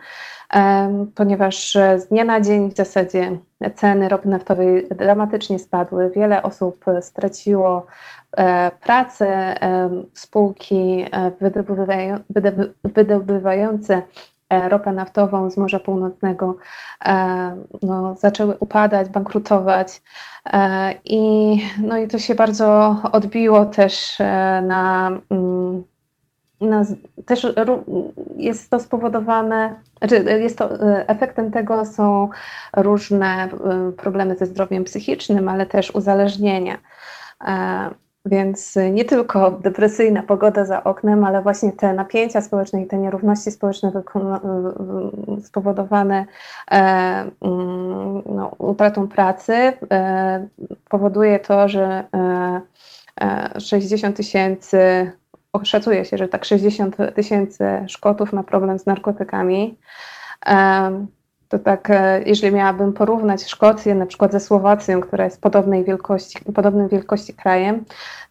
e, 0.54 1.06
ponieważ 1.14 1.72
z 1.96 2.06
dnia 2.06 2.24
na 2.24 2.40
dzień 2.40 2.70
w 2.70 2.76
zasadzie 2.76 3.38
ceny 3.74 4.08
ropy 4.08 4.28
naftowej 4.28 4.88
dramatycznie 4.88 5.58
spadły. 5.58 6.10
Wiele 6.10 6.42
osób 6.42 6.84
straciło 7.00 7.86
pracę, 8.80 9.54
spółki 10.14 11.06
wydobywające 12.84 13.94
E, 13.94 14.02
ropę 14.50 14.92
naftową 14.92 15.50
z 15.50 15.56
Morza 15.56 15.80
Północnego 15.80 16.56
e, 17.04 17.56
no, 17.82 18.14
zaczęły 18.14 18.56
upadać, 18.60 19.08
bankrutować. 19.08 20.02
E, 20.46 20.94
I, 21.04 21.56
no 21.82 21.98
i 21.98 22.08
to 22.08 22.18
się 22.18 22.34
bardzo 22.34 22.96
odbiło 23.12 23.66
też 23.66 24.18
na, 24.62 25.10
mm, 25.30 25.84
na 26.60 26.84
też 27.26 27.46
jest 28.36 28.70
to 28.70 28.80
spowodowane, 28.80 29.74
znaczy 29.98 30.24
jest 30.40 30.58
to, 30.58 30.70
efektem 31.06 31.50
tego 31.50 31.84
są 31.86 32.28
różne 32.76 33.48
problemy 33.96 34.36
ze 34.36 34.46
zdrowiem 34.46 34.84
psychicznym, 34.84 35.48
ale 35.48 35.66
też 35.66 35.90
uzależnienia. 35.90 36.78
Więc 38.30 38.76
nie 38.92 39.04
tylko 39.04 39.50
depresyjna 39.50 40.22
pogoda 40.22 40.64
za 40.64 40.84
oknem, 40.84 41.24
ale 41.24 41.42
właśnie 41.42 41.72
te 41.72 41.92
napięcia 41.92 42.40
społeczne 42.40 42.82
i 42.82 42.86
te 42.86 42.98
nierówności 42.98 43.50
społeczne 43.50 43.92
spowodowane 45.44 46.26
e, 46.70 46.74
mm, 47.40 48.22
no, 48.26 48.50
utratą 48.58 49.08
pracy 49.08 49.52
e, 49.90 50.48
powoduje 50.88 51.38
to, 51.38 51.68
że 51.68 52.04
60 53.58 54.14
e, 54.14 54.16
tysięcy, 54.16 55.12
szacuje 55.62 56.04
się, 56.04 56.18
że 56.18 56.28
tak 56.28 56.44
60 56.44 56.96
tysięcy 57.14 57.64
Szkotów 57.88 58.32
ma 58.32 58.42
problem 58.42 58.78
z 58.78 58.86
narkotykami. 58.86 59.78
To 61.48 61.58
tak, 61.58 61.88
jeżeli 62.26 62.54
miałabym 62.54 62.92
porównać 62.92 63.44
Szkocję 63.44 63.94
na 63.94 64.06
przykład 64.06 64.32
ze 64.32 64.40
Słowacją, 64.40 65.00
która 65.00 65.24
jest 65.24 65.40
podobnej 65.40 65.84
wielkości, 65.84 66.38
podobnej 66.54 66.88
wielkości 66.88 67.34
krajem, 67.34 67.84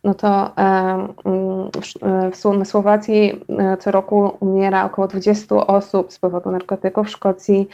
no 0.07 0.13
to 0.13 0.57
e, 0.57 1.07
mm, 1.25 2.31
w 2.31 2.67
Słowacji 2.67 3.45
e, 3.59 3.77
co 3.77 3.91
roku 3.91 4.37
umiera 4.39 4.85
około 4.85 5.07
20 5.07 5.55
osób 5.55 6.13
z 6.13 6.19
powodu 6.19 6.51
narkotyków, 6.51 7.07
w 7.07 7.11
Szkocji 7.11 7.67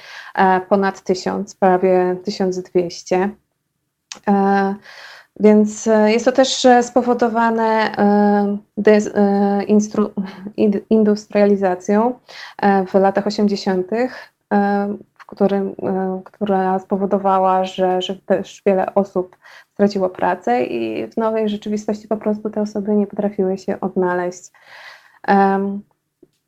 ponad 0.70 1.02
1000, 1.02 1.56
prawie 1.56 2.16
1200. 2.24 3.30
Więc 5.40 5.90
jest 6.06 6.26
to 6.26 6.32
też 6.32 6.68
spowodowane 6.82 7.92
industrializacją 10.90 12.20
w 12.88 12.94
latach 12.94 13.28
80 13.28 13.88
którym, 15.34 15.76
e, 15.84 16.22
która 16.26 16.80
spowodowała, 16.80 17.66
że, 17.66 18.02
że 18.02 18.16
też 18.16 18.62
wiele 18.66 18.96
osób 18.96 19.36
straciło 19.74 20.10
pracę 20.10 20.64
i 20.64 21.08
w 21.08 21.18
nowej 21.18 21.50
rzeczywistości 21.50 22.08
po 22.08 22.18
prostu 22.18 22.50
te 22.50 22.62
osoby 22.62 22.96
nie 22.96 23.08
potrafiły 23.08 23.58
się 23.58 23.80
odnaleźć. 23.80 24.52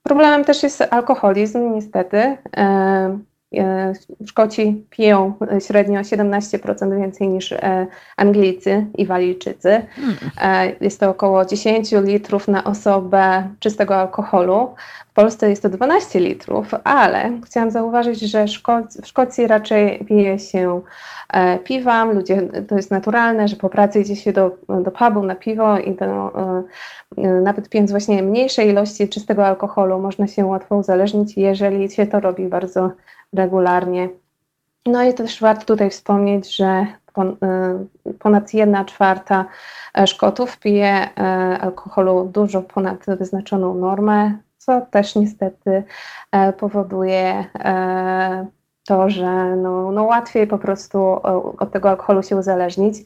Problemem 0.03 0.43
też 0.43 0.63
jest 0.63 0.81
alkoholizm, 0.91 1.73
niestety. 1.73 2.37
E, 3.53 3.93
Szkoci 4.25 4.85
piją 4.89 5.33
średnio 5.59 5.99
17% 5.99 6.97
więcej 6.97 7.27
niż 7.27 7.51
e, 7.51 7.87
Anglicy 8.17 8.85
i 8.97 9.05
Walijczycy. 9.05 9.81
Hmm. 9.95 10.75
Jest 10.81 10.99
to 10.99 11.09
około 11.09 11.45
10 11.45 11.91
litrów 11.91 12.47
na 12.47 12.63
osobę 12.63 13.49
czystego 13.59 13.95
alkoholu. 13.95 14.75
W 15.09 15.13
Polsce 15.13 15.49
jest 15.49 15.61
to 15.61 15.69
12 15.69 16.19
litrów, 16.19 16.67
ale 16.83 17.31
chciałam 17.45 17.71
zauważyć, 17.71 18.19
że 18.19 18.45
w 19.01 19.07
Szkocji 19.07 19.47
raczej 19.47 20.05
pije 20.05 20.39
się 20.39 20.81
e, 21.33 21.59
piwa. 21.59 22.05
Ludzie, 22.05 22.41
to 22.67 22.75
jest 22.75 22.91
naturalne, 22.91 23.47
że 23.47 23.55
po 23.55 23.69
pracy 23.69 24.01
idzie 24.01 24.15
się 24.15 24.33
do, 24.33 24.57
do 24.83 24.91
pubu 24.91 25.23
na 25.23 25.35
piwo 25.35 25.77
i 25.77 25.95
to, 25.95 26.33
nawet 27.43 27.69
pijąc 27.69 27.91
właśnie 27.91 28.23
mniejsze 28.23 28.65
ilości 28.65 29.09
czystego 29.09 29.47
alkoholu 29.47 29.99
można 29.99 30.27
się 30.27 30.45
łatwo 30.45 30.77
uzależnić, 30.77 31.37
jeżeli 31.37 31.91
się 31.91 32.07
to 32.07 32.19
robi 32.19 32.47
bardzo 32.47 32.91
regularnie. 33.35 34.09
No 34.85 35.03
i 35.03 35.13
też 35.13 35.41
warto 35.41 35.65
tutaj 35.65 35.89
wspomnieć, 35.89 36.55
że 36.55 36.85
y, 38.07 38.13
ponad 38.13 38.53
1 38.53 38.85
czwarta 38.85 39.45
e, 39.97 40.07
Szkotów 40.07 40.59
pije 40.59 41.09
e, 41.17 41.21
alkoholu 41.61 42.29
dużo 42.33 42.61
ponad 42.61 43.05
wyznaczoną 43.07 43.73
normę, 43.73 44.37
co 44.57 44.81
też 44.81 45.15
niestety 45.15 45.83
e, 46.31 46.53
powoduje 46.53 47.45
to, 48.87 49.09
że 49.09 49.55
no, 49.55 49.91
no 49.91 50.03
łatwiej 50.03 50.47
po 50.47 50.57
prostu 50.57 50.99
od 51.59 51.71
tego 51.71 51.89
alkoholu 51.89 52.23
się 52.23 52.35
uzależnić. 52.35 52.97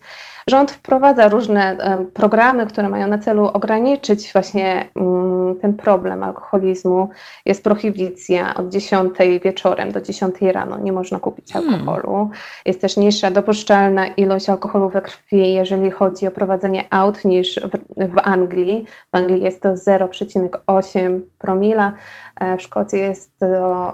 Rząd 0.50 0.72
wprowadza 0.72 1.28
różne 1.28 1.78
programy, 2.14 2.68
które 2.68 2.90
mają 2.90 3.08
na 3.08 3.18
celu 3.18 3.46
ograniczyć 3.46 4.34
właśnie 4.34 4.90
mm, 4.96 5.56
ten 5.56 5.74
problem 5.74 6.24
alkoholizmu. 6.24 7.10
Jest 7.46 7.64
prohibicja 7.64 8.56
od 8.56 8.70
10 8.70 9.14
wieczorem 9.44 9.92
do 9.92 10.02
10 10.02 10.36
rano, 10.42 10.78
nie 10.78 10.92
można 10.92 11.20
kupić 11.20 11.54
hmm. 11.54 11.74
alkoholu. 11.74 12.14
Hmm. 12.14 12.30
Jest 12.66 12.82
też 12.82 12.98
niższa 12.98 13.32
dopuszczalna 13.32 14.08
ilość 14.08 14.50
alkoholu 14.50 14.90
we 14.90 15.02
krwi, 15.02 15.54
jeżeli 15.54 15.92
chodzi 15.92 16.28
o 16.28 16.32
prowadzenie 16.32 16.86
aut 16.90 17.26
niż 17.26 17.60
w, 17.60 18.14
w 18.14 18.18
Anglii. 18.24 18.86
W 19.14 19.18
Anglii 19.18 19.44
jest 19.44 19.62
to 19.62 19.70
0,8 19.70 21.20
promila, 21.38 21.94
e, 22.40 22.58
w 22.58 22.62
Szkocji 22.62 23.00
jest 23.00 23.40
to 23.40 23.46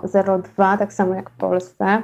0,2, 0.04 0.78
tak 0.78 0.94
samo 0.94 1.16
jak 1.16 1.30
w 1.30 1.38
Polsce. 1.38 2.02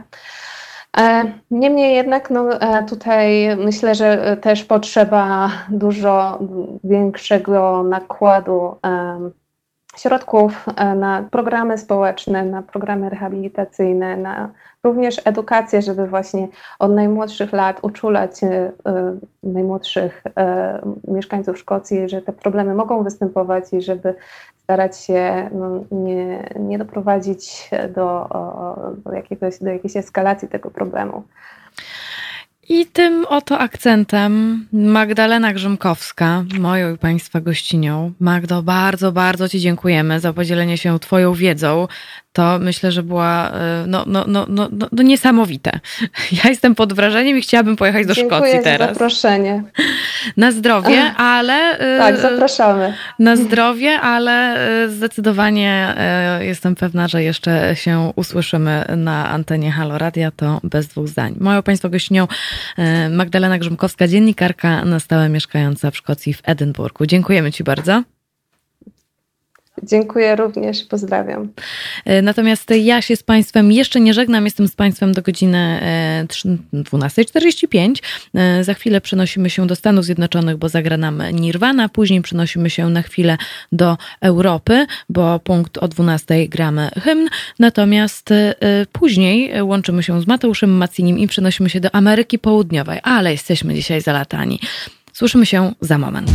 E, 0.97 1.23
niemniej 1.51 1.95
jednak 1.95 2.29
no, 2.29 2.61
e, 2.61 2.85
tutaj 2.85 3.57
myślę, 3.57 3.95
że 3.95 4.37
też 4.41 4.63
potrzeba 4.63 5.51
dużo 5.69 6.39
większego 6.83 7.83
nakładu 7.83 8.75
środków 9.97 10.65
e, 10.75 10.95
na 10.95 11.23
programy 11.31 11.77
społeczne, 11.77 12.45
na 12.45 12.61
programy 12.61 13.09
rehabilitacyjne, 13.09 14.17
na 14.17 14.49
również 14.83 15.21
edukację, 15.25 15.81
żeby 15.81 16.07
właśnie 16.07 16.47
od 16.79 16.91
najmłodszych 16.91 17.53
lat 17.53 17.79
uczulać 17.81 18.31
najmłodszych 19.43 20.23
mieszkańców 21.07 21.57
Szkocji, 21.57 22.09
że 22.09 22.21
te 22.21 22.33
problemy 22.33 22.75
mogą 22.75 23.03
występować 23.03 23.73
i 23.73 23.81
żeby 23.81 24.15
starać 24.63 24.97
się 24.97 25.49
no, 25.53 25.83
nie, 25.91 26.49
nie 26.59 26.77
doprowadzić 26.77 27.69
do, 27.95 28.27
do, 29.05 29.13
jakiegoś, 29.13 29.59
do 29.59 29.69
jakiejś 29.69 29.97
eskalacji 29.97 30.47
tego 30.47 30.71
problemu. 30.71 31.23
I 32.73 32.85
tym 32.85 33.25
oto 33.25 33.59
akcentem 33.59 34.65
Magdalena 34.73 35.53
Grzymkowska, 35.53 36.43
moją 36.59 36.95
i 36.95 36.97
Państwa 36.97 37.41
gościnią. 37.41 38.13
Magdo, 38.19 38.63
bardzo, 38.63 39.11
bardzo 39.11 39.49
Ci 39.49 39.59
dziękujemy 39.59 40.19
za 40.19 40.33
podzielenie 40.33 40.77
się 40.77 40.99
Twoją 40.99 41.33
wiedzą 41.33 41.87
to 42.33 42.59
myślę, 42.59 42.91
że 42.91 43.03
była 43.03 43.51
e, 43.51 43.83
no, 43.87 44.03
no, 44.07 44.25
no, 44.27 44.45
no, 44.49 44.67
no, 44.71 44.87
no 44.91 45.03
niesamowite. 45.03 45.71
Ja 46.43 46.49
jestem 46.49 46.75
pod 46.75 46.93
wrażeniem 46.93 47.37
i 47.37 47.41
chciałabym 47.41 47.75
pojechać 47.75 48.07
do 48.07 48.13
Dziękuję 48.13 48.39
Szkocji 48.39 48.63
teraz. 48.63 48.87
Za 48.87 48.93
zaproszenie. 48.93 49.63
Na 50.37 50.51
zdrowie, 50.51 51.01
ale. 51.17 51.79
E, 51.79 51.97
tak, 51.97 52.17
zapraszamy. 52.17 52.93
Na 53.19 53.35
zdrowie, 53.35 53.99
ale 53.99 54.55
e, 54.83 54.89
zdecydowanie 54.89 55.95
jestem 56.39 56.75
pewna, 56.75 57.07
że 57.07 57.23
jeszcze 57.23 57.75
się 57.75 58.11
usłyszymy 58.15 58.85
na 58.97 59.29
antenie 59.29 59.71
Halo 59.71 59.97
Radia, 59.97 60.31
to 60.31 60.59
bez 60.63 60.87
dwóch 60.87 61.07
zdań. 61.07 61.35
Moją 61.39 61.63
Państwa 61.63 61.89
gościnią 61.89 62.27
Magdalena 63.09 63.57
Grzymkowska, 63.57 64.07
dziennikarka 64.07 64.85
na 64.85 64.99
stałe 64.99 65.29
mieszkająca 65.29 65.91
w 65.91 65.97
Szkocji 65.97 66.33
w 66.33 66.41
Edynburgu. 66.43 67.05
Dziękujemy 67.05 67.51
Ci 67.51 67.63
bardzo. 67.63 68.03
Dziękuję 69.83 70.35
również, 70.35 70.83
pozdrawiam. 70.83 71.49
E, 72.05 72.21
natomiast 72.21 72.69
ja 72.69 73.01
się 73.01 73.15
z 73.15 73.23
Państwem 73.23 73.71
jeszcze 73.71 73.99
nie 73.99 74.13
żegnam, 74.13 74.45
jestem 74.45 74.67
z 74.67 74.75
Państwem 74.75 75.13
do 75.13 75.21
godziny 75.21 75.79
12.45. 76.73 78.01
E, 78.35 78.39
e, 78.39 78.63
za 78.63 78.73
chwilę 78.73 79.01
przenosimy 79.01 79.49
się 79.49 79.67
do 79.67 79.75
Stanów 79.75 80.05
Zjednoczonych, 80.05 80.57
bo 80.57 80.69
zagra 80.69 80.97
nam 80.97 81.23
Nirvana, 81.33 81.89
później 81.89 82.21
przenosimy 82.21 82.69
się 82.69 82.89
na 82.89 83.01
chwilę 83.01 83.37
do 83.71 83.97
Europy, 84.21 84.85
bo 85.09 85.39
punkt 85.39 85.77
o 85.77 85.87
12 85.87 86.47
gramy 86.47 86.89
hymn, 87.03 87.27
natomiast 87.59 88.29
później 88.91 89.61
łączymy 89.61 90.03
się 90.03 90.21
z 90.21 90.27
Mateuszem 90.27 90.69
Macinim 90.69 91.19
i 91.19 91.27
przenosimy 91.27 91.69
się 91.69 91.79
do 91.79 91.95
Ameryki 91.95 92.39
Południowej, 92.39 92.99
ale 93.03 93.31
jesteśmy 93.31 93.73
dzisiaj 93.73 94.01
zalatani. 94.01 94.59
Słyszymy 95.13 95.45
się 95.45 95.73
za 95.81 95.97
moment. 95.97 96.31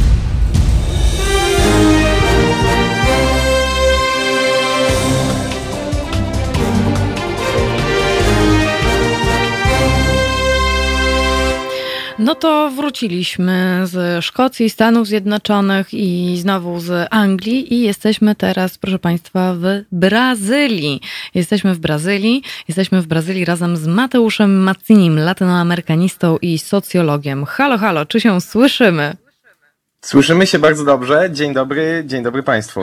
No 12.26 12.34
to 12.34 12.70
wróciliśmy 12.70 13.80
z 13.84 14.24
Szkocji, 14.24 14.70
Stanów 14.70 15.06
Zjednoczonych 15.06 15.94
i 15.94 16.36
znowu 16.38 16.80
z 16.80 17.08
Anglii 17.10 17.74
i 17.74 17.80
jesteśmy 17.80 18.34
teraz, 18.34 18.78
proszę 18.78 18.98
Państwa, 18.98 19.54
w 19.54 19.64
Brazylii. 19.92 21.00
Jesteśmy 21.34 21.74
w 21.74 21.78
Brazylii, 21.78 22.42
jesteśmy 22.68 23.02
w 23.02 23.06
Brazylii 23.06 23.44
razem 23.44 23.76
z 23.76 23.86
Mateuszem 23.86 24.62
Macinim, 24.62 25.18
latynoamerykanistą 25.18 26.38
i 26.42 26.58
socjologiem. 26.58 27.44
Halo, 27.44 27.78
halo, 27.78 28.06
czy 28.06 28.20
się 28.20 28.40
słyszymy? 28.40 29.16
Słyszymy 30.00 30.46
się 30.46 30.58
bardzo 30.58 30.84
dobrze. 30.84 31.28
Dzień 31.32 31.54
dobry, 31.54 32.02
dzień 32.06 32.22
dobry 32.22 32.42
Państwu. 32.42 32.80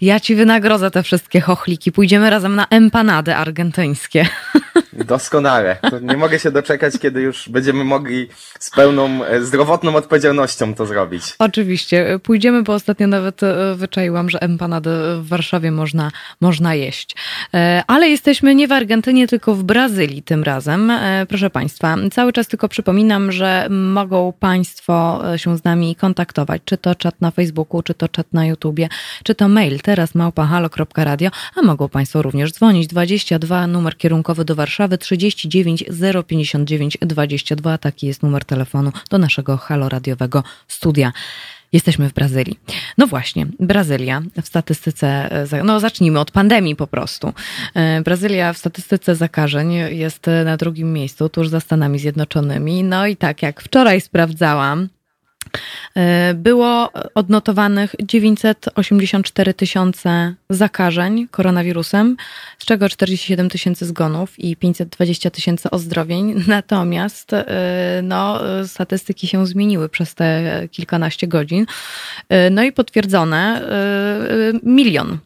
Ja 0.00 0.20
Ci 0.20 0.34
wynagrodzę 0.34 0.90
te 0.90 1.02
wszystkie 1.02 1.40
chochliki. 1.40 1.92
Pójdziemy 1.92 2.30
razem 2.30 2.54
na 2.54 2.66
empanady 2.70 3.34
argentyńskie. 3.34 4.26
Doskonale. 5.04 5.76
Nie 6.02 6.16
mogę 6.16 6.38
się 6.38 6.50
doczekać, 6.50 6.98
kiedy 6.98 7.20
już 7.20 7.48
będziemy 7.48 7.84
mogli 7.84 8.28
z 8.58 8.70
pełną 8.70 9.24
e, 9.24 9.42
zdrowotną 9.42 9.96
odpowiedzialnością 9.96 10.74
to 10.74 10.86
zrobić. 10.86 11.22
Oczywiście. 11.38 12.18
Pójdziemy, 12.22 12.62
bo 12.62 12.74
ostatnio 12.74 13.06
nawet 13.06 13.42
e, 13.42 13.74
wyczaiłam, 13.74 14.30
że 14.30 14.42
empanady 14.42 14.90
w 15.20 15.28
Warszawie 15.28 15.70
można, 15.70 16.10
można 16.40 16.74
jeść. 16.74 17.16
E, 17.54 17.82
ale 17.86 18.08
jesteśmy 18.08 18.54
nie 18.54 18.68
w 18.68 18.72
Argentynie, 18.72 19.28
tylko 19.28 19.54
w 19.54 19.62
Brazylii 19.62 20.22
tym 20.22 20.42
razem. 20.42 20.92
Proszę 21.28 21.50
Państwa, 21.50 21.96
cały 22.12 22.32
czas 22.32 22.48
tylko 22.48 22.68
przypominam, 22.68 23.32
że 23.32 23.66
mogą 23.70 24.32
Państwo 24.40 25.22
się 25.36 25.58
z 25.58 25.64
nami 25.64 25.96
kontaktować, 25.96 26.62
czy 26.64 26.76
to 26.78 26.94
czat 26.94 27.20
na 27.20 27.30
Facebooku, 27.30 27.82
czy 27.82 27.94
to 27.94 28.08
czat 28.08 28.32
na 28.32 28.46
YouTubie, 28.46 28.88
czy 29.24 29.34
to 29.34 29.48
mail 29.48 29.80
teraz 29.80 30.14
małpahalo.radio, 30.14 31.30
a 31.56 31.62
mogą 31.62 31.88
Państwo 31.88 32.22
również 32.22 32.52
dzwonić 32.52 32.86
22 32.86 33.66
numer 33.66 33.96
kierunkowy 33.96 34.44
do 34.44 34.54
Warszawy 34.54 34.89
39 34.98 35.84
059 36.26 36.98
22. 37.00 37.78
Taki 37.78 38.06
jest 38.06 38.22
numer 38.22 38.44
telefonu 38.44 38.92
do 39.10 39.18
naszego 39.18 39.56
haloradiowego 39.56 40.42
studia. 40.68 41.12
Jesteśmy 41.72 42.08
w 42.08 42.12
Brazylii. 42.12 42.58
No 42.98 43.06
właśnie, 43.06 43.46
Brazylia 43.60 44.22
w 44.42 44.46
statystyce, 44.46 45.30
no 45.64 45.80
zacznijmy 45.80 46.20
od 46.20 46.30
pandemii 46.30 46.76
po 46.76 46.86
prostu. 46.86 47.32
E, 47.74 48.00
Brazylia 48.00 48.52
w 48.52 48.58
statystyce 48.58 49.16
zakażeń 49.16 49.72
jest 49.72 50.26
na 50.44 50.56
drugim 50.56 50.92
miejscu, 50.92 51.28
tuż 51.28 51.48
za 51.48 51.60
Stanami 51.60 51.98
Zjednoczonymi. 51.98 52.84
No 52.84 53.06
i 53.06 53.16
tak 53.16 53.42
jak 53.42 53.60
wczoraj 53.60 54.00
sprawdzałam, 54.00 54.88
było 56.34 56.90
odnotowanych 57.14 57.94
984 58.02 59.54
tysiące 59.54 60.34
zakażeń 60.50 61.28
koronawirusem, 61.30 62.16
z 62.58 62.64
czego 62.64 62.88
47 62.88 63.50
tysięcy 63.50 63.86
zgonów 63.86 64.38
i 64.38 64.56
520 64.56 65.30
tysięcy 65.30 65.70
ozdrowień. 65.70 66.34
Natomiast 66.46 67.32
e, 67.32 67.46
no, 68.02 68.40
statystyki 68.66 69.26
się 69.26 69.46
zmieniły 69.46 69.88
przez 69.88 70.14
te 70.14 70.60
kilkanaście 70.70 71.26
godzin. 71.26 71.66
E, 72.28 72.50
no 72.50 72.62
i 72.62 72.72
potwierdzone 72.72 73.62
milion. 74.62 75.18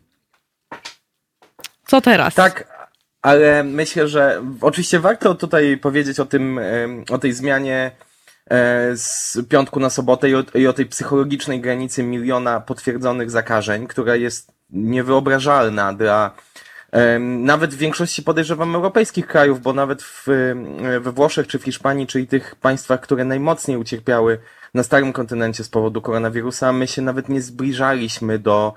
Co 1.86 2.00
teraz? 2.00 2.34
Tak, 2.34 2.88
ale 3.22 3.64
myślę, 3.64 4.08
że 4.08 4.42
oczywiście 4.60 5.00
warto 5.00 5.34
tutaj 5.34 5.78
powiedzieć 5.78 6.20
o 6.20 6.26
tym, 6.26 6.60
o 7.10 7.18
tej 7.18 7.32
zmianie 7.32 7.90
E, 8.00 8.03
z 8.94 9.38
piątku 9.48 9.80
na 9.80 9.90
sobotę 9.90 10.30
i 10.30 10.34
o, 10.34 10.44
i 10.54 10.66
o 10.66 10.72
tej 10.72 10.86
psychologicznej 10.86 11.60
granicy 11.60 12.02
miliona 12.02 12.60
potwierdzonych 12.60 13.30
zakażeń, 13.30 13.86
która 13.86 14.16
jest 14.16 14.52
niewyobrażalna 14.70 15.92
dla 15.92 16.30
nawet 17.20 17.74
w 17.74 17.78
większości 17.78 18.22
podejrzewam 18.22 18.74
europejskich 18.74 19.26
krajów, 19.26 19.62
bo 19.62 19.72
nawet 19.72 20.02
w, 20.02 20.26
we 21.00 21.12
Włoszech 21.12 21.46
czy 21.46 21.58
w 21.58 21.64
Hiszpanii, 21.64 22.06
czyli 22.06 22.26
tych 22.26 22.54
państwach, 22.54 23.00
które 23.00 23.24
najmocniej 23.24 23.76
ucierpiały 23.76 24.38
na 24.74 24.82
starym 24.82 25.12
kontynencie 25.12 25.64
z 25.64 25.68
powodu 25.68 26.02
koronawirusa, 26.02 26.72
my 26.72 26.86
się 26.86 27.02
nawet 27.02 27.28
nie 27.28 27.42
zbliżaliśmy 27.42 28.38
do 28.38 28.74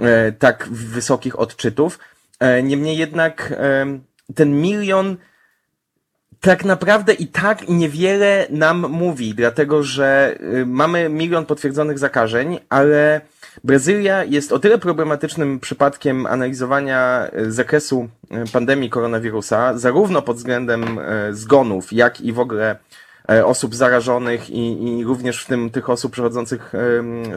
e, 0.00 0.32
tak 0.32 0.68
wysokich 0.70 1.38
odczytów. 1.38 1.98
E, 2.40 2.62
niemniej 2.62 2.96
jednak 2.96 3.54
ten 4.34 4.60
milion 4.60 5.16
tak 6.40 6.64
naprawdę 6.64 7.12
i 7.12 7.26
tak 7.26 7.68
niewiele 7.68 8.46
nam 8.50 8.86
mówi, 8.90 9.34
dlatego 9.34 9.82
że 9.82 10.36
y, 10.54 10.66
mamy 10.66 11.08
milion 11.08 11.46
potwierdzonych 11.46 11.98
zakażeń, 11.98 12.58
ale 12.68 13.20
Brazylia 13.64 14.24
jest 14.24 14.52
o 14.52 14.58
tyle 14.58 14.78
problematycznym 14.78 15.60
przypadkiem 15.60 16.26
analizowania 16.26 17.28
y, 17.38 17.52
zakresu 17.52 18.08
y, 18.48 18.52
pandemii 18.52 18.90
koronawirusa, 18.90 19.78
zarówno 19.78 20.22
pod 20.22 20.36
względem 20.36 21.00
zgonów, 21.30 21.92
jak 21.92 22.20
i 22.20 22.32
w 22.32 22.38
ogóle 22.38 22.76
osób 23.44 23.74
zarażonych 23.74 24.50
i, 24.50 24.98
i 24.98 25.04
również 25.04 25.44
w 25.44 25.46
tym 25.46 25.70
tych 25.70 25.90
osób 25.90 26.12
przechodzących 26.12 26.72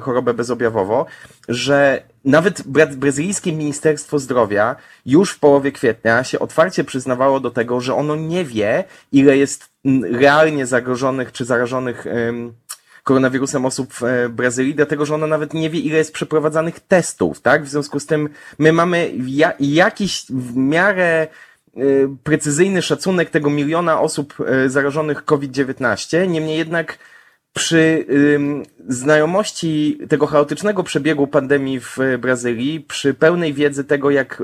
chorobę 0.02 0.34
bezobjawowo, 0.34 1.06
że 1.48 2.04
nawet 2.26 2.64
brazylijskie 2.98 3.54
Ministerstwo 3.54 4.20
Zdrowia 4.20 4.76
już 5.06 5.32
w 5.32 5.40
połowie 5.40 5.72
kwietnia 5.72 6.24
się 6.24 6.40
otwarcie 6.40 6.84
przyznawało 6.84 7.40
do 7.40 7.52
tego, 7.52 7.82
że 7.82 7.96
ono 7.96 8.16
nie 8.16 8.46
wie, 8.46 8.84
ile 9.12 9.38
jest 9.38 9.70
realnie 10.12 10.66
zagrożonych 10.66 11.32
czy 11.32 11.46
zarażonych 11.46 12.08
koronawirusem 13.04 13.66
osób 13.66 13.94
w 13.94 14.04
e, 14.04 14.30
Brazylii, 14.30 14.76
dlatego 14.76 15.06
że 15.06 15.16
ono 15.16 15.28
nawet 15.28 15.54
nie 15.54 15.70
wie, 15.70 15.80
ile 15.80 15.98
jest 15.98 16.14
przeprowadzanych 16.14 16.80
testów, 16.80 17.42
tak? 17.42 17.64
W 17.64 17.70
związku 17.70 18.00
z 18.00 18.06
tym 18.06 18.30
my 18.60 18.74
mamy 18.74 19.12
ja, 19.26 19.54
jakiś 19.60 20.26
w 20.30 20.56
miarę 20.56 21.28
e, 21.28 21.28
precyzyjny 22.24 22.82
szacunek 22.82 23.30
tego 23.30 23.50
miliona 23.50 24.02
osób 24.02 24.34
e, 24.48 24.70
zarażonych 24.70 25.26
COVID-19, 25.26 26.28
niemniej 26.28 26.58
jednak 26.58 26.98
przy 27.54 28.06
znajomości 28.88 30.00
tego 30.10 30.28
chaotycznego 30.28 30.84
przebiegu 30.84 31.28
pandemii 31.28 31.80
w 31.80 31.98
Brazylii, 32.20 32.80
przy 32.80 33.14
pełnej 33.14 33.54
wiedzy 33.54 33.84
tego, 33.84 34.12
jak 34.12 34.44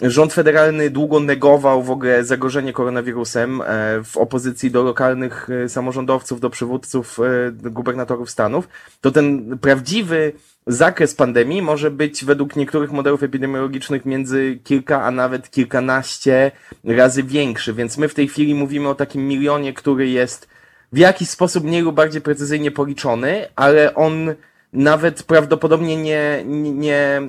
rząd 0.00 0.32
federalny 0.32 0.90
długo 0.90 1.20
negował 1.20 1.82
w 1.82 1.90
ogóle 1.90 2.24
zagrożenie 2.24 2.72
koronawirusem 2.72 3.62
e, 3.62 3.64
w 4.04 4.16
opozycji 4.16 4.70
do 4.70 4.82
lokalnych 4.82 5.48
samorządowców, 5.68 6.40
do 6.40 6.50
przywódców, 6.50 7.18
gubernatorów 7.52 8.30
stanów, 8.30 8.68
to 9.00 9.10
ten 9.10 9.58
prawdziwy 9.58 10.32
zakres 10.66 11.14
pandemii 11.14 11.62
może 11.62 11.90
być 11.90 12.24
według 12.24 12.56
niektórych 12.56 12.92
modelów 12.92 13.22
epidemiologicznych 13.22 14.06
między 14.06 14.58
kilka, 14.64 15.02
a 15.02 15.10
nawet 15.10 15.50
kilkanaście 15.50 16.50
razy 16.84 17.22
większy. 17.22 17.72
Więc 17.74 17.98
my 17.98 18.08
w 18.08 18.14
tej 18.14 18.28
chwili 18.28 18.54
mówimy 18.54 18.88
o 18.88 18.94
takim 18.94 19.28
milionie, 19.28 19.72
który 19.72 20.08
jest 20.08 20.48
w 20.92 20.98
jakiś 20.98 21.28
sposób 21.28 21.64
mniej 21.64 21.82
lub 21.82 21.94
bardziej 21.94 22.22
precyzyjnie 22.22 22.70
policzony, 22.70 23.48
ale 23.56 23.94
on 23.94 24.34
nawet 24.72 25.22
prawdopodobnie 25.22 25.96
nie, 25.96 26.44
nie, 26.74 27.20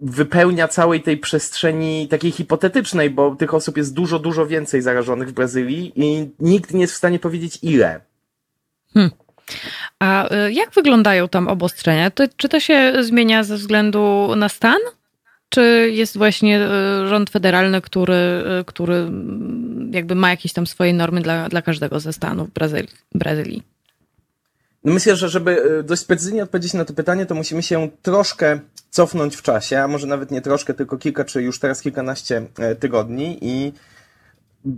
wypełnia 0.00 0.68
całej 0.68 1.02
tej 1.02 1.16
przestrzeni 1.16 2.08
takiej 2.08 2.30
hipotetycznej, 2.30 3.10
bo 3.10 3.36
tych 3.36 3.54
osób 3.54 3.76
jest 3.76 3.94
dużo, 3.94 4.18
dużo 4.18 4.46
więcej 4.46 4.82
zarażonych 4.82 5.28
w 5.28 5.32
Brazylii 5.32 5.92
i 5.96 6.30
nikt 6.40 6.74
nie 6.74 6.80
jest 6.80 6.94
w 6.94 6.96
stanie 6.96 7.18
powiedzieć 7.18 7.58
ile. 7.62 8.00
Hmm. 8.94 9.21
A 9.98 10.34
y, 10.46 10.52
jak 10.52 10.70
wyglądają 10.70 11.28
tam 11.28 11.48
obostrzenia? 11.48 12.10
To, 12.10 12.24
czy 12.36 12.48
to 12.48 12.60
się 12.60 12.92
zmienia 13.00 13.44
ze 13.44 13.56
względu 13.56 14.32
na 14.36 14.48
stan? 14.48 14.78
Czy 15.48 15.90
jest 15.92 16.18
właśnie 16.18 16.60
y, 16.60 17.08
rząd 17.08 17.30
federalny, 17.30 17.80
który, 17.80 18.44
y, 18.60 18.64
który 18.64 18.94
mm, 18.94 19.90
jakby 19.94 20.14
ma 20.14 20.30
jakieś 20.30 20.52
tam 20.52 20.66
swoje 20.66 20.94
normy 20.94 21.20
dla, 21.20 21.48
dla 21.48 21.62
każdego 21.62 22.00
ze 22.00 22.12
stanów 22.12 22.50
Brazylii? 22.50 22.92
Brazylii? 23.14 23.62
No 24.84 24.92
myślę, 24.92 25.16
że 25.16 25.28
żeby 25.28 25.82
dość 25.84 26.04
precyzyjnie 26.04 26.42
odpowiedzieć 26.42 26.74
na 26.74 26.84
to 26.84 26.94
pytanie, 26.94 27.26
to 27.26 27.34
musimy 27.34 27.62
się 27.62 27.90
troszkę 28.02 28.60
cofnąć 28.90 29.36
w 29.36 29.42
czasie, 29.42 29.78
a 29.78 29.88
może 29.88 30.06
nawet 30.06 30.30
nie 30.30 30.40
troszkę, 30.40 30.74
tylko 30.74 30.98
kilka, 30.98 31.24
czy 31.24 31.42
już 31.42 31.58
teraz 31.58 31.82
kilkanaście 31.82 32.46
e, 32.58 32.74
tygodni 32.74 33.38
i 33.40 33.72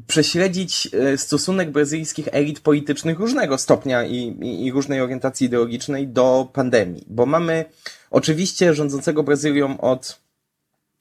prześledzić 0.07 0.89
e, 0.93 1.19
stosunek 1.19 1.71
brazylijskich 1.71 2.29
elit 2.33 2.61
politycznych 2.61 3.19
różnego 3.19 3.59
stopnia 3.59 4.05
i, 4.05 4.17
i, 4.17 4.67
i, 4.67 4.73
różnej 4.73 5.01
orientacji 5.01 5.47
ideologicznej 5.47 6.09
do 6.09 6.49
pandemii. 6.53 7.05
Bo 7.07 7.27
mamy 7.27 7.65
oczywiście 8.11 8.75
rządzącego 8.75 9.23
Brazylią 9.23 9.81
od 9.81 10.21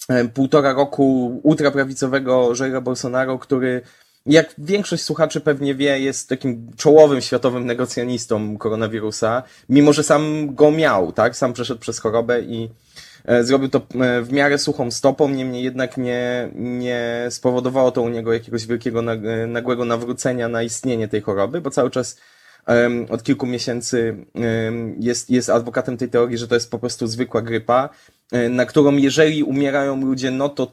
e, 0.09 0.25
półtora 0.25 0.73
roku 0.73 1.39
ultraprawicowego 1.43 2.51
Jaira 2.59 2.81
Bolsonaro, 2.81 3.39
który 3.39 3.81
jak 4.25 4.55
większość 4.57 5.03
słuchaczy 5.03 5.41
pewnie 5.41 5.75
wie, 5.75 5.99
jest 5.99 6.29
takim 6.29 6.71
czołowym 6.77 7.21
światowym 7.21 7.65
negocjanistą 7.65 8.57
koronawirusa, 8.57 9.43
mimo 9.69 9.93
że 9.93 10.03
sam 10.03 10.55
go 10.55 10.71
miał, 10.71 11.11
tak? 11.11 11.37
Sam 11.37 11.53
przeszedł 11.53 11.79
przez 11.79 11.99
chorobę 11.99 12.41
i 12.41 12.69
zrobił 13.41 13.69
to 13.69 13.77
e, 13.77 14.21
w 14.21 14.31
miarę 14.31 14.57
suchą 14.57 14.91
stopą, 14.91 15.29
niemniej 15.29 15.63
jednak 15.63 15.97
nie, 15.97 16.49
nie 16.55 17.27
spowodowało 17.29 17.91
to 17.91 18.01
u 18.01 18.09
niego 18.09 18.33
jakiegoś 18.33 18.67
wielkiego, 18.67 19.13
e, 19.13 19.47
nagłego 19.47 19.85
nawrócenia 19.85 20.49
na 20.49 20.63
istnienie 20.63 21.07
tej 21.07 21.21
choroby, 21.21 21.61
bo 21.61 21.69
cały 21.69 21.91
czas 21.91 22.19
od 23.09 23.23
kilku 23.23 23.45
miesięcy 23.45 24.25
jest, 24.99 25.29
jest 25.29 25.49
adwokatem 25.49 25.97
tej 25.97 26.09
teorii, 26.09 26.37
że 26.37 26.47
to 26.47 26.55
jest 26.55 26.71
po 26.71 26.79
prostu 26.79 27.07
zwykła 27.07 27.41
grypa, 27.41 27.89
na 28.49 28.65
którą 28.65 28.97
jeżeli 28.97 29.43
umierają 29.43 30.05
ludzie, 30.05 30.31
no 30.31 30.49
to 30.49 30.71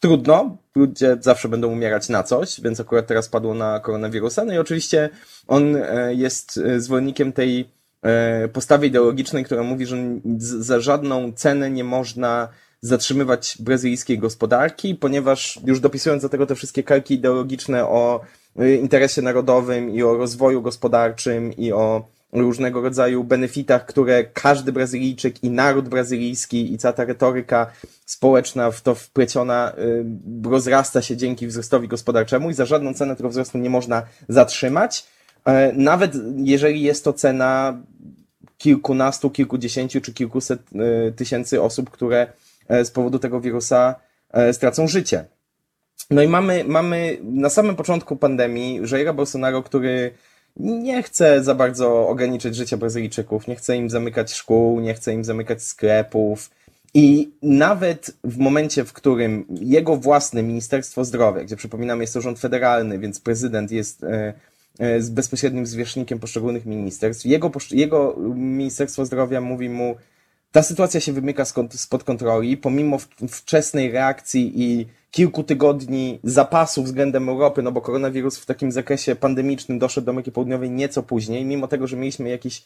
trudno, 0.00 0.56
ludzie 0.74 1.16
zawsze 1.20 1.48
będą 1.48 1.68
umierać 1.68 2.08
na 2.08 2.22
coś, 2.22 2.60
więc 2.60 2.80
akurat 2.80 3.06
teraz 3.06 3.28
padło 3.28 3.54
na 3.54 3.80
koronawirusa. 3.80 4.44
No 4.44 4.52
i 4.52 4.58
oczywiście 4.58 5.08
on 5.46 5.76
e, 5.76 6.14
jest 6.14 6.58
e, 6.58 6.80
zwolennikiem 6.80 7.32
tej 7.32 7.70
e, 8.02 8.48
postawy 8.48 8.86
ideologicznej, 8.86 9.44
która 9.44 9.62
mówi, 9.62 9.86
że 9.86 9.96
za 10.38 10.80
żadną 10.80 11.32
cenę 11.32 11.70
nie 11.70 11.84
można 11.84 12.48
zatrzymywać 12.80 13.56
brazylijskiej 13.60 14.18
gospodarki, 14.18 14.94
ponieważ 14.94 15.60
już 15.66 15.80
dopisując 15.80 16.22
do 16.22 16.28
tego 16.28 16.46
te 16.46 16.54
wszystkie 16.54 16.82
kalki 16.82 17.14
ideologiczne 17.14 17.84
o 17.84 18.20
interesie 18.82 19.22
narodowym 19.22 19.90
i 19.90 20.02
o 20.02 20.16
rozwoju 20.16 20.62
gospodarczym 20.62 21.52
i 21.52 21.72
o 21.72 22.08
różnego 22.32 22.80
rodzaju 22.80 23.24
benefitach, 23.24 23.86
które 23.86 24.24
każdy 24.24 24.72
Brazylijczyk 24.72 25.44
i 25.44 25.50
naród 25.50 25.88
brazylijski 25.88 26.72
i 26.72 26.78
cała 26.78 26.92
ta 26.92 27.04
retoryka 27.04 27.66
społeczna 28.06 28.70
w 28.70 28.80
to 28.80 28.94
wpleciona 28.94 29.72
y, 29.78 30.04
rozrasta 30.50 31.02
się 31.02 31.16
dzięki 31.16 31.46
wzrostowi 31.46 31.88
gospodarczemu 31.88 32.50
i 32.50 32.54
za 32.54 32.66
żadną 32.66 32.94
cenę 32.94 33.16
tego 33.16 33.28
wzrostu 33.28 33.58
nie 33.58 33.70
można 33.70 34.02
zatrzymać. 34.28 35.06
E, 35.44 35.72
nawet 35.72 36.14
jeżeli 36.36 36.82
jest 36.82 37.04
to 37.04 37.12
cena 37.12 37.82
kilkunastu, 38.58 39.30
kilkudziesięciu 39.30 40.00
czy 40.00 40.14
kilkuset 40.14 40.60
y, 41.08 41.12
tysięcy 41.12 41.62
osób, 41.62 41.90
które 41.90 42.32
e, 42.68 42.84
z 42.84 42.90
powodu 42.90 43.18
tego 43.18 43.40
wirusa 43.40 43.94
e, 44.30 44.52
stracą 44.52 44.88
życie. 44.88 45.24
No 46.10 46.22
i 46.22 46.28
mamy, 46.28 46.64
mamy 46.64 47.18
na 47.22 47.50
samym 47.50 47.76
początku 47.76 48.16
pandemii 48.16 48.80
Jaira 48.92 49.12
Bolsonaro, 49.12 49.62
który 49.62 50.10
nie 50.56 51.02
chce 51.02 51.44
za 51.44 51.54
bardzo 51.54 52.08
ograniczyć 52.08 52.56
życia 52.56 52.76
Brazylijczyków, 52.76 53.46
nie 53.46 53.56
chce 53.56 53.76
im 53.76 53.90
zamykać 53.90 54.32
szkół, 54.32 54.80
nie 54.80 54.94
chce 54.94 55.12
im 55.12 55.24
zamykać 55.24 55.62
sklepów. 55.62 56.50
I 56.94 57.30
nawet 57.42 58.10
w 58.24 58.38
momencie, 58.38 58.84
w 58.84 58.92
którym 58.92 59.44
jego 59.60 59.96
własne 59.96 60.42
Ministerstwo 60.42 61.04
Zdrowia, 61.04 61.44
gdzie 61.44 61.56
przypominam 61.56 62.00
jest 62.00 62.14
to 62.14 62.20
rząd 62.20 62.38
federalny, 62.38 62.98
więc 62.98 63.20
prezydent 63.20 63.70
jest 63.70 64.04
e, 64.04 64.08
e, 64.08 64.34
z 64.98 65.10
bezpośrednim 65.10 65.66
zwierzchnikiem 65.66 66.18
poszczególnych 66.18 66.66
ministerstw, 66.66 67.24
jego, 67.24 67.50
jego 67.70 68.16
Ministerstwo 68.34 69.06
Zdrowia 69.06 69.40
mówi 69.40 69.68
mu, 69.68 69.96
ta 70.52 70.62
sytuacja 70.62 71.00
się 71.00 71.12
wymyka 71.12 71.44
spod 71.70 72.04
kontroli, 72.04 72.56
pomimo 72.56 72.98
wczesnej 73.28 73.92
reakcji 73.92 74.52
i 74.62 74.86
kilku 75.10 75.44
tygodni 75.44 76.20
zapasu 76.24 76.82
względem 76.82 77.28
Europy, 77.28 77.62
no 77.62 77.72
bo 77.72 77.80
koronawirus 77.80 78.38
w 78.38 78.46
takim 78.46 78.72
zakresie 78.72 79.16
pandemicznym 79.16 79.78
doszedł 79.78 80.04
do 80.04 80.10
Ameryki 80.10 80.32
Południowej 80.32 80.70
nieco 80.70 81.02
później, 81.02 81.44
mimo 81.44 81.68
tego, 81.68 81.86
że 81.86 81.96
mieliśmy 81.96 82.28
jakiś, 82.28 82.64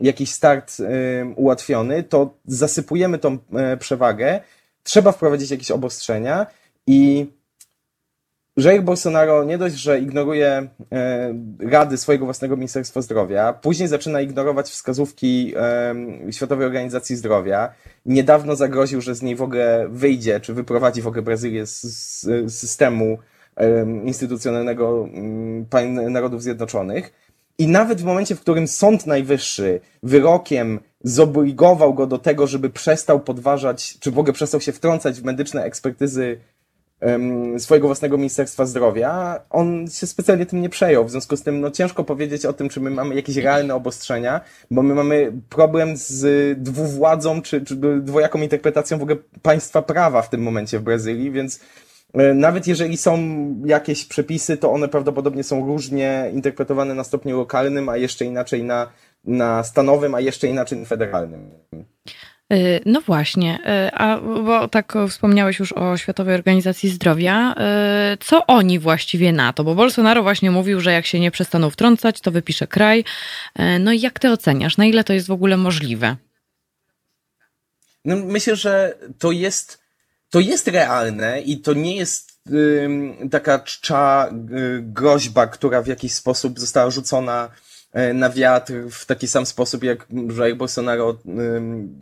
jakiś 0.00 0.30
start 0.30 0.80
y, 0.80 0.84
ułatwiony, 1.36 2.02
to 2.02 2.34
zasypujemy 2.46 3.18
tą 3.18 3.34
y, 3.34 3.76
przewagę, 3.76 4.40
trzeba 4.82 5.12
wprowadzić 5.12 5.50
jakieś 5.50 5.70
obostrzenia 5.70 6.46
i 6.86 7.26
Jair 8.56 8.82
Bolsonaro 8.82 9.44
nie 9.44 9.58
dość, 9.58 9.74
że 9.74 10.00
ignoruje 10.00 10.68
e, 10.92 11.34
rady 11.60 11.96
swojego 11.96 12.24
własnego 12.24 12.56
Ministerstwa 12.56 13.02
Zdrowia, 13.02 13.52
później 13.52 13.88
zaczyna 13.88 14.20
ignorować 14.20 14.70
wskazówki 14.70 15.52
e, 15.56 16.32
Światowej 16.32 16.66
Organizacji 16.66 17.16
Zdrowia. 17.16 17.74
Niedawno 18.06 18.56
zagroził, 18.56 19.00
że 19.00 19.14
z 19.14 19.22
niej 19.22 19.36
w 19.36 19.42
ogóle 19.42 19.86
wyjdzie, 19.90 20.40
czy 20.40 20.54
wyprowadzi 20.54 21.02
w 21.02 21.06
ogóle 21.06 21.22
Brazylię 21.22 21.66
z, 21.66 22.26
systemu 22.48 23.18
e, 23.56 23.82
instytucjonalnego 24.04 25.08
m, 25.72 26.12
Narodów 26.12 26.42
Zjednoczonych. 26.42 27.12
I 27.58 27.68
nawet 27.68 28.00
w 28.00 28.04
momencie, 28.04 28.34
w 28.34 28.40
którym 28.40 28.68
Sąd 28.68 29.06
Najwyższy 29.06 29.80
wyrokiem 30.02 30.80
zobligował 31.04 31.94
go 31.94 32.06
do 32.06 32.18
tego, 32.18 32.46
żeby 32.46 32.70
przestał 32.70 33.20
podważać, 33.20 33.98
czy 33.98 34.10
w 34.10 34.18
ogóle 34.18 34.32
przestał 34.32 34.60
się 34.60 34.72
wtrącać 34.72 35.20
w 35.20 35.24
medyczne 35.24 35.64
ekspertyzy 35.64 36.40
swojego 37.58 37.88
własnego 37.88 38.16
Ministerstwa 38.16 38.66
Zdrowia, 38.66 39.40
on 39.50 39.86
się 39.90 40.06
specjalnie 40.06 40.46
tym 40.46 40.62
nie 40.62 40.68
przejął. 40.68 41.04
W 41.04 41.10
związku 41.10 41.36
z 41.36 41.42
tym 41.42 41.60
no, 41.60 41.70
ciężko 41.70 42.04
powiedzieć 42.04 42.46
o 42.46 42.52
tym, 42.52 42.68
czy 42.68 42.80
my 42.80 42.90
mamy 42.90 43.14
jakieś 43.14 43.36
realne 43.36 43.74
obostrzenia, 43.74 44.40
bo 44.70 44.82
my 44.82 44.94
mamy 44.94 45.32
problem 45.48 45.96
z 45.96 46.58
dwuwładzą, 46.62 47.42
czy, 47.42 47.64
czy 47.64 47.76
dwojaką 48.00 48.42
interpretacją 48.42 48.98
w 48.98 49.02
ogóle 49.02 49.16
państwa 49.42 49.82
prawa 49.82 50.22
w 50.22 50.30
tym 50.30 50.42
momencie 50.42 50.78
w 50.78 50.82
Brazylii, 50.82 51.30
więc 51.30 51.60
e, 52.14 52.34
nawet 52.34 52.66
jeżeli 52.66 52.96
są 52.96 53.18
jakieś 53.64 54.04
przepisy, 54.04 54.56
to 54.56 54.72
one 54.72 54.88
prawdopodobnie 54.88 55.44
są 55.44 55.66
różnie 55.66 56.30
interpretowane 56.34 56.94
na 56.94 57.04
stopniu 57.04 57.38
lokalnym, 57.38 57.88
a 57.88 57.96
jeszcze 57.96 58.24
inaczej 58.24 58.64
na, 58.64 58.92
na 59.24 59.64
stanowym, 59.64 60.14
a 60.14 60.20
jeszcze 60.20 60.46
inaczej 60.46 60.78
na 60.78 60.84
federalnym. 60.84 61.50
Y, 62.54 62.80
no 62.86 63.00
właśnie, 63.00 63.58
y, 63.88 63.94
a 63.94 64.20
bo 64.20 64.68
tak 64.68 64.94
wspomniałeś 65.10 65.58
już 65.58 65.72
o 65.72 65.96
Światowej 65.96 66.34
Organizacji 66.34 66.90
Zdrowia. 66.90 67.54
Y, 68.14 68.16
co 68.18 68.46
oni 68.46 68.78
właściwie 68.78 69.32
na 69.32 69.52
to? 69.52 69.64
Bo 69.64 69.74
Bolsonaro 69.74 70.22
właśnie 70.22 70.50
mówił, 70.50 70.80
że 70.80 70.92
jak 70.92 71.06
się 71.06 71.20
nie 71.20 71.30
przestaną 71.30 71.70
wtrącać, 71.70 72.20
to 72.20 72.30
wypisze 72.30 72.66
kraj. 72.66 73.04
No 73.80 73.92
i 73.92 74.00
jak 74.00 74.18
ty 74.18 74.30
oceniasz? 74.30 74.76
Na 74.76 74.84
ile 74.84 75.04
to 75.04 75.12
jest 75.12 75.26
w 75.26 75.32
ogóle 75.32 75.56
możliwe? 75.56 76.16
No 78.04 78.16
myślę, 78.16 78.56
że 78.56 78.98
to 79.18 79.32
jest, 79.32 79.78
to 80.30 80.40
jest 80.40 80.68
realne 80.68 81.40
i 81.40 81.58
to 81.60 81.74
nie 81.74 81.96
jest 81.96 82.40
taka 83.30 83.58
czcza 83.58 84.30
groźba, 84.80 85.46
która 85.46 85.82
w 85.82 85.86
jakiś 85.86 86.12
sposób 86.12 86.60
została 86.60 86.90
rzucona 86.90 87.50
na 88.14 88.30
wiatr 88.30 88.72
w 88.90 89.06
taki 89.06 89.28
sam 89.28 89.46
sposób, 89.46 89.84
jak 89.84 90.06
Jair 90.38 90.56
Bolsonaro, 90.56 91.18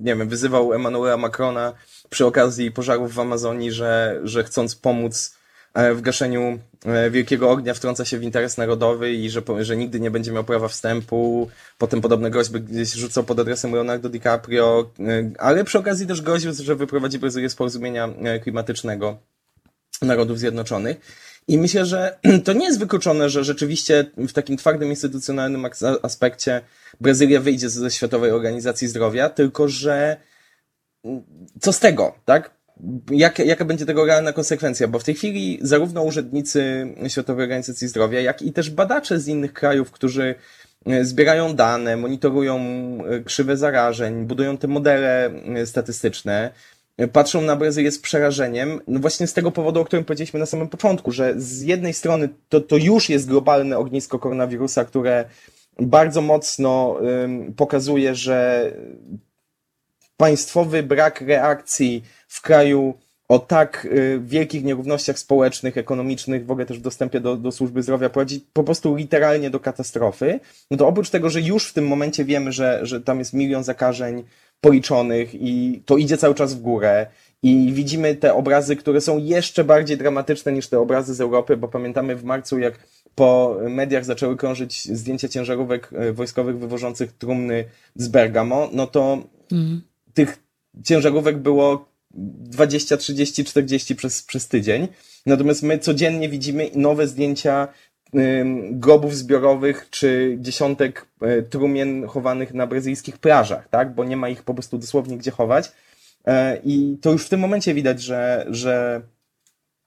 nie 0.00 0.16
wiem, 0.16 0.28
wyzywał 0.28 0.72
Emmanuela 0.72 1.16
Macrona 1.16 1.72
przy 2.10 2.26
okazji 2.26 2.70
pożarów 2.70 3.14
w 3.14 3.20
Amazonii, 3.20 3.72
że, 3.72 4.20
że 4.24 4.44
chcąc 4.44 4.76
pomóc 4.76 5.36
e, 5.74 5.94
w 5.94 6.00
gaszeniu 6.00 6.58
e, 6.84 7.10
wielkiego 7.10 7.50
ognia 7.50 7.74
wtrąca 7.74 8.04
się 8.04 8.18
w 8.18 8.22
interes 8.22 8.56
narodowy 8.56 9.12
i 9.12 9.30
że, 9.30 9.42
że 9.60 9.76
nigdy 9.76 10.00
nie 10.00 10.10
będzie 10.10 10.32
miał 10.32 10.44
prawa 10.44 10.68
wstępu. 10.68 11.50
Potem 11.78 12.00
podobne 12.00 12.30
groźby 12.30 12.60
gdzieś 12.60 12.92
rzucał 12.92 13.24
pod 13.24 13.40
adresem 13.40 13.72
Leonardo 13.72 14.08
DiCaprio, 14.08 14.90
ale 15.38 15.64
przy 15.64 15.78
okazji 15.78 16.06
też 16.06 16.22
groził, 16.22 16.52
że 16.54 16.76
wyprowadzi 16.76 17.18
Brazylię 17.18 17.50
z 17.50 17.54
porozumienia 17.54 18.08
klimatycznego 18.42 19.16
Narodów 20.02 20.38
Zjednoczonych. 20.38 20.96
I 21.48 21.58
myślę, 21.58 21.86
że 21.86 22.18
to 22.44 22.52
nie 22.52 22.66
jest 22.66 22.78
wykluczone, 22.78 23.30
że 23.30 23.44
rzeczywiście 23.44 24.10
w 24.16 24.32
takim 24.32 24.56
twardym 24.56 24.90
instytucjonalnym 24.90 25.66
aspekcie 26.02 26.60
Brazylia 27.00 27.40
wyjdzie 27.40 27.68
ze 27.68 27.90
Światowej 27.90 28.30
Organizacji 28.30 28.88
Zdrowia, 28.88 29.28
tylko 29.28 29.68
że 29.68 30.16
mm, 31.04 31.22
co 31.60 31.72
z 31.72 31.78
tego, 31.80 32.14
tak? 32.24 32.62
Jak, 33.10 33.38
jaka 33.38 33.64
będzie 33.64 33.86
tego 33.86 34.04
realna 34.04 34.32
konsekwencja? 34.32 34.88
Bo 34.88 34.98
w 34.98 35.04
tej 35.04 35.14
chwili 35.14 35.58
zarówno 35.62 36.02
urzędnicy 36.02 36.86
Światowej 37.08 37.42
Organizacji 37.42 37.88
Zdrowia, 37.88 38.20
jak 38.20 38.42
i 38.42 38.52
też 38.52 38.70
badacze 38.70 39.20
z 39.20 39.28
innych 39.28 39.52
krajów, 39.52 39.90
którzy 39.90 40.34
e, 40.86 41.04
zbierają 41.04 41.56
dane, 41.56 41.96
monitorują 41.96 42.58
e, 42.58 43.20
krzywe 43.20 43.56
zarażeń, 43.56 44.24
budują 44.24 44.58
te 44.58 44.68
modele 44.68 45.26
e, 45.26 45.66
statystyczne, 45.66 46.50
patrzą 47.12 47.42
na 47.42 47.56
Brazylię 47.56 47.90
z 47.90 47.98
przerażeniem, 47.98 48.80
no 48.88 49.00
właśnie 49.00 49.26
z 49.26 49.32
tego 49.32 49.50
powodu, 49.50 49.80
o 49.80 49.84
którym 49.84 50.04
powiedzieliśmy 50.04 50.40
na 50.40 50.46
samym 50.46 50.68
początku, 50.68 51.12
że 51.12 51.34
z 51.36 51.62
jednej 51.62 51.94
strony 51.94 52.28
to, 52.48 52.60
to 52.60 52.76
już 52.76 53.08
jest 53.08 53.28
globalne 53.28 53.78
ognisko 53.78 54.18
koronawirusa, 54.18 54.84
które 54.84 55.24
bardzo 55.80 56.20
mocno 56.20 56.96
pokazuje, 57.56 58.14
że 58.14 58.70
państwowy 60.16 60.82
brak 60.82 61.20
reakcji 61.20 62.02
w 62.28 62.42
kraju 62.42 62.94
o 63.32 63.38
tak 63.38 63.84
y, 63.84 64.20
wielkich 64.24 64.64
nierównościach 64.64 65.18
społecznych, 65.18 65.78
ekonomicznych, 65.78 66.46
w 66.46 66.50
ogóle 66.50 66.66
też 66.66 66.78
w 66.78 66.82
dostępie 66.82 67.20
do, 67.20 67.36
do 67.36 67.52
służby 67.52 67.82
zdrowia 67.82 68.10
prowadzi 68.10 68.44
po 68.52 68.64
prostu 68.64 68.94
literalnie 68.94 69.50
do 69.50 69.60
katastrofy, 69.60 70.40
no 70.70 70.76
to 70.76 70.88
oprócz 70.88 71.10
tego, 71.10 71.30
że 71.30 71.40
już 71.40 71.68
w 71.68 71.72
tym 71.72 71.86
momencie 71.86 72.24
wiemy, 72.24 72.52
że, 72.52 72.80
że 72.82 73.00
tam 73.00 73.18
jest 73.18 73.32
milion 73.32 73.64
zakażeń, 73.64 74.24
policzonych 74.60 75.34
i 75.34 75.82
to 75.86 75.96
idzie 75.96 76.16
cały 76.16 76.34
czas 76.34 76.54
w 76.54 76.60
górę. 76.60 77.06
I 77.42 77.72
widzimy 77.72 78.14
te 78.14 78.34
obrazy, 78.34 78.76
które 78.76 79.00
są 79.00 79.18
jeszcze 79.18 79.64
bardziej 79.64 79.96
dramatyczne 79.96 80.52
niż 80.52 80.68
te 80.68 80.80
obrazy 80.80 81.14
z 81.14 81.20
Europy, 81.20 81.56
bo 81.56 81.68
pamiętamy 81.68 82.16
w 82.16 82.24
marcu, 82.24 82.58
jak 82.58 82.74
po 83.14 83.56
mediach 83.68 84.04
zaczęły 84.04 84.36
krążyć 84.36 84.84
zdjęcia 84.84 85.28
ciężarówek 85.28 85.90
e, 85.92 86.12
wojskowych 86.12 86.58
wywożących 86.58 87.12
trumny 87.12 87.64
z 87.94 88.08
Bergamo, 88.08 88.68
no 88.72 88.86
to 88.86 89.18
mm. 89.52 89.82
tych 90.14 90.38
ciężarówek 90.84 91.38
było 91.38 91.91
20, 92.14 92.96
30, 92.96 93.44
40 93.44 93.96
przez, 93.96 94.22
przez 94.22 94.48
tydzień. 94.48 94.88
Natomiast 95.26 95.62
my 95.62 95.78
codziennie 95.78 96.28
widzimy 96.28 96.70
nowe 96.74 97.06
zdjęcia 97.06 97.68
grobów 98.70 99.16
zbiorowych 99.16 99.86
czy 99.90 100.36
dziesiątek 100.40 101.06
e, 101.20 101.42
trumien 101.42 102.06
chowanych 102.06 102.54
na 102.54 102.66
brazylijskich 102.66 103.18
plażach, 103.18 103.68
tak? 103.68 103.94
Bo 103.94 104.04
nie 104.04 104.16
ma 104.16 104.28
ich 104.28 104.42
po 104.42 104.54
prostu 104.54 104.78
dosłownie 104.78 105.18
gdzie 105.18 105.30
chować. 105.30 105.72
E, 106.26 106.60
I 106.64 106.98
to 107.02 107.12
już 107.12 107.26
w 107.26 107.28
tym 107.28 107.40
momencie 107.40 107.74
widać, 107.74 108.02
że, 108.02 108.46
że 108.50 109.02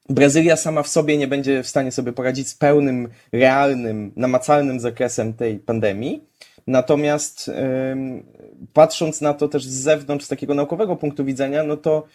Brazylia 0.09 0.55
sama 0.55 0.83
w 0.83 0.87
sobie 0.87 1.17
nie 1.17 1.27
będzie 1.27 1.63
w 1.63 1.67
stanie 1.67 1.91
sobie 1.91 2.13
poradzić 2.13 2.49
z 2.49 2.55
pełnym, 2.55 3.09
realnym, 3.31 4.11
namacalnym 4.15 4.79
zakresem 4.79 5.33
tej 5.33 5.59
pandemii. 5.59 6.23
Natomiast 6.67 7.51
patrząc 8.73 9.21
na 9.21 9.33
to 9.33 9.47
też 9.47 9.65
z 9.65 9.73
zewnątrz, 9.73 10.25
z 10.25 10.27
takiego 10.27 10.53
naukowego 10.53 10.95
punktu 10.95 11.25
widzenia, 11.25 11.63
no 11.63 11.77
to 11.77 12.07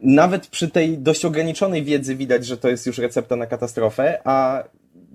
nawet 0.00 0.46
przy 0.46 0.70
tej 0.70 0.98
dość 0.98 1.24
ograniczonej 1.24 1.84
wiedzy 1.84 2.16
widać, 2.16 2.46
że 2.46 2.56
to 2.56 2.68
jest 2.68 2.86
już 2.86 2.98
recepta 2.98 3.36
na 3.36 3.46
katastrofę, 3.46 4.20
a 4.24 4.64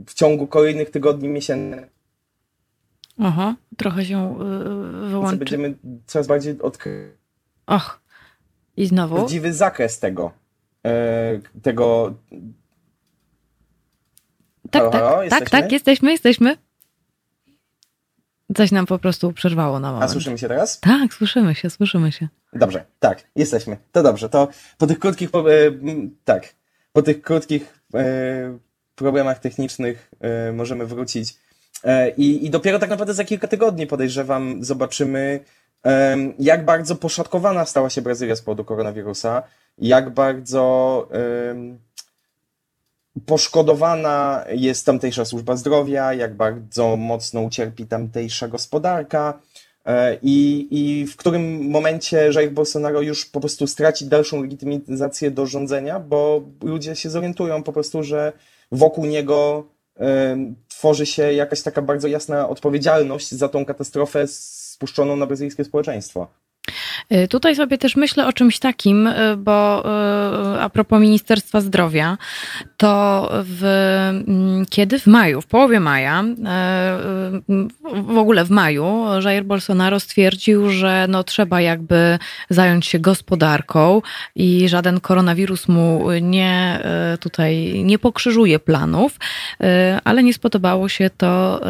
w 0.05 0.13
ciągu 0.13 0.47
kolejnych 0.47 0.89
tygodni, 0.89 1.29
miesięcy. 1.29 1.89
Aha, 3.19 3.55
trochę 3.77 4.05
się 4.05 4.37
yy, 4.39 5.09
wyłączy. 5.09 5.37
Będziemy 5.37 5.75
coraz 6.05 6.27
bardziej 6.27 6.61
odkrywać. 6.61 7.11
Och, 7.67 8.01
i 8.77 8.85
znowu? 8.85 9.15
Prawdziwy 9.15 9.53
zakres 9.53 9.99
tego. 9.99 10.31
Yy, 10.83 11.61
tego. 11.61 12.13
Tak, 14.71 14.81
halo, 14.81 14.91
tak, 14.91 15.01
halo, 15.01 15.29
tak, 15.29 15.49
tak, 15.49 15.71
jesteśmy, 15.71 16.11
jesteśmy. 16.11 16.57
Coś 18.53 18.71
nam 18.71 18.85
po 18.85 18.99
prostu 18.99 19.33
przerwało 19.33 19.79
na 19.79 19.91
moment. 19.91 20.09
A 20.09 20.13
słyszymy 20.13 20.37
się 20.37 20.47
teraz? 20.47 20.79
Tak, 20.79 21.13
słyszymy 21.13 21.55
się, 21.55 21.69
słyszymy 21.69 22.11
się. 22.11 22.27
Dobrze, 22.53 22.85
tak, 22.99 23.23
jesteśmy. 23.35 23.77
To 23.91 24.03
dobrze. 24.03 24.29
To 24.29 24.47
po 24.77 24.87
tych 24.87 24.99
krótkich, 24.99 25.31
po, 25.31 25.53
e, 25.53 25.71
tak, 26.25 26.55
po 26.93 27.01
tych 27.01 27.21
krótkich 27.21 27.79
e, 27.93 28.57
problemach 28.95 29.39
technicznych 29.39 30.11
e, 30.21 30.51
możemy 30.51 30.85
wrócić. 30.85 31.35
E, 31.83 32.09
I, 32.09 32.45
I 32.45 32.49
dopiero 32.49 32.79
tak 32.79 32.89
naprawdę 32.89 33.13
za 33.13 33.23
kilka 33.23 33.47
tygodni 33.47 33.87
podejrzewam, 33.87 34.63
zobaczymy, 34.63 35.39
e, 35.85 36.17
jak 36.39 36.65
bardzo 36.65 36.95
poszatkowana 36.95 37.65
stała 37.65 37.89
się 37.89 38.01
Brazylia 38.01 38.35
z 38.35 38.41
powodu 38.41 38.63
koronawirusa, 38.63 39.43
jak 39.77 40.09
bardzo 40.09 41.07
poszkodowana 43.25 44.45
jest 44.51 44.85
tamtejsza 44.85 45.25
służba 45.25 45.55
zdrowia, 45.55 46.13
jak 46.13 46.35
bardzo 46.35 46.95
mocno 46.95 47.41
ucierpi 47.41 47.85
tamtejsza 47.85 48.47
gospodarka. 48.47 49.39
I, 50.21 50.67
I 50.71 51.05
w 51.05 51.15
którym 51.15 51.69
momencie 51.69 52.29
Jair 52.35 52.51
Bolsonaro 52.51 53.01
już 53.01 53.25
po 53.25 53.39
prostu 53.39 53.67
straci 53.67 54.05
dalszą 54.05 54.41
legitymizację 54.41 55.31
do 55.31 55.45
rządzenia, 55.45 55.99
bo 55.99 56.41
ludzie 56.63 56.95
się 56.95 57.09
zorientują 57.09 57.63
po 57.63 57.73
prostu, 57.73 58.03
że 58.03 58.33
wokół 58.71 59.05
niego 59.05 59.67
tworzy 60.67 61.05
się 61.05 61.33
jakaś 61.33 61.61
taka 61.61 61.81
bardzo 61.81 62.07
jasna 62.07 62.49
odpowiedzialność 62.49 63.31
za 63.31 63.49
tą 63.49 63.65
katastrofę 63.65 64.27
spuszczoną 64.27 65.15
na 65.15 65.25
brazylijskie 65.25 65.63
społeczeństwo. 65.63 66.27
Y, 67.13 67.27
tutaj 67.27 67.55
sobie 67.55 67.77
też 67.77 67.95
myślę 67.95 68.27
o 68.27 68.33
czymś 68.33 68.59
takim, 68.59 69.07
y, 69.07 69.37
bo 69.37 69.83
y, 70.55 70.61
a 70.61 70.69
propos 70.69 71.01
Ministerstwa 71.01 71.61
Zdrowia, 71.61 72.17
to 72.77 73.29
w, 73.43 73.63
mm, 74.27 74.65
kiedy 74.69 74.99
w 74.99 75.07
maju, 75.07 75.41
w 75.41 75.47
połowie 75.47 75.79
maja, 75.79 76.23
w 77.93 78.17
ogóle 78.17 78.45
w 78.45 78.49
maju, 78.49 79.05
Jair 79.23 79.45
Bolsonaro 79.45 79.99
stwierdził, 79.99 80.69
że 80.69 81.05
no 81.09 81.23
trzeba 81.23 81.61
jakby 81.61 82.19
zająć 82.49 82.85
się 82.85 82.99
gospodarką 82.99 84.01
i 84.35 84.69
żaden 84.69 84.99
koronawirus 84.99 85.67
mu 85.67 86.11
nie 86.21 86.79
tutaj 87.19 87.83
nie 87.83 87.99
pokrzyżuje 87.99 88.59
planów, 88.59 89.17
ale 90.03 90.23
nie 90.23 90.33
spodobało 90.33 90.89
się 90.89 91.09
to 91.17 91.61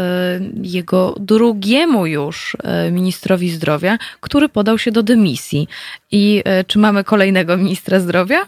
jego 0.62 1.16
drugiemu 1.20 2.06
już 2.06 2.58
ministrowi 2.92 3.50
zdrowia, 3.50 3.98
który 4.22 4.50
podał 4.50 4.78
się 4.78 4.92
do 4.92 5.04
dymisji. 5.04 5.25
I 6.12 6.42
e, 6.46 6.64
czy 6.64 6.80
mamy 6.80 7.04
kolejnego 7.04 7.58
ministra 7.58 8.00
zdrowia? 8.00 8.48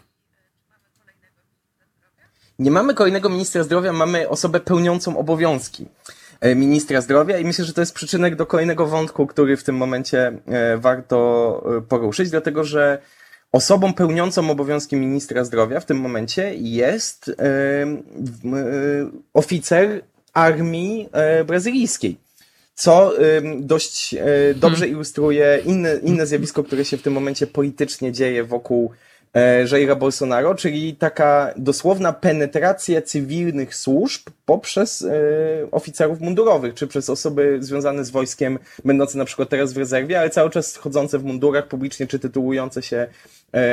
Nie 2.59 2.71
mamy 2.71 2.93
kolejnego 2.93 3.29
ministra 3.29 3.63
zdrowia, 3.63 3.93
mamy 3.93 4.29
osobę 4.29 4.59
pełniącą 4.59 5.17
obowiązki 5.17 5.85
e, 6.41 6.55
ministra 6.55 7.01
zdrowia 7.01 7.37
i 7.37 7.45
myślę, 7.45 7.65
że 7.65 7.73
to 7.73 7.81
jest 7.81 7.93
przyczynek 7.93 8.35
do 8.35 8.45
kolejnego 8.45 8.87
wątku, 8.87 9.27
który 9.27 9.57
w 9.57 9.63
tym 9.63 9.75
momencie 9.75 10.37
e, 10.47 10.77
warto 10.77 11.63
poruszyć, 11.89 12.29
dlatego 12.29 12.63
że 12.63 13.01
osobą 13.51 13.93
pełniącą 13.93 14.51
obowiązki 14.51 14.95
ministra 14.95 15.43
zdrowia 15.43 15.79
w 15.79 15.85
tym 15.85 15.97
momencie 15.97 16.53
jest 16.55 17.31
oficer 19.33 20.01
armii 20.33 21.09
brazylijskiej 21.45 22.26
co 22.77 23.13
dość 23.59 24.13
e, 24.13 24.53
dobrze 24.55 24.79
hmm. 24.79 24.95
ilustruje 24.95 25.61
inne, 25.65 25.99
inne 26.03 26.27
zjawisko, 26.27 26.63
które 26.63 26.85
się 26.85 26.97
w 26.97 27.01
tym 27.01 27.13
momencie 27.13 27.47
politycznie 27.47 28.11
dzieje 28.11 28.43
wokół 28.43 28.91
e, 29.33 29.65
Jaira 29.71 29.95
Bolsonaro, 29.95 30.55
czyli 30.55 30.95
taka 30.95 31.53
dosłowna 31.57 32.13
penetracja 32.13 33.01
cywilnych 33.01 33.75
służb 33.75 34.29
poprzez 34.45 35.01
e, 35.01 35.11
oficerów 35.71 36.19
mundurowych, 36.21 36.73
czy 36.73 36.87
przez 36.87 37.09
osoby 37.09 37.57
związane 37.61 38.05
z 38.05 38.09
wojskiem, 38.09 38.59
będące 38.85 39.17
na 39.17 39.25
przykład 39.25 39.49
teraz 39.49 39.73
w 39.73 39.77
rezerwie, 39.77 40.19
ale 40.19 40.29
cały 40.29 40.49
czas 40.49 40.75
chodzące 40.75 41.19
w 41.19 41.23
mundurach 41.23 41.67
publicznie, 41.67 42.07
czy 42.07 42.19
tytułujące 42.19 42.81
się 42.81 43.07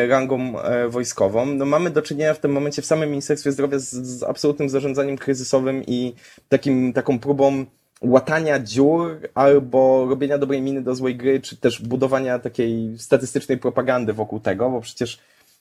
rangą 0.09 0.55
wojskową. 0.89 1.47
No 1.47 1.65
mamy 1.65 1.91
do 1.91 2.03
czynienia 2.03 2.35
w 2.35 2.39
tym 2.39 2.53
momencie 2.53 2.83
w 2.83 2.87
samym 2.87 3.11
Ministerstwie 3.11 3.53
Zdrowia 3.53 3.79
z, 3.79 3.91
z 3.91 4.23
absolutnym 4.23 4.69
zarządzaniem 4.69 5.19
kryzysowym 5.19 5.83
i 5.87 6.15
takim, 6.49 6.93
taką 6.93 7.19
próbą 7.19 7.67
łatania 8.01 8.61
dziur 8.61 9.29
albo 9.35 10.07
robienia 10.09 10.39
dobrej 10.39 10.63
miny 10.63 10.83
do 10.83 10.95
złej 10.95 11.17
gry, 11.17 11.41
czy 11.41 11.57
też 11.57 11.83
budowania 11.83 12.39
takiej 12.39 12.99
statystycznej 12.99 13.59
propagandy 13.59 14.13
wokół 14.13 14.41
tego, 14.41 14.71
bo 14.71 14.81
przecież 14.81 15.19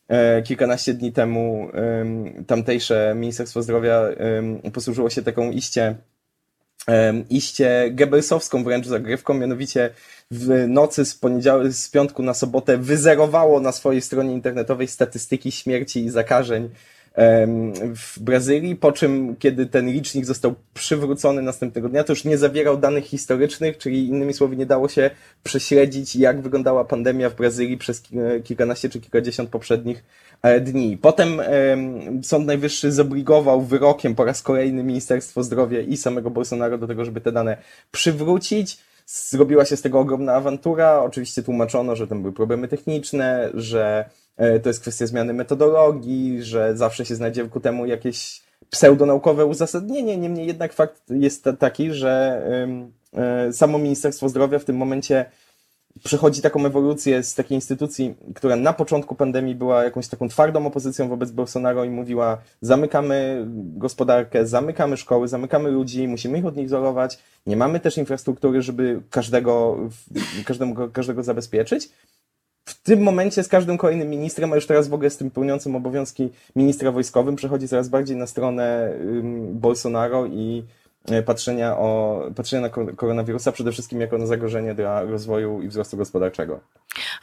e, 0.08 0.42
kilkanaście 0.42 0.94
dni 0.94 1.12
temu 1.12 1.70
tamtejsze 2.48 3.14
Ministerstwo 3.16 3.64
Zdrowia 3.64 4.02
posłużyło 4.74 5.10
się 5.10 5.22
taką 5.22 5.52
iście 5.52 5.96
iście 7.30 7.92
Goebbelsowską 7.92 8.64
wręcz 8.64 8.88
zagrywką, 8.88 9.34
mianowicie 9.34 9.90
w 10.32 10.68
nocy 10.68 11.06
z 11.06 11.16
poniedziałku, 11.16 11.72
z 11.72 11.90
piątku 11.90 12.24
na 12.24 12.34
sobotę 12.34 12.78
wyzerowało 12.78 13.60
na 13.60 13.72
swojej 13.72 14.02
stronie 14.02 14.34
internetowej 14.34 14.88
statystyki 14.88 15.52
śmierci 15.52 16.06
i 16.06 16.10
zakażeń 16.10 16.70
w 17.96 18.20
Brazylii, 18.20 18.76
po 18.76 18.92
czym 18.92 19.36
kiedy 19.40 19.66
ten 19.66 19.90
licznik 19.90 20.26
został 20.26 20.56
przywrócony 20.74 21.42
następnego 21.42 21.90
dnia, 21.90 22.04
to 22.04 22.14
już 22.14 22.24
nie 22.24 22.38
zawierał 22.38 22.78
danych 22.78 23.06
historycznych, 23.06 23.78
czyli 23.78 24.08
innymi 24.08 24.34
słowy 24.34 24.56
nie 24.56 24.66
dało 24.66 24.88
się 24.90 25.10
prześledzić, 25.44 26.16
jak 26.16 26.42
wyglądała 26.42 26.86
pandemia 26.86 27.30
w 27.30 27.36
Brazylii 27.36 27.78
przez 27.78 28.04
kilkanaście 28.44 28.90
czy 28.90 29.00
kilkadziesiąt 29.00 29.50
poprzednich 29.50 30.04
e, 30.42 30.62
dni. 30.62 30.98
Potem 30.98 31.42
Sąd 32.24 32.46
Najwyższy 32.46 32.92
zobligował 32.92 33.62
wyrokiem 33.62 34.16
po 34.16 34.26
raz 34.26 34.42
kolejny 34.42 34.84
Ministerstwo 34.84 35.44
Zdrowia 35.44 35.80
i 35.80 35.98
samego 35.98 36.30
Bolsonaro 36.30 36.78
do 36.78 36.88
tego, 36.88 37.06
żeby 37.06 37.22
te 37.22 37.32
dane 37.32 37.58
przywrócić. 37.92 38.78
Zrobiła 39.06 39.66
się 39.66 39.78
z 39.78 39.82
tego 39.82 40.00
ogromna 40.00 40.34
awantura. 40.34 41.02
Oczywiście 41.02 41.44
tłumaczono, 41.44 41.96
że 41.96 42.08
tam 42.08 42.22
były 42.22 42.34
problemy 42.34 42.68
techniczne, 42.68 43.50
że 43.54 44.06
to 44.64 44.70
jest 44.70 44.82
kwestia 44.82 45.08
zmiany 45.08 45.34
metodologii, 45.34 46.44
że 46.44 46.78
zawsze 46.78 47.06
się 47.06 47.16
znajdzie 47.16 47.46
ku 47.46 47.60
temu 47.60 47.86
jakieś 47.86 48.44
pseudonaukowe 48.70 49.46
uzasadnienie. 49.46 50.18
Niemniej 50.18 50.48
jednak 50.48 50.74
fakt 50.74 51.02
jest 51.10 51.50
taki, 51.60 51.94
że 51.94 52.42
e, 53.14 53.54
samo 53.54 53.78
Ministerstwo 53.78 54.30
Zdrowia 54.30 54.60
w 54.60 54.66
tym 54.66 54.78
momencie 54.78 55.26
przechodzi 56.04 56.42
taką 56.42 56.66
ewolucję 56.66 57.24
z 57.24 57.36
takiej 57.36 57.56
instytucji, 57.56 58.16
która 58.36 58.56
na 58.56 58.74
początku 58.74 59.16
pandemii 59.16 59.56
była 59.56 59.84
jakąś 59.84 60.08
taką 60.08 60.30
twardą 60.30 60.66
opozycją 60.66 61.10
wobec 61.10 61.32
Bolsonaro 61.32 61.84
i 61.84 61.90
mówiła 61.90 62.38
zamykamy 62.62 63.46
gospodarkę, 63.56 64.48
zamykamy 64.48 64.98
szkoły, 64.98 65.28
zamykamy 65.28 65.72
ludzi, 65.72 66.08
musimy 66.08 66.38
ich 66.38 66.46
odizolować, 66.46 67.20
nie 67.46 67.58
mamy 67.58 67.80
też 67.80 67.98
infrastruktury, 67.98 68.62
żeby 68.62 69.02
każdego, 69.10 69.78
każdego, 70.46 70.90
każdego 70.90 71.24
zabezpieczyć 71.24 71.90
w 72.66 72.82
tym 72.82 73.04
momencie 73.04 73.44
z 73.44 73.48
każdym 73.48 73.78
kolejnym 73.78 74.10
ministrem, 74.10 74.54
a 74.54 74.56
już 74.56 74.68
teraz 74.68 74.88
w 74.88 74.94
ogóle 74.94 75.10
z 75.10 75.18
tym 75.18 75.32
pełniącym 75.32 75.76
obowiązki 75.76 76.30
ministra 76.56 76.92
wojskowym, 76.92 77.36
przechodzi 77.36 77.68
coraz 77.68 77.90
bardziej 77.90 78.18
na 78.18 78.28
stronę 78.28 78.94
Bolsonaro 79.52 80.26
i 80.26 80.64
e, 81.06 81.24
patrzenia, 81.24 81.78
o, 81.78 82.22
patrzenia 82.36 82.62
na 82.62 82.94
koronawirusa 82.96 83.52
przede 83.52 83.72
wszystkim 83.72 84.02
jako 84.02 84.18
na 84.18 84.26
zagrożenie 84.26 84.76
dla 84.76 85.02
rozwoju 85.02 85.62
i 85.62 85.68
wzrostu 85.68 85.98
gospodarczego. 85.98 86.60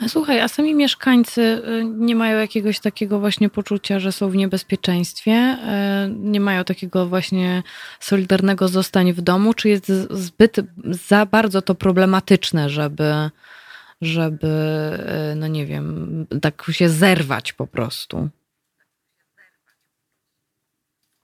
A 0.04 0.08
słuchaj, 0.08 0.40
a 0.40 0.48
sami 0.48 0.74
mieszkańcy 0.74 1.40
y, 1.40 1.84
nie 1.84 2.16
mają 2.16 2.38
jakiegoś 2.38 2.80
takiego 2.80 3.20
właśnie 3.20 3.50
poczucia, 3.50 3.98
że 3.98 4.12
są 4.12 4.30
w 4.30 4.36
niebezpieczeństwie? 4.36 5.32
Y, 5.32 6.10
nie 6.14 6.40
mają 6.40 6.64
takiego 6.64 7.06
właśnie 7.06 7.62
solidarnego 8.00 8.68
zostań 8.68 9.12
w 9.12 9.20
domu? 9.20 9.54
Czy 9.54 9.68
jest 9.68 9.86
zbyt 10.10 10.56
za 11.08 11.26
bardzo 11.26 11.62
to 11.62 11.74
problematyczne, 11.74 12.70
żeby 12.70 13.30
żeby, 14.00 14.48
e, 14.48 15.34
no 15.36 15.46
nie 15.46 15.66
wiem, 15.66 16.26
tak 16.42 16.66
się 16.70 16.88
zerwać 16.88 17.52
po 17.52 17.66
prostu. 17.66 18.28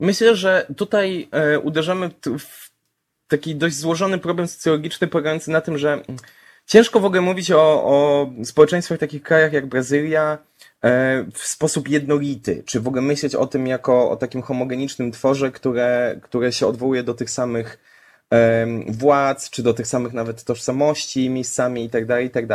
Myślę, 0.00 0.36
że 0.36 0.66
tutaj 0.76 1.28
e, 1.32 1.58
uderzamy 1.58 2.10
w 2.38 2.70
taki 3.28 3.56
dość 3.56 3.76
złożony 3.76 4.18
problem 4.18 4.48
socjologiczny 4.48 5.06
polegający 5.06 5.50
na 5.50 5.60
tym, 5.60 5.78
że 5.78 6.02
ciężko 6.66 7.00
w 7.00 7.04
ogóle 7.04 7.20
mówić 7.20 7.50
o, 7.50 7.84
o 7.84 8.30
społeczeństwach 8.44 8.98
w 8.98 9.00
takich 9.00 9.22
krajach 9.22 9.52
jak 9.52 9.66
Brazylia 9.66 10.38
e, 10.82 11.24
w 11.32 11.46
sposób 11.46 11.88
jednolity, 11.88 12.62
czy 12.66 12.80
w 12.80 12.88
ogóle 12.88 13.02
myśleć 13.02 13.34
o 13.34 13.46
tym 13.46 13.66
jako 13.66 14.10
o 14.10 14.16
takim 14.16 14.42
homogenicznym 14.42 15.12
tworze, 15.12 15.52
które, 15.52 16.20
które 16.22 16.52
się 16.52 16.66
odwołuje 16.66 17.02
do 17.02 17.14
tych 17.14 17.30
samych 17.30 17.78
władz, 18.88 19.50
czy 19.50 19.62
do 19.62 19.74
tych 19.74 19.86
samych 19.86 20.12
nawet 20.12 20.44
tożsamości 20.44 21.30
miejscami 21.30 21.84
i 21.84 21.90
tak 21.90 22.06
dalej, 22.06 22.26
i 22.26 22.30
tak. 22.30 22.46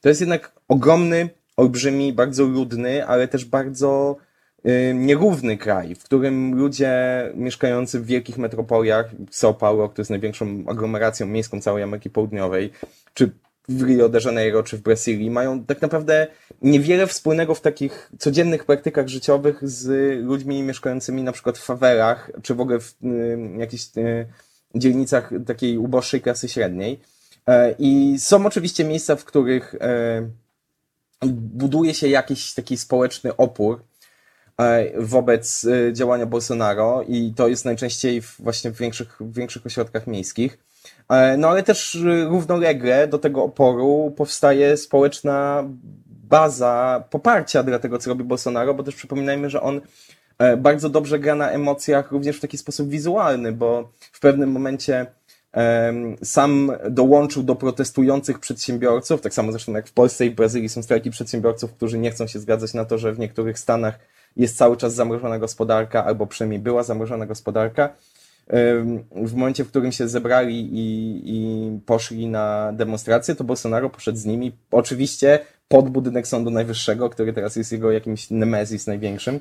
To 0.00 0.08
jest 0.08 0.20
jednak 0.20 0.52
ogromny, 0.68 1.28
olbrzymi, 1.56 2.12
bardzo 2.12 2.44
ludny, 2.44 3.06
ale 3.06 3.28
też 3.28 3.44
bardzo 3.44 4.16
nierówny 4.94 5.58
kraj, 5.58 5.94
w 5.94 6.04
którym 6.04 6.54
ludzie 6.54 6.92
mieszkający 7.34 8.00
w 8.00 8.06
wielkich 8.06 8.38
metropoliach, 8.38 9.10
São 9.30 9.54
Paulo, 9.54 9.88
który 9.88 10.00
jest 10.00 10.10
największą 10.10 10.64
aglomeracją 10.66 11.26
miejską 11.26 11.60
całej 11.60 11.82
Ameryki 11.82 12.10
Południowej, 12.10 12.70
czy 13.14 13.30
w 13.68 13.82
Rio 13.82 14.08
de 14.08 14.20
Janeiro, 14.24 14.62
czy 14.62 14.76
w 14.76 14.82
Brazylii, 14.82 15.30
mają 15.30 15.64
tak 15.64 15.82
naprawdę 15.82 16.26
niewiele 16.62 17.06
wspólnego 17.06 17.54
w 17.54 17.60
takich 17.60 18.12
codziennych 18.18 18.64
praktykach 18.64 19.08
życiowych 19.08 19.68
z 19.68 19.88
ludźmi 20.24 20.62
mieszkającymi 20.62 21.22
na 21.22 21.32
przykład 21.32 21.58
w 21.58 21.64
fawelach, 21.64 22.30
czy 22.42 22.54
w 22.54 22.60
ogóle 22.60 22.80
w 22.80 22.94
y, 23.04 23.38
jakichś 23.58 23.84
y, 23.96 24.26
dzielnicach 24.74 25.30
takiej 25.46 25.78
uboższej 25.78 26.20
klasy 26.20 26.48
średniej. 26.48 27.00
E, 27.46 27.74
I 27.78 28.18
są 28.18 28.46
oczywiście 28.46 28.84
miejsca, 28.84 29.16
w 29.16 29.24
których 29.24 29.74
e, 29.74 30.28
buduje 31.32 31.94
się 31.94 32.08
jakiś 32.08 32.54
taki 32.54 32.76
społeczny 32.76 33.36
opór 33.36 33.82
e, 34.58 35.02
wobec 35.02 35.66
działania 35.92 36.26
Bolsonaro 36.26 37.02
i 37.08 37.32
to 37.36 37.48
jest 37.48 37.64
najczęściej 37.64 38.22
właśnie 38.38 38.70
w 38.70 38.78
większych, 38.78 39.16
w 39.20 39.34
większych 39.34 39.66
ośrodkach 39.66 40.06
miejskich. 40.06 40.58
No 41.38 41.48
ale 41.48 41.62
też 41.62 41.98
równolegle 42.28 43.08
do 43.08 43.18
tego 43.18 43.44
oporu 43.44 44.14
powstaje 44.16 44.76
społeczna 44.76 45.64
baza 46.30 47.04
poparcia 47.10 47.62
dla 47.62 47.78
tego, 47.78 47.98
co 47.98 48.10
robi 48.10 48.24
Bolsonaro, 48.24 48.74
bo 48.74 48.82
też 48.82 48.94
przypominajmy, 48.94 49.50
że 49.50 49.62
on 49.62 49.80
bardzo 50.58 50.88
dobrze 50.88 51.18
gra 51.18 51.34
na 51.34 51.50
emocjach 51.50 52.12
również 52.12 52.36
w 52.36 52.40
taki 52.40 52.58
sposób 52.58 52.88
wizualny, 52.88 53.52
bo 53.52 53.90
w 54.12 54.20
pewnym 54.20 54.50
momencie 54.50 55.06
sam 56.22 56.72
dołączył 56.90 57.42
do 57.42 57.54
protestujących 57.54 58.38
przedsiębiorców, 58.38 59.20
tak 59.20 59.34
samo 59.34 59.52
zresztą 59.52 59.72
jak 59.72 59.88
w 59.88 59.92
Polsce 59.92 60.26
i 60.26 60.30
Brazylii 60.30 60.68
są 60.68 60.82
strajki 60.82 61.10
przedsiębiorców, 61.10 61.72
którzy 61.72 61.98
nie 61.98 62.10
chcą 62.10 62.26
się 62.26 62.38
zgadzać 62.38 62.74
na 62.74 62.84
to, 62.84 62.98
że 62.98 63.12
w 63.12 63.18
niektórych 63.18 63.58
stanach 63.58 63.98
jest 64.36 64.56
cały 64.56 64.76
czas 64.76 64.94
zamrożona 64.94 65.38
gospodarka, 65.38 66.04
albo 66.04 66.26
przynajmniej 66.26 66.60
była 66.60 66.82
zamrożona 66.82 67.26
gospodarka. 67.26 67.94
W 69.12 69.34
momencie, 69.34 69.64
w 69.64 69.68
którym 69.68 69.92
się 69.92 70.08
zebrali 70.08 70.68
i, 70.72 71.22
i 71.24 71.80
poszli 71.86 72.26
na 72.26 72.72
demonstrację, 72.72 73.34
to 73.34 73.44
Bolsonaro 73.44 73.90
poszedł 73.90 74.18
z 74.18 74.24
nimi. 74.24 74.52
Oczywiście 74.70 75.38
pod 75.70 75.88
budynek 75.88 76.26
Sądu 76.26 76.50
Najwyższego, 76.50 77.10
który 77.10 77.32
teraz 77.32 77.56
jest 77.56 77.72
jego 77.72 77.92
jakimś 77.92 78.30
nemezis 78.30 78.86
największym. 78.86 79.40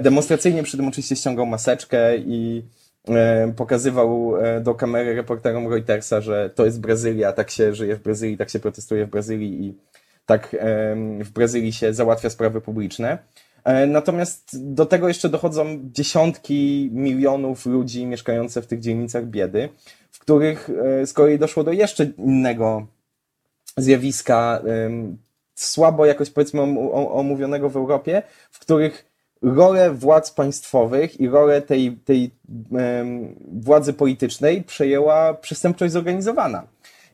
Demonstracyjnie 0.00 0.62
przy 0.62 0.76
tym 0.76 0.88
oczywiście 0.88 1.16
ściągał 1.16 1.46
maseczkę 1.46 2.16
i 2.16 2.62
e, 3.08 3.52
pokazywał 3.56 4.36
e, 4.36 4.60
do 4.60 4.74
kamery 4.74 5.14
reporterom 5.14 5.68
Reutersa, 5.68 6.20
że 6.20 6.50
to 6.54 6.64
jest 6.64 6.80
Brazylia, 6.80 7.32
tak 7.32 7.50
się 7.50 7.74
żyje 7.74 7.96
w 7.96 8.02
Brazylii, 8.02 8.36
tak 8.36 8.50
się 8.50 8.58
protestuje 8.58 9.06
w 9.06 9.10
Brazylii 9.10 9.64
i 9.66 9.74
tak 10.26 10.56
w 11.24 11.30
Brazylii 11.30 11.72
się 11.72 11.94
załatwia 11.94 12.30
sprawy 12.30 12.60
publiczne. 12.60 13.18
E, 13.64 13.86
natomiast 13.86 14.72
do 14.74 14.86
tego 14.86 15.08
jeszcze 15.08 15.28
dochodzą 15.28 15.80
dziesiątki 15.82 16.90
milionów 16.92 17.66
ludzi 17.66 18.06
mieszkających 18.06 18.64
w 18.64 18.66
tych 18.66 18.80
dzielnicach 18.80 19.26
biedy, 19.26 19.68
w 20.10 20.18
których 20.18 20.70
z 21.04 21.12
kolei 21.12 21.38
doszło 21.38 21.64
do 21.64 21.72
jeszcze 21.72 22.04
innego 22.04 22.86
zjawiska 23.76 24.62
słabo 25.64 26.06
jakoś 26.06 26.30
powiedzmy 26.30 26.62
omówionego 26.92 27.70
w 27.70 27.76
Europie, 27.76 28.22
w 28.50 28.58
których 28.58 29.08
rolę 29.42 29.90
władz 29.90 30.30
państwowych 30.30 31.20
i 31.20 31.28
rolę 31.28 31.62
tej, 31.62 31.92
tej 32.04 32.30
władzy 33.52 33.92
politycznej 33.92 34.62
przejęła 34.62 35.34
przestępczość 35.34 35.92
zorganizowana. 35.92 36.66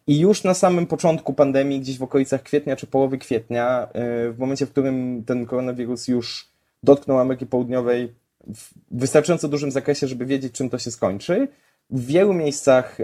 I 0.07 0.20
już 0.20 0.45
na 0.45 0.55
samym 0.55 0.86
początku 0.86 1.32
pandemii, 1.32 1.80
gdzieś 1.80 1.99
w 1.99 2.03
okolicach 2.03 2.42
kwietnia 2.42 2.76
czy 2.76 2.86
połowy 2.86 3.18
kwietnia, 3.18 3.88
e, 3.92 4.30
w 4.30 4.38
momencie, 4.38 4.66
w 4.66 4.70
którym 4.70 5.24
ten 5.26 5.47
koronawirus 5.47 6.09
już 6.09 6.49
dotknął 6.82 7.18
Ameryki 7.18 7.47
Południowej 7.47 8.14
w 8.55 8.70
wystarczająco 8.90 9.49
dużym 9.49 9.70
zakresie, 9.70 10.07
żeby 10.07 10.26
wiedzieć, 10.26 10.53
czym 10.53 10.70
to 10.70 10.78
się 10.78 10.90
skończy, 10.90 11.49
w 11.90 12.07
wielu 12.07 12.34
miejscach, 12.34 12.99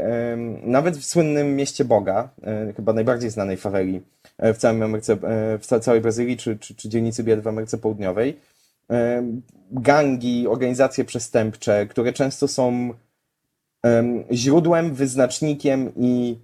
nawet 0.63 0.97
w 0.97 1.05
słynnym 1.05 1.57
mieście 1.57 1.85
Boga, 1.85 2.29
chyba 2.77 2.93
najbardziej 2.93 3.31
znanej 3.31 3.57
faweli 3.57 4.01
w 4.43 4.57
całej 4.57 4.83
Ameryce, 4.83 5.17
w 5.61 5.67
całej 5.81 6.01
Brazylii, 6.01 6.37
czy, 6.37 6.59
czy, 6.59 6.75
czy 6.75 6.89
dzielnicy 6.89 7.25
biedy 7.25 7.43
w 7.43 7.49
Ameryce 7.49 7.79
Południowej, 7.79 8.39
gangi, 9.71 10.49
organizacje 10.49 11.05
przestępcze, 11.05 11.87
które 11.87 12.13
często 12.13 12.49
są 12.49 12.95
źródłem, 14.33 14.95
wyznacznikiem 14.95 15.93
i 15.97 16.39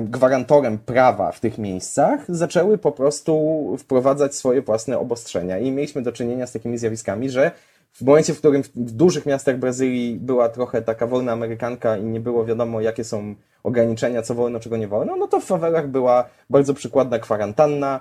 gwarantorem 0.00 0.78
prawa 0.78 1.32
w 1.32 1.40
tych 1.40 1.58
miejscach, 1.58 2.24
zaczęły 2.28 2.78
po 2.78 2.92
prostu 2.92 3.76
wprowadzać 3.78 4.34
swoje 4.34 4.62
własne 4.62 4.98
obostrzenia. 4.98 5.58
I 5.58 5.70
mieliśmy 5.70 6.02
do 6.02 6.12
czynienia 6.12 6.46
z 6.46 6.52
takimi 6.52 6.78
zjawiskami, 6.78 7.30
że 7.30 7.50
w 7.92 8.02
momencie, 8.02 8.34
w 8.34 8.38
którym 8.38 8.62
w 8.62 8.92
dużych 8.92 9.26
miastach 9.26 9.58
Brazylii 9.58 10.18
była 10.20 10.48
trochę 10.48 10.82
taka 10.82 11.06
wolna 11.06 11.32
amerykanka 11.32 11.96
i 11.96 12.04
nie 12.04 12.20
było 12.20 12.44
wiadomo, 12.44 12.80
jakie 12.80 13.04
są 13.04 13.34
ograniczenia, 13.62 14.22
co 14.22 14.34
wolno, 14.34 14.60
czego 14.60 14.76
nie 14.76 14.88
wolno, 14.88 15.16
no 15.16 15.26
to 15.26 15.40
w 15.40 15.44
fawelach 15.44 15.88
była 15.88 16.24
bardzo 16.50 16.74
przykładna 16.74 17.18
kwarantanna, 17.18 18.00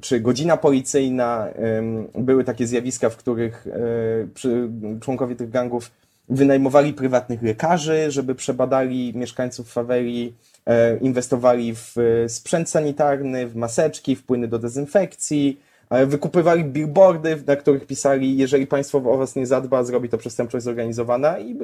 czy 0.00 0.20
godzina 0.20 0.56
policyjna. 0.56 1.48
Były 2.14 2.44
takie 2.44 2.66
zjawiska, 2.66 3.10
w 3.10 3.16
których 3.16 3.66
e, 3.66 5.00
członkowie 5.00 5.36
tych 5.36 5.50
gangów 5.50 5.90
wynajmowali 6.28 6.92
prywatnych 6.92 7.42
lekarzy, 7.42 8.10
żeby 8.10 8.34
przebadali 8.34 9.12
mieszkańców 9.16 9.72
faweli, 9.72 10.34
e, 10.66 10.96
inwestowali 10.96 11.74
w 11.74 11.94
sprzęt 12.28 12.70
sanitarny, 12.70 13.46
w 13.46 13.56
maseczki, 13.56 14.16
w 14.16 14.24
płyny 14.24 14.48
do 14.48 14.58
dezynfekcji, 14.58 15.60
wykupywali 16.06 16.64
billboardy, 16.64 17.42
na 17.46 17.56
których 17.56 17.86
pisali, 17.86 18.38
jeżeli 18.38 18.66
państwo 18.66 18.98
o 18.98 19.16
was 19.16 19.36
nie 19.36 19.46
zadba, 19.46 19.84
zrobi 19.84 20.08
to 20.08 20.18
przestępczość 20.18 20.64
zorganizowana 20.64 21.38
i 21.38 21.56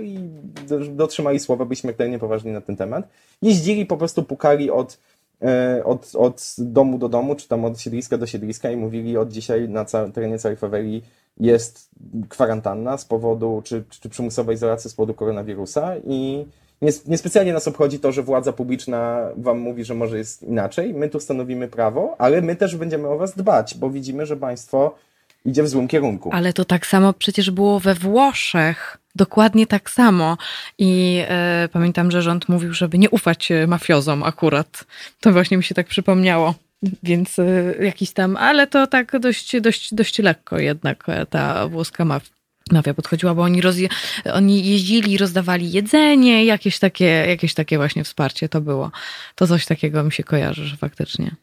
dotrzymali 0.90 1.40
słowa, 1.40 1.64
byli 1.64 1.76
śmiertelnie 1.76 2.18
poważni 2.18 2.52
na 2.52 2.60
ten 2.60 2.76
temat. 2.76 3.08
Jeździli, 3.42 3.86
po 3.86 3.96
prostu 3.96 4.22
pukali 4.22 4.70
od, 4.70 4.98
e, 5.42 5.82
od, 5.84 6.12
od 6.14 6.54
domu 6.58 6.98
do 6.98 7.08
domu, 7.08 7.34
czy 7.34 7.48
tam 7.48 7.64
od 7.64 7.80
siedliska 7.80 8.18
do 8.18 8.26
siedliska 8.26 8.70
i 8.70 8.76
mówili 8.76 9.16
od 9.16 9.32
dzisiaj 9.32 9.68
na 9.68 9.84
terenie 9.84 10.38
całej 10.38 10.56
faweli 10.56 11.02
jest 11.40 11.90
kwarantanna 12.28 12.98
z 12.98 13.04
powodu, 13.04 13.62
czy, 13.64 13.84
czy 14.00 14.08
przymusowa 14.08 14.52
izolacja 14.52 14.90
z 14.90 14.94
powodu 14.94 15.14
koronawirusa 15.14 15.92
i 16.04 16.46
niespecjalnie 16.82 17.52
nas 17.52 17.68
obchodzi 17.68 17.98
to, 17.98 18.12
że 18.12 18.22
władza 18.22 18.52
publiczna 18.52 19.28
wam 19.36 19.58
mówi, 19.58 19.84
że 19.84 19.94
może 19.94 20.18
jest 20.18 20.42
inaczej. 20.42 20.94
My 20.94 21.08
tu 21.08 21.20
stanowimy 21.20 21.68
prawo, 21.68 22.14
ale 22.18 22.42
my 22.42 22.56
też 22.56 22.76
będziemy 22.76 23.08
o 23.08 23.18
was 23.18 23.34
dbać, 23.34 23.74
bo 23.78 23.90
widzimy, 23.90 24.26
że 24.26 24.36
państwo 24.36 24.94
idzie 25.44 25.62
w 25.62 25.68
złym 25.68 25.88
kierunku. 25.88 26.30
Ale 26.32 26.52
to 26.52 26.64
tak 26.64 26.86
samo 26.86 27.12
przecież 27.12 27.50
było 27.50 27.80
we 27.80 27.94
Włoszech. 27.94 28.96
Dokładnie 29.14 29.66
tak 29.66 29.90
samo. 29.90 30.36
I 30.78 31.22
e, 31.28 31.68
pamiętam, 31.72 32.10
że 32.10 32.22
rząd 32.22 32.48
mówił, 32.48 32.74
żeby 32.74 32.98
nie 32.98 33.10
ufać 33.10 33.52
e, 33.52 33.66
mafiozom 33.66 34.22
akurat. 34.22 34.84
To 35.20 35.32
właśnie 35.32 35.56
mi 35.56 35.62
się 35.64 35.74
tak 35.74 35.86
przypomniało. 35.86 36.54
Więc 37.02 37.38
e, 37.38 37.44
jakiś 37.80 38.12
tam, 38.12 38.36
ale 38.36 38.66
to 38.66 38.86
tak 38.86 39.18
dość, 39.18 39.60
dość, 39.60 39.94
dość 39.94 40.18
lekko 40.18 40.58
jednak 40.58 41.06
ta 41.30 41.68
włoska 41.68 42.04
mafia 42.04 42.39
mafia 42.72 42.94
podchodziła, 42.94 43.34
bo 43.34 43.42
oni, 43.42 43.62
oni 44.32 44.70
jeździli, 44.70 45.18
rozdawali 45.18 45.72
jedzenie, 45.72 46.44
jakieś 46.44 46.78
takie, 46.78 47.04
jakieś 47.04 47.54
takie 47.54 47.76
właśnie 47.76 48.04
wsparcie 48.04 48.48
to 48.48 48.60
było. 48.60 48.90
To 49.34 49.46
coś 49.46 49.66
takiego 49.66 50.04
mi 50.04 50.12
się 50.12 50.24
kojarzy, 50.24 50.64
że 50.64 50.76
faktycznie. 50.76 51.36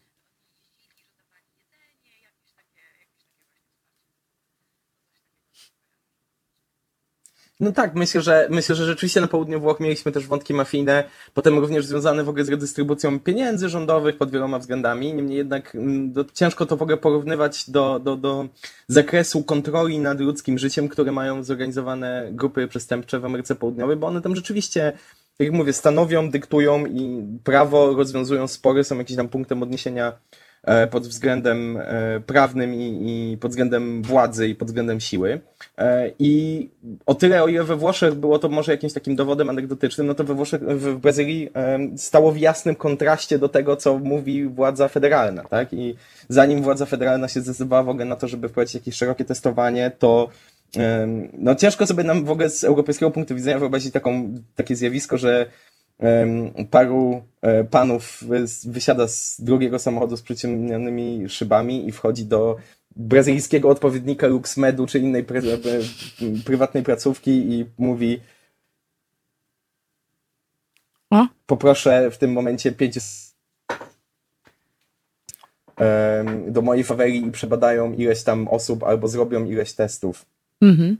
No 7.59 7.71
tak, 7.71 7.95
myślę, 7.95 8.21
że 8.21 8.47
myślę, 8.51 8.75
że 8.75 8.85
rzeczywiście 8.85 9.21
na 9.21 9.27
południu 9.27 9.59
Włoch 9.59 9.79
mieliśmy 9.79 10.11
też 10.11 10.27
wątki 10.27 10.53
mafijne, 10.53 11.03
potem 11.33 11.59
również 11.59 11.85
związane 11.85 12.23
w 12.23 12.29
ogóle 12.29 12.45
z 12.45 12.49
redystrybucją 12.49 13.19
pieniędzy 13.19 13.69
rządowych 13.69 14.17
pod 14.17 14.31
wieloma 14.31 14.59
względami. 14.59 15.13
Niemniej 15.13 15.37
jednak 15.37 15.75
mm, 15.75 16.11
do, 16.11 16.25
ciężko 16.33 16.65
to 16.65 16.77
w 16.77 16.81
ogóle 16.81 16.97
porównywać 16.97 17.69
do, 17.69 17.99
do, 17.99 18.15
do 18.15 18.47
zakresu 18.87 19.43
kontroli 19.43 19.99
nad 19.99 20.19
ludzkim 20.19 20.57
życiem, 20.57 20.89
które 20.89 21.11
mają 21.11 21.43
zorganizowane 21.43 22.29
grupy 22.31 22.67
przestępcze 22.67 23.19
w 23.19 23.25
Ameryce 23.25 23.55
Południowej, 23.55 23.95
bo 23.97 24.07
one 24.07 24.21
tam 24.21 24.35
rzeczywiście 24.35 24.93
jak 25.39 25.51
mówię, 25.51 25.73
stanowią, 25.73 26.29
dyktują 26.29 26.85
i 26.85 27.27
prawo 27.43 27.93
rozwiązują 27.93 28.47
spory, 28.47 28.83
są 28.83 28.97
jakimś 28.97 29.17
tam 29.17 29.29
punktem 29.29 29.63
odniesienia 29.63 30.13
pod 30.91 31.07
względem 31.07 31.77
e, 31.77 32.19
prawnym 32.19 32.73
i, 32.73 32.99
i, 33.33 33.37
pod 33.37 33.51
względem 33.51 34.01
władzy 34.01 34.47
i 34.47 34.55
pod 34.55 34.67
względem 34.67 34.99
siły. 34.99 35.39
E, 35.77 36.11
I 36.19 36.69
o 37.05 37.15
tyle, 37.15 37.43
o 37.43 37.47
ile 37.47 37.63
we 37.63 37.75
Włoszech 37.75 38.13
było 38.13 38.39
to 38.39 38.49
może 38.49 38.71
jakimś 38.71 38.93
takim 38.93 39.15
dowodem 39.15 39.49
anegdotycznym, 39.49 40.07
no 40.07 40.13
to 40.13 40.23
we 40.23 40.33
Włoszech, 40.33 40.61
w 40.61 40.97
Brazylii 40.97 41.49
stało 41.97 42.31
w 42.31 42.37
jasnym 42.37 42.75
kontraście 42.75 43.39
do 43.39 43.49
tego, 43.49 43.75
co 43.75 43.97
mówi 43.97 44.47
władza 44.47 44.87
federalna, 44.87 45.43
tak? 45.43 45.73
I 45.73 45.95
zanim 46.29 46.61
władza 46.61 46.85
federalna 46.85 47.27
się 47.27 47.41
zdecydowała 47.41 47.83
w 47.83 47.89
ogóle 47.89 48.05
na 48.05 48.15
to, 48.15 48.27
żeby 48.27 48.49
wprowadzić 48.49 48.75
jakieś 48.75 48.95
szerokie 48.95 49.25
testowanie, 49.25 49.91
to 49.99 50.29
no 51.33 51.55
ciężko 51.55 51.87
sobie 51.87 52.03
nam 52.03 52.25
w 52.25 52.31
ogóle 52.31 52.49
z 52.49 52.63
europejskiego 52.63 53.11
punktu 53.11 53.35
widzenia 53.35 53.59
wyobrazić 53.59 53.93
taką, 53.93 54.33
takie 54.55 54.75
zjawisko, 54.75 55.17
że 55.17 55.45
paru 56.69 57.23
e, 57.41 57.63
panów 57.63 58.23
wysiada 58.65 59.07
z 59.07 59.41
drugiego 59.41 59.79
samochodu 59.79 60.17
z 60.17 60.21
przyciemnionymi 60.21 61.29
szybami 61.29 61.87
i 61.87 61.91
wchodzi 61.91 62.25
do 62.25 62.57
brazylijskiego 62.95 63.69
odpowiednika 63.69 64.27
LuxMedu 64.27 64.87
czy 64.87 64.99
innej 64.99 65.25
prywatnej 66.45 66.83
placówki 66.83 67.31
i 67.31 67.65
mówi 67.77 68.19
poproszę 71.45 72.11
w 72.11 72.17
tym 72.17 72.31
momencie 72.31 72.71
pięć 72.71 72.99
do 76.47 76.61
mojej 76.61 76.83
faweli 76.83 77.25
i 77.25 77.31
przebadają 77.31 77.93
ileś 77.93 78.23
tam 78.23 78.47
osób 78.47 78.83
albo 78.83 79.07
zrobią 79.07 79.45
ileś 79.45 79.73
testów. 79.73 80.25
Mhm. 80.61 80.97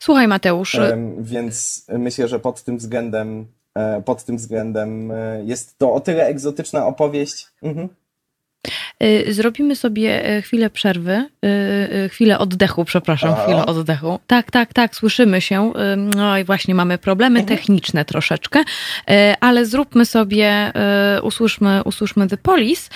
Słuchaj 0.00 0.28
Mateusz. 0.28 0.80
Więc 1.18 1.86
myślę, 1.88 2.28
że 2.28 2.40
pod 2.40 2.62
tym 2.62 2.78
względem 2.78 3.46
E, 3.46 3.53
pod 4.04 4.24
tym 4.24 4.36
względem 4.36 5.10
e, 5.10 5.44
jest 5.44 5.78
to 5.78 5.94
o 5.94 6.00
tyle 6.00 6.26
egzotyczna 6.26 6.86
opowieść. 6.86 7.46
Mhm. 7.62 7.88
Y, 9.02 9.34
zrobimy 9.34 9.76
sobie 9.76 10.36
y, 10.36 10.42
chwilę 10.42 10.70
przerwy, 10.70 11.28
y, 12.04 12.08
chwilę 12.08 12.38
oddechu, 12.38 12.84
przepraszam, 12.84 13.30
Aha. 13.32 13.42
chwilę 13.42 13.66
oddechu. 13.66 14.18
Tak, 14.26 14.50
tak, 14.50 14.72
tak, 14.72 14.96
słyszymy 14.96 15.40
się. 15.40 15.72
No 16.16 16.38
i 16.38 16.44
właśnie 16.44 16.74
mamy 16.74 16.98
problemy 16.98 17.40
mhm. 17.40 17.58
techniczne 17.58 18.04
troszeczkę, 18.04 18.62
ale 19.40 19.66
zróbmy 19.66 20.06
sobie, 20.06 20.72
usłyszmy, 21.22 21.82
usłyszmy 21.84 22.28
The 22.28 22.36
Police 22.36 22.90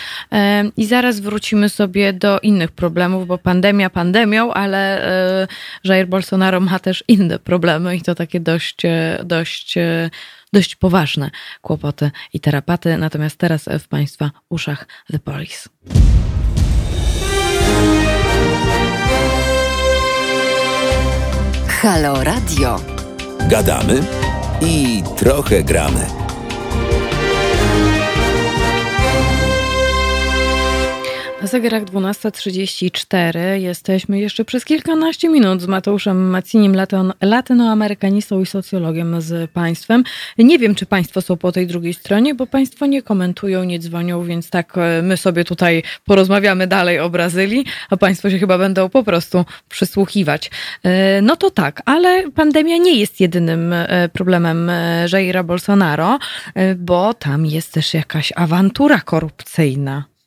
i 0.76 0.86
zaraz 0.86 1.20
wrócimy 1.20 1.68
sobie 1.68 2.12
do 2.12 2.40
innych 2.40 2.72
problemów, 2.72 3.26
bo 3.26 3.38
pandemia 3.38 3.90
pandemią, 3.90 4.52
ale 4.52 5.48
Jair 5.84 6.08
Bolsonaro 6.08 6.60
ma 6.60 6.78
też 6.78 7.04
inne 7.08 7.38
problemy 7.38 7.96
i 7.96 8.02
to 8.02 8.14
takie 8.14 8.40
dość, 8.40 8.82
dość 9.24 9.74
dość 10.52 10.76
poważne 10.76 11.30
kłopoty 11.62 12.10
i 12.32 12.40
terapaty. 12.40 12.98
Natomiast 12.98 13.36
teraz 13.36 13.64
w 13.80 13.88
Państwa 13.88 14.30
uszach 14.48 14.86
The 15.12 15.18
Police. 15.18 15.68
Halo 21.68 22.24
Radio. 22.24 22.80
Gadamy 23.48 24.02
i 24.60 25.02
trochę 25.16 25.64
gramy. 25.64 26.27
Na 31.42 31.46
zegarach 31.46 31.84
12.34 31.84 33.38
jesteśmy 33.54 34.20
jeszcze 34.20 34.44
przez 34.44 34.64
kilkanaście 34.64 35.28
minut 35.28 35.62
z 35.62 35.66
Mateuszem 35.66 36.30
Macinim, 36.30 36.76
latynoamerykanistą 37.22 38.40
i 38.40 38.46
socjologiem 38.46 39.20
z 39.20 39.50
państwem. 39.50 40.04
Nie 40.38 40.58
wiem, 40.58 40.74
czy 40.74 40.86
państwo 40.86 41.22
są 41.22 41.36
po 41.36 41.52
tej 41.52 41.66
drugiej 41.66 41.94
stronie, 41.94 42.34
bo 42.34 42.46
państwo 42.46 42.86
nie 42.86 43.02
komentują, 43.02 43.64
nie 43.64 43.78
dzwonią, 43.78 44.24
więc 44.24 44.50
tak 44.50 44.78
e, 44.78 45.02
my 45.02 45.16
sobie 45.16 45.44
tutaj 45.44 45.82
porozmawiamy 46.04 46.66
dalej 46.66 46.98
o 46.98 47.10
Brazylii, 47.10 47.64
a 47.90 47.96
państwo 47.96 48.30
się 48.30 48.38
chyba 48.38 48.58
będą 48.58 48.88
po 48.88 49.04
prostu 49.04 49.44
przysłuchiwać. 49.68 50.50
E, 50.82 51.22
no 51.22 51.36
to 51.36 51.50
tak, 51.50 51.82
ale 51.84 52.30
pandemia 52.30 52.76
nie 52.76 53.00
jest 53.00 53.20
jedynym 53.20 53.72
e, 53.72 54.08
problemem 54.08 54.70
Jaira 55.12 55.42
Bolsonaro, 55.42 56.18
bo 56.76 57.14
tam 57.14 57.46
jest 57.46 57.72
też 57.72 57.94
jakaś 57.94 58.32
awantura 58.36 59.00
korupcyjna. 59.00 60.17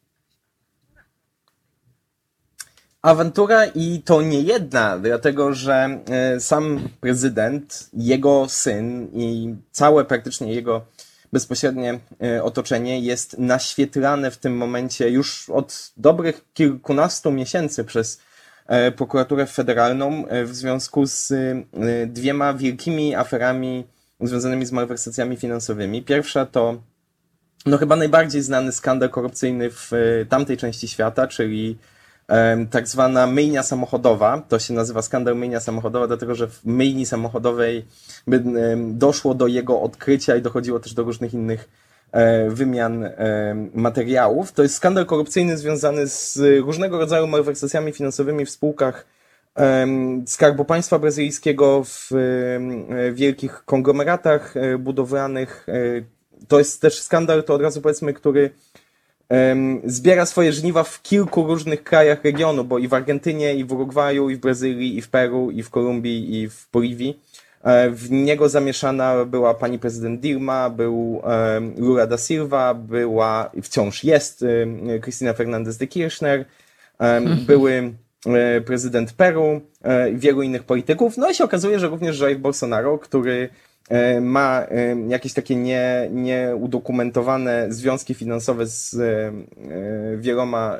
Awantura 3.02 3.66
i 3.66 4.02
to 4.06 4.22
nie 4.22 4.41
jedna, 4.41 4.99
dlatego 4.99 5.54
że 5.54 5.99
e, 6.10 6.39
sam 6.39 6.89
prezydent, 6.99 7.89
jego 7.93 8.49
syn 8.49 9.08
i 9.14 9.56
całe 9.72 10.06
praktycznie 10.06 10.54
jego 10.54 10.86
bezpośrednie 11.34 11.99
e, 12.24 12.43
otoczenie 12.43 12.99
jest 12.99 13.39
naświetlane 13.39 14.32
w 14.32 14.38
tym 14.38 14.58
momencie 14.58 15.10
już 15.10 15.49
od 15.49 15.91
dobrych 15.97 16.41
kilkunastu 16.54 17.32
miesięcy 17.32 17.84
przez 17.84 18.20
prokuraturę 18.95 19.45
federalną 19.45 20.24
w 20.45 20.56
związku 20.56 21.06
z 21.06 21.34
dwiema 22.08 22.54
wielkimi 22.54 23.16
aferami 23.16 23.84
związanymi 24.22 24.66
z 24.66 24.72
malwersacjami 24.72 25.38
finansowymi. 25.38 26.04
Pierwsza 26.04 26.45
to 26.45 26.82
no 27.66 27.78
chyba 27.78 27.95
najbardziej 27.95 28.41
znany 28.41 28.72
skandal 28.72 29.10
korupcyjny 29.10 29.70
w 29.70 29.91
tamtej 30.30 30.58
części 30.58 30.88
świata, 30.88 31.28
czyli 31.28 31.78
tak 32.72 32.88
zwana 32.88 33.28
myjnia 33.28 33.64
samochodowa. 33.64 34.42
To 34.50 34.60
się 34.60 34.74
nazywa 34.74 35.02
skandal 35.02 35.36
myjnia 35.36 35.60
samochodowa, 35.60 36.08
dlatego 36.08 36.36
że 36.36 36.48
w 36.48 36.66
myjni 36.66 37.06
samochodowej 37.06 37.86
doszło 38.78 39.34
do 39.34 39.48
jego 39.48 39.82
odkrycia 39.82 40.36
i 40.36 40.41
dochodziło 40.41 40.80
też 40.80 40.94
do 40.94 41.03
różnych 41.03 41.34
innych 41.34 41.70
e, 42.12 42.49
wymian 42.49 43.10
materiałów. 43.74 44.52
To 44.52 44.64
jest 44.64 44.76
skandal 44.76 45.06
korupcyjny 45.06 45.58
związany 45.58 46.08
z 46.08 46.40
różnego 46.60 46.98
rodzaju 46.98 47.28
malwersacjami 47.28 47.91
finansowymi 47.91 48.45
w 48.45 48.49
spółkach 48.49 49.06
Skarbu 50.26 50.66
Państwa 50.66 50.99
Brazylijskiego, 50.99 51.84
w 51.84 52.10
wielkich 53.14 53.66
konglomeratach 53.66 54.58
e, 54.58 54.78
budowlanych. 54.78 55.66
E, 55.70 55.74
to 56.48 56.60
jest 56.60 56.82
też 56.82 57.02
skandal, 57.02 57.44
to 57.44 57.53
od 57.53 57.62
razu 57.62 57.82
powiedzmy, 57.82 58.14
który 58.14 58.49
zbiera 59.86 60.26
swoje 60.26 60.53
żniwa 60.53 60.84
w 60.84 61.02
kilku 61.02 61.48
różnych 61.48 61.84
krajach 61.84 62.24
regionu, 62.24 62.64
bo 62.64 62.80
i 62.80 62.88
w 62.88 62.94
Argentynie, 62.94 63.56
i 63.56 63.64
w 63.64 63.72
Urugwaju, 63.72 64.30
i 64.30 64.36
w 64.36 64.40
Brazylii, 64.40 64.98
i 64.98 65.02
w 65.02 65.10
Peru, 65.10 65.52
i 65.52 65.64
w 65.64 65.70
Kolumbii, 65.70 66.41
i 66.41 66.49
w 66.49 66.68
Boliwii. 66.74 67.20
E, 67.64 67.90
w 67.90 68.12
niego 68.12 68.49
zamieszana 68.49 69.26
była 69.26 69.53
pani 69.53 69.80
prezydent 69.80 70.20
Dilma, 70.20 70.70
był 70.70 71.22
Lula 71.78 72.08
da 72.08 72.18
Silva, 72.18 72.74
była, 72.74 73.52
wciąż 73.64 74.03
jest 74.03 74.45
Cristina 75.02 75.34
Fernandez 75.34 75.78
de 75.78 75.88
Kirchner, 75.88 76.45
były 77.48 77.94
e, 78.26 78.62
prezydent 78.62 79.14
Peru 79.14 79.62
e, 79.84 80.12
i 80.12 80.18
wielu 80.18 80.41
innych 80.41 80.64
polityków. 80.64 81.18
No 81.18 81.30
i 81.30 81.36
się 81.36 81.44
okazuje, 81.44 81.80
że 81.80 81.88
również 81.88 82.20
Jair 82.20 82.40
Bolsonaro, 82.40 82.98
który 82.98 83.49
ma 84.22 84.66
e, 84.70 84.95
jakieś 85.08 85.34
takie 85.34 85.56
nie, 85.56 86.10
nieudokumentowane 86.12 87.66
związki 87.70 88.14
finansowe 88.14 88.66
z 88.66 88.94
e, 88.94 89.32
wieloma 90.18 90.78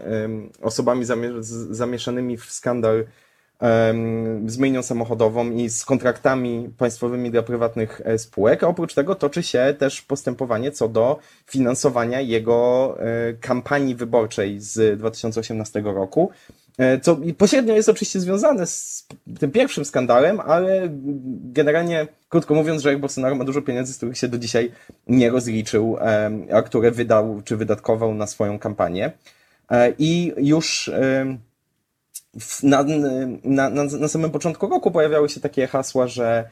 osobami 0.62 1.06
zamieszanymi 1.70 2.38
w 2.38 2.46
skandal 2.52 3.06
z 4.46 4.58
myjnią 4.58 4.84
samochodową 4.84 5.52
i 5.52 5.70
z 5.70 5.86
kontraktami 5.86 6.70
państwowymi 6.78 7.32
dla 7.32 7.44
prywatnych 7.44 8.02
spółek. 8.18 8.64
A 8.64 8.68
oprócz 8.68 8.94
tego 8.94 9.16
toczy 9.16 9.44
się 9.44 9.76
też 9.80 10.02
postępowanie 10.02 10.72
co 10.72 10.88
do 10.88 11.20
finansowania 11.46 12.22
jego 12.22 12.98
kampanii 13.42 13.96
wyborczej 13.96 14.60
z 14.60 15.00
2018 15.00 15.82
roku. 15.82 16.32
E, 16.82 17.00
co 17.00 17.18
pośrednio 17.38 17.76
jest 17.76 17.90
oczywiście 17.90 18.20
związane 18.20 18.66
z 18.66 19.08
tym 19.40 19.52
pierwszym 19.52 19.86
skandalem, 19.86 20.40
ale 20.40 20.90
generalnie, 21.54 22.08
krótko 22.30 22.56
mówiąc, 22.56 22.82
że 22.82 22.98
Bolsonaro 22.98 23.36
ma 23.36 23.44
dużo 23.44 23.62
pieniędzy, 23.62 23.94
z 23.94 23.98
których 23.98 24.18
się 24.18 24.28
do 24.28 24.38
dzisiaj 24.38 24.72
nie 25.08 25.30
rozliczył, 25.30 25.98
a 26.54 26.62
które 26.62 26.92
wydał 26.92 27.42
czy 27.46 27.58
wydatkował 27.58 28.14
na 28.14 28.28
swoją 28.28 28.60
kampanię. 28.60 29.12
E, 29.72 29.94
I 30.00 30.34
już 30.38 30.92
na, 32.64 32.84
na, 33.44 33.70
na, 33.70 33.84
na 33.84 34.08
samym 34.08 34.32
początku 34.32 34.68
roku 34.68 34.92
pojawiały 34.92 35.30
się 35.30 35.40
takie 35.40 35.68
hasła, 35.68 36.08
że 36.08 36.50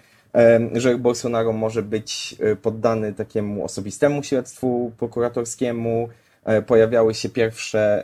że 0.73 0.97
Bolsonaro 0.97 1.53
może 1.53 1.83
być 1.83 2.35
e, 2.39 2.55
poddany 2.55 3.13
takiemu 3.13 3.65
osobistemu 3.65 4.23
śledztwu 4.23 4.91
prokuratorskiemu, 4.97 6.09
pojawiały 6.67 7.13
się 7.13 7.29
pierwsze 7.29 8.03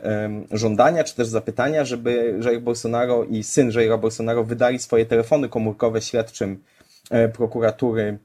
żądania, 0.50 1.04
czy 1.04 1.14
też 1.14 1.28
zapytania, 1.28 1.84
żeby 1.84 2.38
Jair 2.44 2.60
Bolsonaro 2.60 3.24
i 3.24 3.42
syn 3.42 3.70
Jaira 3.70 3.98
Bolsonaro 3.98 4.44
wydali 4.44 4.78
swoje 4.78 5.06
telefony 5.06 5.48
komórkowe 5.48 6.02
śledczym 6.02 6.62
e, 7.10 7.28
prokuratury 7.28 8.18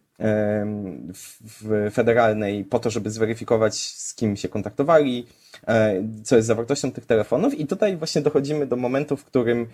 federalnej 1.92 2.66
po 2.66 2.80
to, 2.80 2.90
żeby 2.90 3.10
zweryfikować, 3.10 3.76
z 3.76 4.14
kim 4.14 4.38
się 4.38 4.50
kontaktowali, 4.50 5.28
e, 5.68 6.04
co 6.24 6.36
jest 6.36 6.48
zawartością 6.48 6.92
tych 6.92 7.06
telefonów. 7.06 7.60
I 7.60 7.68
tutaj 7.68 7.98
właśnie 7.98 8.22
dochodzimy 8.22 8.68
do 8.68 8.76
momentu, 8.76 9.18
w 9.18 9.26
którym, 9.26 9.68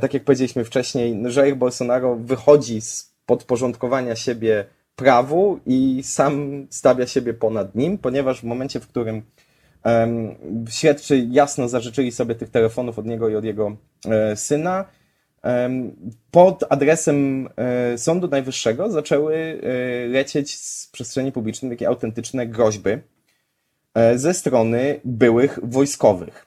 tak 0.00 0.14
jak 0.14 0.24
powiedzieliśmy 0.24 0.64
wcześniej, 0.64 1.22
Jair 1.36 1.56
Bolsonaro 1.56 2.16
wychodzi 2.16 2.80
z 2.80 3.12
podporządkowania 3.26 4.16
siebie 4.16 4.64
prawu 4.96 5.60
i 5.66 6.02
sam 6.02 6.66
stawia 6.70 7.06
siebie 7.06 7.34
ponad 7.34 7.74
nim, 7.74 7.98
ponieważ 7.98 8.40
w 8.40 8.44
momencie, 8.44 8.80
w 8.80 8.88
którym 8.88 9.22
Śledczy 10.70 11.26
jasno 11.30 11.68
zażyczyli 11.68 12.12
sobie 12.12 12.34
tych 12.34 12.50
telefonów 12.50 12.98
od 12.98 13.06
niego 13.06 13.28
i 13.28 13.36
od 13.36 13.44
jego 13.44 13.76
e, 14.06 14.36
syna. 14.36 14.84
Pod 16.30 16.64
adresem 16.68 17.48
e, 17.56 17.98
Sądu 17.98 18.28
Najwyższego 18.28 18.90
zaczęły 18.90 19.34
e, 19.34 20.08
lecieć 20.08 20.56
z 20.56 20.86
przestrzeni 20.86 21.32
publicznej 21.32 21.70
takie 21.70 21.88
autentyczne 21.88 22.46
groźby 22.46 22.90
ze 24.16 24.34
strony 24.34 25.00
byłych 25.04 25.58
wojskowych. 25.62 26.46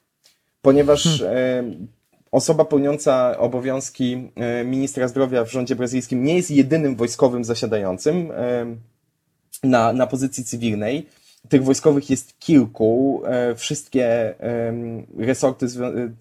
Ponieważ 0.62 1.20
hmm. 1.20 1.88
osoba 2.32 2.66
pełniąca 2.66 3.38
obowiązki 3.38 4.32
ministra 4.66 5.08
zdrowia 5.08 5.44
w 5.44 5.52
rządzie 5.52 5.76
brazylijskim 5.76 6.24
nie 6.24 6.36
jest 6.36 6.52
jedynym 6.52 6.96
wojskowym 6.96 7.44
zasiadającym 7.44 8.32
na, 9.64 9.94
na 9.94 10.08
pozycji 10.08 10.44
cywilnej 10.44 11.08
tych 11.50 11.64
wojskowych 11.64 12.10
jest 12.10 12.40
kilku. 12.40 13.22
E, 13.26 13.56
wszystkie 13.56 14.36
resorty 15.18 15.68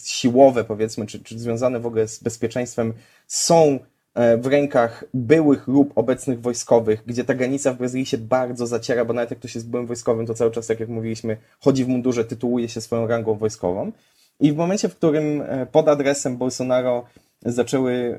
siłowe, 0.04 0.64
powiedzmy, 0.64 1.06
czy, 1.06 1.20
czy 1.20 1.38
związane 1.38 1.80
w 1.80 1.86
ogóle 1.86 2.08
z 2.08 2.22
bezpieczeństwem 2.22 2.92
są 3.26 3.78
e, 4.14 4.36
w 4.36 4.46
rękach 4.46 5.04
byłych 5.14 5.68
lub 5.68 5.98
obecnych 5.98 6.40
wojskowych, 6.40 7.02
gdzie 7.06 7.24
ta 7.24 7.34
granica 7.34 7.72
w 7.72 7.78
Brazylii 7.78 8.06
się 8.06 8.18
bardzo 8.18 8.66
zaciera, 8.66 9.04
bo 9.04 9.12
nawet 9.12 9.30
jak 9.30 9.38
ktoś 9.38 9.54
jest 9.54 9.70
byłym 9.70 9.86
wojskowym, 9.86 10.26
to 10.26 10.34
cały 10.34 10.50
czas, 10.50 10.66
tak 10.66 10.80
jak 10.80 10.88
mówiliśmy, 10.88 11.36
chodzi 11.60 11.84
w 11.84 11.88
mundurze, 11.88 12.24
tytułuje 12.24 12.68
się 12.68 12.80
swoją 12.80 13.06
rangą 13.06 13.34
wojskową. 13.34 13.92
I 14.40 14.52
w 14.52 14.56
momencie, 14.56 14.88
w 14.88 14.96
którym 14.96 15.42
e, 15.42 15.66
pod 15.66 15.88
adresem 15.88 16.36
Bolsonaro 16.36 17.04
zaczęły 17.44 18.18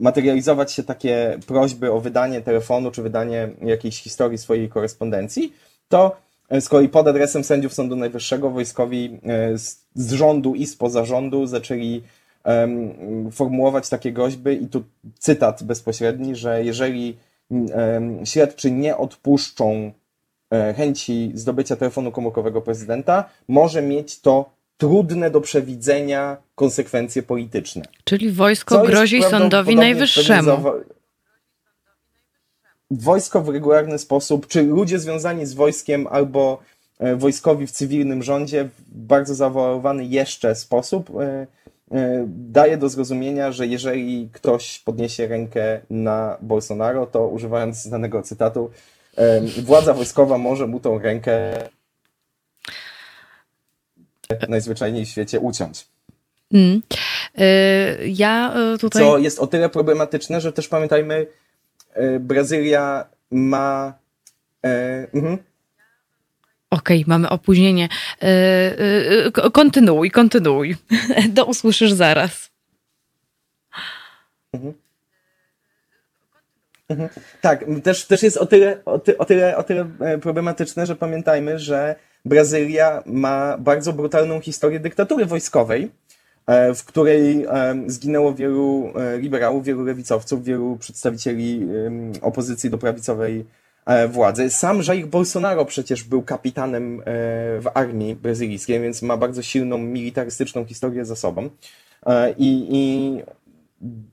materializować 0.00 0.72
się 0.72 0.82
takie 0.82 1.38
prośby 1.46 1.92
o 1.92 2.00
wydanie 2.00 2.40
telefonu 2.40 2.90
czy 2.90 3.02
wydanie 3.02 3.48
jakiejś 3.62 4.02
historii 4.02 4.38
swojej 4.38 4.68
korespondencji, 4.68 5.52
to 5.88 6.16
e, 6.48 6.60
z 6.60 6.68
kolei 6.68 6.88
pod 6.88 7.08
adresem 7.08 7.44
sędziów 7.44 7.74
Sądu 7.74 7.96
Najwyższego 7.96 8.50
wojskowi 8.50 9.20
e, 9.26 9.58
z 9.94 10.12
rządu 10.12 10.54
i 10.54 10.66
spoza 10.66 11.04
rządu 11.04 11.46
zaczęli 11.46 12.02
um, 12.44 13.30
formułować 13.32 13.88
takie 13.88 14.12
groźby 14.12 14.62
i 14.62 14.68
tu 14.68 14.84
cytat 15.18 15.62
bezpośredni, 15.62 16.36
że 16.36 16.64
jeżeli 16.64 17.16
um, 17.50 18.26
śledczy 18.26 18.70
nie 18.70 18.96
odpuszczą 18.96 19.92
e, 20.50 20.74
chęci 20.74 21.32
zdobycia 21.34 21.76
telefonu 21.76 22.12
komórkowego 22.12 22.62
prezydenta, 22.62 23.24
może 23.48 23.82
mieć 23.82 24.20
to 24.20 24.57
trudne 24.78 25.30
do 25.30 25.40
przewidzenia 25.40 26.36
konsekwencje 26.54 27.22
polityczne. 27.22 27.82
Czyli 28.04 28.30
wojsko 28.30 28.82
grozi 28.82 29.22
sądowi 29.22 29.76
najwyższemu. 29.76 30.50
Wojsko 32.90 33.42
w 33.42 33.48
regularny 33.48 33.98
sposób, 33.98 34.46
czy 34.46 34.62
ludzie 34.62 34.98
związani 34.98 35.46
z 35.46 35.54
wojskiem 35.54 36.06
albo 36.06 36.62
e, 36.98 37.16
wojskowi 37.16 37.66
w 37.66 37.70
cywilnym 37.70 38.22
rządzie 38.22 38.64
w 38.64 38.82
bardzo 38.88 39.34
zawołany 39.34 40.04
jeszcze 40.04 40.54
sposób 40.54 41.10
e, 41.10 41.46
e, 41.90 42.24
daje 42.28 42.76
do 42.76 42.88
zrozumienia, 42.88 43.52
że 43.52 43.66
jeżeli 43.66 44.28
ktoś 44.32 44.78
podniesie 44.78 45.28
rękę 45.28 45.80
na 45.90 46.36
Bolsonaro, 46.40 47.06
to 47.06 47.28
używając 47.28 47.82
znanego 47.82 48.22
cytatu, 48.22 48.70
władza 49.64 49.94
wojskowa 49.94 50.38
może 50.38 50.66
mu 50.66 50.80
tą 50.80 50.98
rękę 50.98 51.52
najzwyczajniej 54.48 55.06
w 55.06 55.08
świecie 55.08 55.40
uciąć. 55.40 55.86
Mm. 56.52 56.82
Y, 57.38 58.08
ja 58.08 58.54
y, 58.74 58.78
tutaj. 58.78 59.02
Co 59.02 59.18
jest 59.18 59.38
o 59.38 59.46
tyle 59.46 59.68
problematyczne, 59.68 60.40
że 60.40 60.52
też 60.52 60.68
pamiętajmy, 60.68 61.26
y, 61.96 62.20
Brazylia 62.20 63.04
ma. 63.30 63.94
Mhm. 65.12 65.38
Okej, 66.70 67.02
okay, 67.02 67.04
mamy 67.06 67.28
opóźnienie. 67.28 67.88
Kontynuuj, 69.52 70.10
kontynuuj. 70.10 70.76
Do 71.28 71.44
usłyszysz 71.44 71.92
zaraz. 71.92 72.50
Mhm. 74.52 74.74
Mhm. 76.88 77.08
Tak, 77.40 77.64
też, 77.82 78.04
też 78.04 78.22
jest 78.22 78.36
o 78.36 78.46
tyle, 78.46 78.84
o, 78.84 78.98
ty, 78.98 79.18
o, 79.18 79.24
tyle, 79.24 79.56
o 79.56 79.62
tyle 79.62 79.90
e, 80.00 80.18
problematyczne, 80.18 80.86
że 80.86 80.96
pamiętajmy, 80.96 81.58
że 81.58 81.96
Brazylia 82.28 83.02
ma 83.06 83.58
bardzo 83.58 83.92
brutalną 83.92 84.40
historię 84.40 84.80
dyktatury 84.80 85.26
wojskowej, 85.26 85.90
e, 86.46 86.74
w 86.74 86.84
której 86.84 87.44
e, 87.44 87.82
zginęło 87.86 88.34
wielu 88.34 88.92
liberałów, 89.18 89.64
wielu 89.64 89.84
lewicowców, 89.84 90.44
wielu 90.44 90.76
przedstawicieli 90.76 91.68
opozycji 92.22 92.70
do 92.70 92.78
prawicowej 92.78 93.44
e, 93.86 94.08
władzy. 94.08 94.50
Sam 94.50 94.80
Jair 94.88 95.06
Bolsonaro 95.06 95.64
przecież 95.64 96.04
był 96.04 96.22
kapitanem 96.22 97.00
e, 97.00 97.04
w 97.60 97.70
armii 97.74 98.14
brazylijskiej, 98.14 98.80
więc 98.80 99.02
ma 99.02 99.16
bardzo 99.16 99.42
silną 99.42 99.78
militarystyczną 99.78 100.64
historię 100.64 101.04
za 101.04 101.16
sobą. 101.16 101.50
I, 102.38 102.68
i 102.70 103.22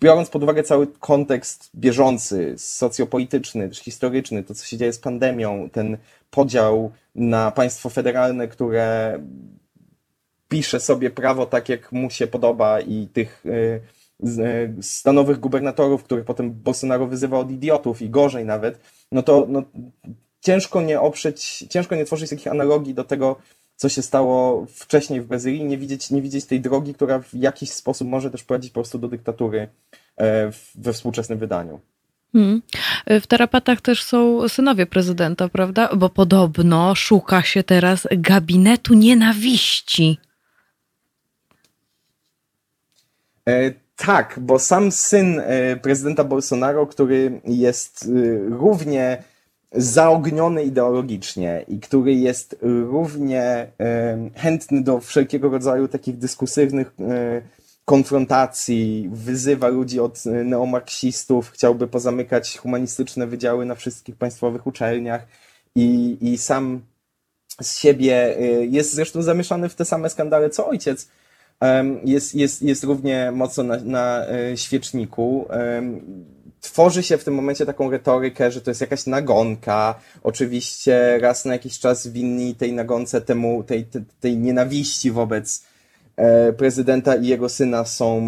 biorąc 0.02 0.30
pod 0.30 0.44
uwagę 0.44 0.64
cały 0.64 0.88
kontekst 0.88 1.70
bieżący, 1.76 2.54
socjopolityczny, 2.58 3.70
czy 3.70 3.84
historyczny, 3.84 4.44
to 4.44 4.56
co 4.56 4.66
się 4.66 4.78
dzieje 4.78 4.94
z 4.94 5.00
pandemią, 5.00 5.70
ten 5.72 5.98
podział 6.30 6.91
na 7.15 7.52
państwo 7.52 7.89
federalne, 7.89 8.47
które 8.47 9.19
pisze 10.49 10.80
sobie 10.80 11.10
prawo 11.10 11.45
tak, 11.45 11.69
jak 11.69 11.91
mu 11.91 12.10
się 12.10 12.27
podoba 12.27 12.81
i 12.81 13.07
tych 13.07 13.43
E, 14.23 14.73
stanowych 14.81 15.39
gubernatorów, 15.39 16.03
których 16.03 16.26
potem 16.26 16.52
Bolsonaro 16.52 17.07
wyzywa 17.07 17.39
od 17.39 17.52
idiotów 17.52 18.02
i 18.02 18.10
gorzej 18.10 18.45
nawet, 18.45 18.80
no 19.11 19.23
to 19.23 19.45
no, 19.49 19.64
ciężko 20.41 20.81
nie 20.81 21.02
oprzeć, 21.02 21.65
ciężko 21.69 21.95
nie 21.95 22.06
tworzyć 22.06 22.30
takich 22.30 22.47
analogii 22.47 22.93
do 22.93 23.03
tego, 23.03 23.35
co 23.76 23.89
się 23.89 24.02
stało 24.02 24.65
wcześniej 24.65 25.22
w 25.22 25.27
Brazylii, 25.27 25.65
nie 25.65 25.77
widzieć, 25.77 26.11
nie 26.11 26.22
widzieć 26.22 26.45
tej 26.45 26.61
drogi, 26.61 26.93
która 26.93 27.19
w 27.19 27.34
jakiś 27.34 27.72
sposób 27.72 28.07
może 28.07 28.31
też 28.31 28.43
prowadzić 28.43 28.72
po 28.72 28.73
prostu 28.73 28.99
do 28.99 29.07
dyktatury 29.07 29.68
e, 30.18 30.52
we 30.76 30.93
współczesnym 30.93 31.39
wydaniu. 31.39 31.80
Hmm. 32.36 32.62
W 33.07 33.28
tarapatach 33.28 33.82
też 33.82 34.03
są 34.03 34.49
synowie 34.49 34.86
prezydenta, 34.86 35.49
prawda? 35.49 35.90
Bo 35.95 36.10
podobno 36.10 36.95
szuka 36.95 37.44
się 37.44 37.64
teraz 37.64 38.07
gabinetu 38.12 38.94
nienawiści. 38.94 40.18
E, 43.49 43.74
tak, 43.95 44.40
bo 44.41 44.60
sam 44.60 44.91
syn 44.91 45.40
e, 45.40 45.76
prezydenta 45.76 46.24
Bolsonaro, 46.24 46.88
który 46.88 47.41
jest 47.45 48.03
e, 48.03 48.49
równie 48.49 49.24
zaogniony 49.72 50.64
ideologicznie 50.64 51.66
i 51.68 51.80
który 51.80 52.14
jest 52.14 52.57
równie 52.62 53.41
e, 53.44 53.68
chętny 54.36 54.84
do 54.84 54.99
wszelkiego 54.99 55.49
rodzaju 55.49 55.88
takich 55.88 56.18
dyskusywnych 56.18 56.95
konfrontacji, 57.86 59.10
wyzywa 59.14 59.68
ludzi 59.68 59.99
od 59.99 60.26
neomarksistów, 60.26 61.52
chciałby 61.52 61.88
pozamykać 61.88 62.57
humanistyczne 62.57 63.28
wydziały 63.28 63.66
na 63.66 63.76
wszystkich 63.76 64.16
państwowych 64.16 64.68
uczelniach 64.68 65.28
i, 65.76 66.18
i 66.22 66.38
sam 66.38 66.82
z 67.62 67.78
siebie 67.78 68.36
jest 68.70 68.94
zresztą 68.94 69.22
zamieszany 69.22 69.70
w 69.70 69.76
te 69.76 69.86
same 69.86 70.10
skandale 70.10 70.49
co 70.49 70.68
ojciec, 70.68 71.07
jest, 72.03 72.36
jest, 72.36 72.62
jest 72.62 72.84
równie 72.84 73.32
mocno 73.32 73.64
na, 73.64 73.78
na 73.78 74.28
e, 74.28 74.57
świeczniku. 74.57 75.48
Tworzy 76.62 77.03
się 77.03 77.18
w 77.18 77.24
tym 77.24 77.34
momencie 77.34 77.66
taką 77.66 77.91
retorykę, 77.91 78.52
że 78.52 78.62
to 78.62 78.72
jest 78.72 78.82
jakaś 78.82 79.06
nagonka. 79.06 79.95
Oczywiście 80.24 81.20
raz 81.22 81.45
na 81.45 81.53
jakiś 81.53 81.80
czas 81.80 82.07
winni 82.07 82.56
tej 82.56 82.74
nagonce 82.74 83.22
temu, 83.22 83.64
tej, 83.64 83.86
tej, 83.86 84.03
tej 84.20 84.38
nienawiści 84.38 85.12
wobec 85.12 85.64
prezydenta 86.58 87.16
i 87.16 87.28
jego 87.28 87.50
syna 87.50 87.86
są 87.86 88.22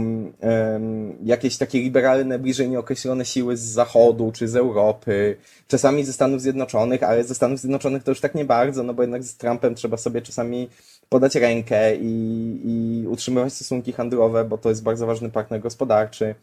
jakieś 1.23 1.57
takie 1.57 1.79
liberalne, 1.79 2.39
bliżej 2.39 2.69
nieokreślone 2.69 3.25
siły 3.25 3.57
z 3.57 3.61
Zachodu 3.61 4.31
czy 4.31 4.47
z 4.47 4.55
Europy, 4.55 5.37
czasami 5.67 6.03
ze 6.03 6.13
Stanów 6.13 6.41
Zjednoczonych, 6.41 7.03
ale 7.03 7.23
ze 7.23 7.35
Stanów 7.35 7.59
Zjednoczonych 7.59 8.03
to 8.03 8.11
już 8.11 8.19
tak 8.19 8.35
nie 8.35 8.45
bardzo, 8.45 8.83
no 8.83 8.93
bo 8.93 9.01
jednak 9.01 9.23
z 9.23 9.37
Trumpem 9.37 9.75
trzeba 9.75 9.97
sobie 9.97 10.21
czasami 10.21 10.69
podać 11.09 11.35
rękę 11.35 11.95
i, 11.95 12.61
i 12.65 13.07
utrzymywać 13.07 13.53
stosunki 13.53 13.93
handlowe, 13.93 14.45
bo 14.45 14.57
to 14.57 14.69
jest 14.69 14.83
bardzo 14.83 15.07
ważny 15.07 15.29
partner 15.29 15.61
gospodarczy. 15.61 16.35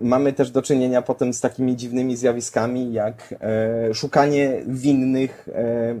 Mamy 0.00 0.32
też 0.32 0.50
do 0.50 0.62
czynienia 0.62 1.02
potem 1.02 1.32
z 1.32 1.40
takimi 1.40 1.76
dziwnymi 1.76 2.16
zjawiskami, 2.16 2.92
jak 2.92 3.34
e, 3.40 3.94
szukanie 3.94 4.62
winnych 4.66 5.48
e, 5.54 5.94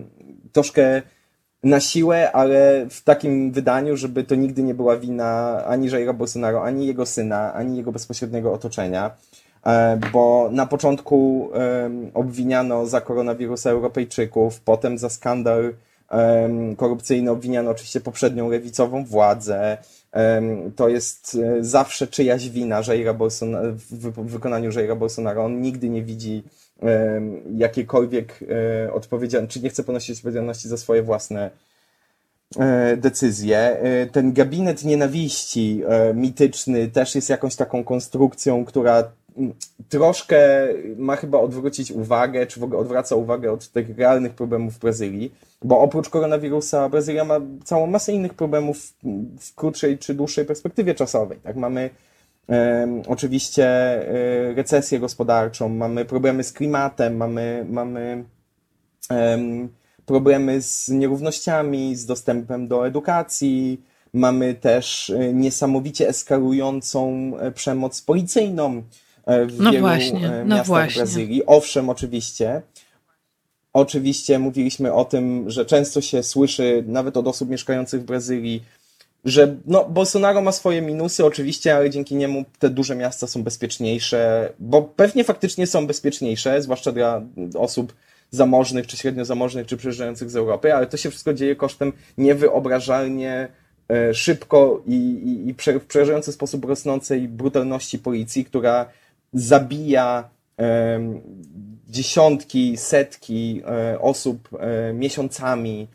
troszkę 0.52 1.02
na 1.62 1.80
siłę, 1.80 2.32
ale 2.32 2.86
w 2.90 3.02
takim 3.02 3.52
wydaniu, 3.52 3.96
żeby 3.96 4.24
to 4.24 4.34
nigdy 4.34 4.62
nie 4.62 4.74
była 4.74 4.96
wina 4.96 5.62
ani 5.66 5.90
Jaira 5.90 6.12
Bolsonaro, 6.12 6.64
ani 6.64 6.86
jego 6.86 7.06
syna, 7.06 7.54
ani 7.54 7.76
jego 7.76 7.92
bezpośredniego 7.92 8.52
otoczenia. 8.52 9.10
E, 9.66 10.00
bo 10.12 10.48
na 10.52 10.66
początku 10.66 11.50
obwiniano 12.14 12.86
za 12.86 13.00
koronawirusa 13.00 13.70
Europejczyków, 13.70 14.60
potem 14.60 14.98
za 14.98 15.08
skandal 15.08 15.74
korupcyjny 16.76 17.30
obwiniano 17.30 17.70
oczywiście 17.70 18.00
poprzednią 18.00 18.48
lewicową 18.48 19.04
władzę. 19.04 19.78
To 20.76 20.88
jest 20.88 21.38
e, 21.42 21.64
zawsze 21.64 22.06
czyjaś 22.06 22.48
wina 22.48 22.82
Jaira 22.88 23.14
Bolsonaro, 23.14 23.72
w 23.72 24.30
wykonaniu 24.30 24.70
Jaira 24.72 24.94
Bolsonaro. 24.94 25.44
On 25.44 25.60
nigdy 25.60 25.88
nie 25.88 26.02
widzi 26.02 26.42
jakiejkolwiek 27.56 28.40
e, 28.86 28.92
odpowiedzialności, 28.92 29.58
czy 29.58 29.64
nie 29.64 29.70
chce 29.70 29.84
ponosić 29.84 30.18
odpowiedzialności 30.18 30.68
za 30.68 30.76
swoje 30.76 31.02
własne 31.02 31.50
e, 32.58 32.96
decyzje. 32.96 33.76
Ten 34.12 34.32
gabinet 34.32 34.84
nienawiści 34.84 35.82
mityczny 36.14 36.88
też 36.88 37.14
jest 37.14 37.30
jakąś 37.30 37.56
taką 37.56 37.84
konstrukcją, 37.84 38.64
która 38.64 39.04
troszkę 39.88 40.68
ma 40.96 41.16
chyba 41.16 41.38
odwrócić 41.38 41.92
uwagę, 41.92 42.46
czy 42.46 42.60
w 42.60 42.64
ogóle 42.64 42.80
odwraca 42.80 43.16
uwagę 43.16 43.52
od 43.52 43.68
tych 43.68 43.98
realnych 43.98 44.34
problemów 44.34 44.74
w 44.74 44.78
Brazylii, 44.78 45.34
bo 45.62 45.80
oprócz 45.80 46.08
koronawirusa 46.08 46.88
Brazylia 46.88 47.24
ma 47.24 47.40
całą 47.64 47.86
masę 47.86 48.12
innych 48.12 48.34
problemów 48.34 48.92
w 49.40 49.54
krótszej 49.54 49.98
czy 49.98 50.14
dłuższej 50.14 50.44
perspektywie 50.44 50.94
czasowej. 50.94 51.38
Tak, 51.42 51.56
mamy 51.56 51.90
oczywiście 53.06 53.66
e, 53.66 54.54
recesję 54.54 55.00
gospodarczą, 55.00 55.68
mamy 55.68 56.04
problemy 56.04 56.44
z 56.44 56.52
klimatem, 56.52 57.16
mamy, 57.16 57.66
mamy 57.70 58.24
problemy 60.06 60.62
z 60.62 60.88
nierównościami, 60.88 61.96
z 61.96 62.06
dostępem 62.06 62.68
do 62.68 62.86
edukacji, 62.86 63.82
mamy 64.12 64.54
też 64.54 65.10
e, 65.10 65.32
niesamowicie 65.32 66.08
eskalującą 66.08 67.32
e, 67.38 67.52
przemoc 67.52 68.02
policyjną, 68.02 68.82
w 69.48 69.58
no 69.58 69.70
wielu 69.70 69.84
właśnie, 69.84 70.30
no 70.30 70.44
miastach 70.44 70.66
właśnie. 70.66 70.98
Brazylii. 70.98 71.46
Owszem, 71.46 71.88
oczywiście. 71.88 72.62
Oczywiście 73.72 74.38
mówiliśmy 74.38 74.92
o 74.92 75.04
tym, 75.04 75.50
że 75.50 75.66
często 75.66 76.00
się 76.00 76.22
słyszy, 76.22 76.84
nawet 76.86 77.16
od 77.16 77.26
osób 77.26 77.48
mieszkających 77.48 78.02
w 78.02 78.04
Brazylii, 78.04 78.62
że 79.26 79.56
no, 79.66 79.84
Bolsonaro 79.84 80.42
ma 80.42 80.52
swoje 80.52 80.82
minusy, 80.82 81.24
oczywiście, 81.24 81.76
ale 81.76 81.90
dzięki 81.90 82.14
niemu 82.14 82.44
te 82.58 82.70
duże 82.70 82.96
miasta 82.96 83.26
są 83.26 83.42
bezpieczniejsze, 83.42 84.52
bo 84.58 84.82
pewnie 84.82 85.24
faktycznie 85.24 85.66
są 85.66 85.86
bezpieczniejsze, 85.86 86.62
zwłaszcza 86.62 86.92
dla 86.92 87.22
osób 87.54 87.94
zamożnych, 88.30 88.86
czy 88.86 88.96
średnio 88.96 89.24
zamożnych, 89.24 89.66
czy 89.66 89.76
przyjeżdżających 89.76 90.30
z 90.30 90.36
Europy, 90.36 90.74
ale 90.74 90.86
to 90.86 90.96
się 90.96 91.10
wszystko 91.10 91.34
dzieje 91.34 91.56
kosztem 91.56 91.92
niewyobrażalnie 92.18 93.48
e, 93.88 94.14
szybko 94.14 94.82
i, 94.86 94.94
i, 94.94 95.48
i 95.48 95.54
w 95.80 95.86
przerażający 95.86 96.32
sposób 96.32 96.64
rosnącej 96.64 97.28
brutalności 97.28 97.98
policji, 97.98 98.44
która 98.44 98.86
zabija 99.32 100.28
dziesiątki, 101.88 102.76
setki 102.76 103.62
e, 103.66 104.00
osób 104.00 104.48
e, 104.60 104.92
miesiącami, 104.92 105.88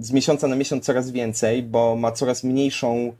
z 0.00 0.12
miesiąca 0.12 0.48
na 0.48 0.56
miesiąc 0.56 0.84
coraz 0.84 1.10
więcej, 1.10 1.62
bo 1.62 1.96
ma 1.96 2.12
coraz 2.12 2.44
mniejszą, 2.44 3.12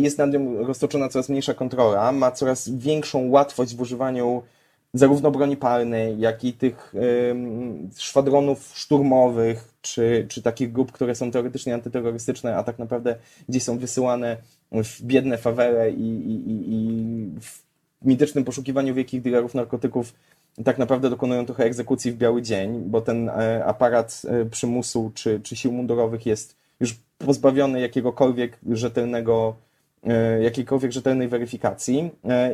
jest 0.00 0.18
nad 0.18 0.32
nią 0.32 0.66
roztoczona 0.66 1.08
coraz 1.08 1.28
mniejsza 1.28 1.54
kontrola, 1.54 2.12
ma 2.12 2.30
coraz 2.30 2.68
większą 2.68 3.30
łatwość 3.30 3.76
w 3.76 3.80
używaniu 3.80 4.42
zarówno 4.94 5.30
broni 5.30 5.56
palnej, 5.56 6.18
jak 6.18 6.44
i 6.44 6.52
tych 6.52 6.94
szwadronów 7.96 8.72
szturmowych, 8.74 9.74
czy, 9.82 10.26
czy 10.28 10.42
takich 10.42 10.72
grup, 10.72 10.92
które 10.92 11.14
są 11.14 11.30
teoretycznie 11.30 11.74
antyterrorystyczne, 11.74 12.56
a 12.56 12.62
tak 12.62 12.78
naprawdę 12.78 13.16
gdzieś 13.48 13.62
są 13.62 13.78
wysyłane 13.78 14.36
w 14.72 15.02
biedne 15.02 15.38
fawele 15.38 15.90
i, 15.90 16.08
i, 16.30 16.42
i 16.50 17.40
w 17.40 17.62
mitycznym 18.02 18.44
poszukiwaniu 18.44 18.94
wielkich 18.94 19.22
dealerów 19.22 19.54
narkotyków 19.54 20.14
tak 20.64 20.78
naprawdę 20.78 21.10
dokonują 21.10 21.46
trochę 21.46 21.64
egzekucji 21.64 22.12
w 22.12 22.16
biały 22.16 22.42
dzień, 22.42 22.82
bo 22.86 23.00
ten 23.00 23.28
e, 23.28 23.64
aparat 23.64 24.22
e, 24.28 24.44
przymusu 24.44 25.12
czy, 25.14 25.40
czy 25.40 25.56
sił 25.56 25.72
mundurowych 25.72 26.26
jest 26.26 26.56
już 26.80 26.96
pozbawiony 27.18 27.80
jakiegokolwiek 27.80 28.58
rzetelnego, 28.72 29.56
e, 30.04 30.42
jakiejkolwiek 30.42 30.92
rzetelnej 30.92 31.28
weryfikacji. 31.28 32.10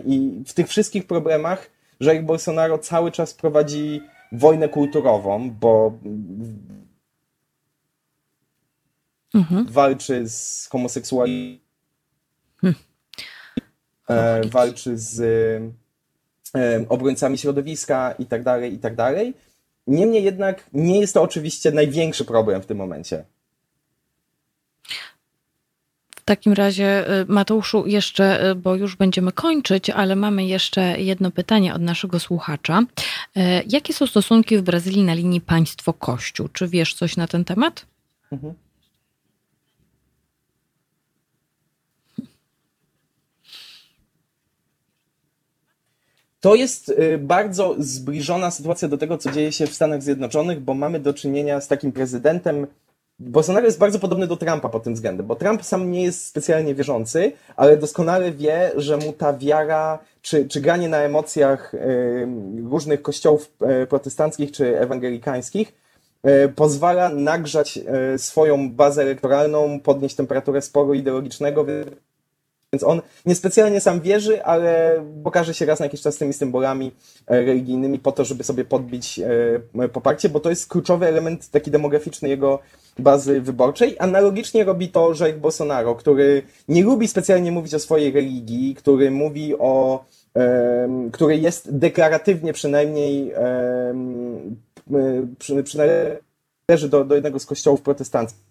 I 0.07 0.43
w 0.47 0.55
tych 0.55 0.69
wszystkich 0.69 1.07
problemach 1.07 1.71
Jair 2.01 2.25
Bolsonaro 2.25 2.79
cały 2.79 3.13
czas 3.13 3.35
prowadzi 3.35 4.03
wojnę 4.33 4.69
kulturową, 4.69 5.51
bo 5.51 5.93
mhm. 9.35 9.67
walczy 9.67 10.29
z 10.29 10.69
homoseksualistami 10.73 11.61
e, 14.09 14.41
walczy 14.49 14.99
z 14.99 15.23
obrońcami 16.89 17.39
środowiska 17.39 18.15
i 18.19 18.27
tak 18.27 18.43
dalej, 18.43 18.75
i 18.75 18.79
tak 18.79 18.95
dalej. 18.95 19.35
Niemniej 19.87 20.25
jednak 20.25 20.65
nie 20.73 21.01
jest 21.01 21.15
to 21.15 21.23
oczywiście 21.23 21.71
największy 21.71 22.25
problem 22.25 22.63
w 22.63 22.67
tym 22.67 22.77
momencie. 22.77 23.25
takim 26.31 26.53
razie, 26.53 27.05
Mateuszu, 27.29 27.87
jeszcze, 27.87 28.55
bo 28.57 28.75
już 28.75 28.97
będziemy 28.97 29.33
kończyć, 29.33 29.91
ale 29.91 30.17
mamy 30.17 30.45
jeszcze 30.45 31.01
jedno 31.01 31.31
pytanie 31.31 31.75
od 31.75 31.83
naszego 31.83 32.21
słuchacza. 32.21 32.83
Jakie 33.67 33.93
są 33.93 34.07
stosunki 34.07 34.59
w 34.59 34.63
Brazylii 34.63 35.05
na 35.05 35.15
linii 35.15 35.41
państwo-kościół? 35.41 36.49
Czy 36.53 36.69
wiesz 36.69 36.95
coś 36.95 37.17
na 37.17 37.27
ten 37.27 37.45
temat? 37.45 37.87
Mhm. 38.33 38.55
To 46.41 46.55
jest 46.55 46.89
y, 46.89 47.19
bardzo 47.19 47.75
zbliżona 47.79 48.51
sytuacja 48.51 48.89
do 48.89 48.99
tego, 48.99 49.19
co 49.19 49.31
dzieje 49.31 49.53
się 49.53 49.67
w 49.67 49.75
Stanach 49.75 50.03
Zjednoczonych, 50.03 50.61
bo 50.61 50.75
mamy 50.75 51.01
do 51.01 51.15
czynienia 51.15 51.61
z 51.61 51.69
takim 51.69 51.93
prezydentem. 51.93 52.67
Bolsonaro 53.19 53.67
jest 53.67 53.79
bardzo 53.79 53.99
podobny 53.99 54.27
do 54.27 54.37
Trumpa 54.37 54.69
pod 54.69 54.83
tym 54.83 54.95
względem, 54.95 55.27
bo 55.27 55.37
Trump 55.37 55.65
sam 55.65 55.91
nie 55.91 56.03
jest 56.03 56.27
specjalnie 56.27 56.75
wierzący, 56.75 57.33
ale 57.57 57.77
doskonale 57.77 58.33
wie, 58.33 58.73
że 58.77 58.97
mu 58.97 59.13
ta 59.13 59.33
wiara, 59.33 59.99
czy, 60.23 60.49
czy 60.49 60.61
granie 60.61 60.89
na 60.89 60.99
emocjach 60.99 61.75
y, 61.75 61.79
różnych 62.71 63.03
kościołów 63.03 63.53
y, 63.83 63.87
protestanckich 63.87 64.53
czy 64.53 64.79
ewangelikańskich 64.79 65.81
pozwala 66.57 67.09
nagrzać 67.09 67.79
swoją 68.17 68.73
bazę 68.73 69.03
elektoralną, 69.03 69.81
podnieść 69.81 70.15
temperaturę 70.15 70.63
sporu 70.63 70.95
ideologicznego, 70.95 71.65
więc 72.73 72.85
on 72.85 73.03
niespecjalnie 73.27 73.81
sam 73.81 74.01
wierzy, 74.01 74.45
ale 74.45 75.05
pokaże 75.25 75.55
się 75.55 75.67
raz 75.67 75.81
na 75.81 75.87
jakiś 75.87 76.01
czas 76.01 76.15
z 76.15 76.19
tymi 76.19 76.33
symbolami 76.33 76.93
e, 77.27 77.45
religijnymi 77.45 77.99
po 77.99 78.13
to, 78.13 78.25
żeby 78.25 78.45
sobie 78.45 78.65
podbić 78.65 79.21
e, 79.79 79.89
poparcie, 79.89 80.29
bo 80.29 80.41
to 80.41 80.51
jest 80.51 80.69
kluczowy 80.69 81.07
element 81.07 81.51
taki 81.51 81.71
demograficzny 81.71 82.29
jego 82.29 82.59
bazy 82.99 83.41
wyborczej. 83.41 83.97
Analogicznie 83.99 84.65
robi 84.65 84.89
to 84.89 85.13
Jair 85.21 85.39
Bolsonaro, 85.39 85.95
który 85.95 86.43
nie 86.69 86.83
lubi 86.85 87.09
specjalnie 87.09 87.53
mówić 87.53 87.75
o 87.75 87.79
swojej 87.79 88.13
religii, 88.13 88.75
który 88.75 89.11
mówi 89.11 89.59
o 89.59 90.05
który 91.13 91.37
jest 91.37 91.79
deklaratywnie 91.79 92.53
przynajmniej 92.53 93.33
przynależy 95.65 96.89
do, 96.91 97.05
do 97.05 97.15
jednego 97.15 97.39
z 97.39 97.47
kościołów 97.47 97.83
protestanckich 97.83 98.50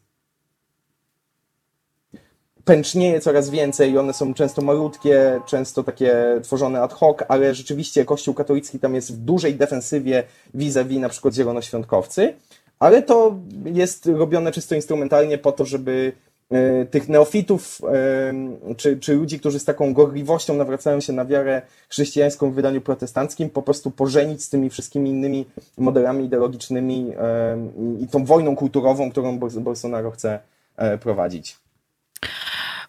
pęcznieje 2.65 3.19
coraz 3.19 3.49
więcej 3.49 3.91
i 3.91 3.98
one 3.98 4.14
są 4.14 4.34
często 4.34 4.61
malutkie, 4.61 5.41
często 5.45 5.84
takie 5.84 6.15
tworzone 6.44 6.81
ad 6.81 6.94
hoc, 6.94 7.18
ale 7.27 7.56
rzeczywiście 7.56 8.06
Kościół 8.06 8.34
katolicki 8.34 8.80
tam 8.80 8.95
jest 8.95 9.14
w 9.14 9.18
dużej 9.18 9.56
defensywie 9.56 10.23
vis-a-vis 10.53 10.99
na 10.99 11.10
przykład 11.10 11.34
zielonoświątkowcy, 11.34 12.34
ale 12.80 13.02
to 13.02 13.36
jest 13.65 14.06
robione 14.06 14.52
czysto 14.52 14.76
instrumentalnie 14.76 15.38
po 15.38 15.52
to, 15.52 15.65
żeby 15.65 16.11
e, 16.52 16.86
tych 16.86 17.10
neofitów, 17.10 17.81
e, 17.84 18.76
czy, 18.77 18.99
czy 18.99 19.15
ludzi, 19.15 19.40
którzy 19.40 19.60
z 19.60 19.65
taką 19.65 19.94
gorliwością 19.94 20.53
nawracają 20.53 20.99
się 20.99 21.14
na 21.14 21.26
wiarę 21.26 21.61
chrześcijańską 21.90 22.52
w 22.52 22.53
wydaniu 22.53 22.81
protestanckim, 22.81 23.49
po 23.49 23.61
prostu 23.61 23.91
pożenić 23.91 24.44
z 24.44 24.49
tymi 24.49 24.69
wszystkimi 24.69 25.10
innymi 25.10 25.45
modelami 25.77 26.26
ideologicznymi 26.26 27.11
e, 27.18 27.57
i 28.02 28.07
tą 28.07 28.26
wojną 28.26 28.56
kulturową, 28.56 29.11
którą 29.11 29.40
Bolsonaro 29.40 30.11
chce 30.11 30.40
prowadzić. 31.02 31.57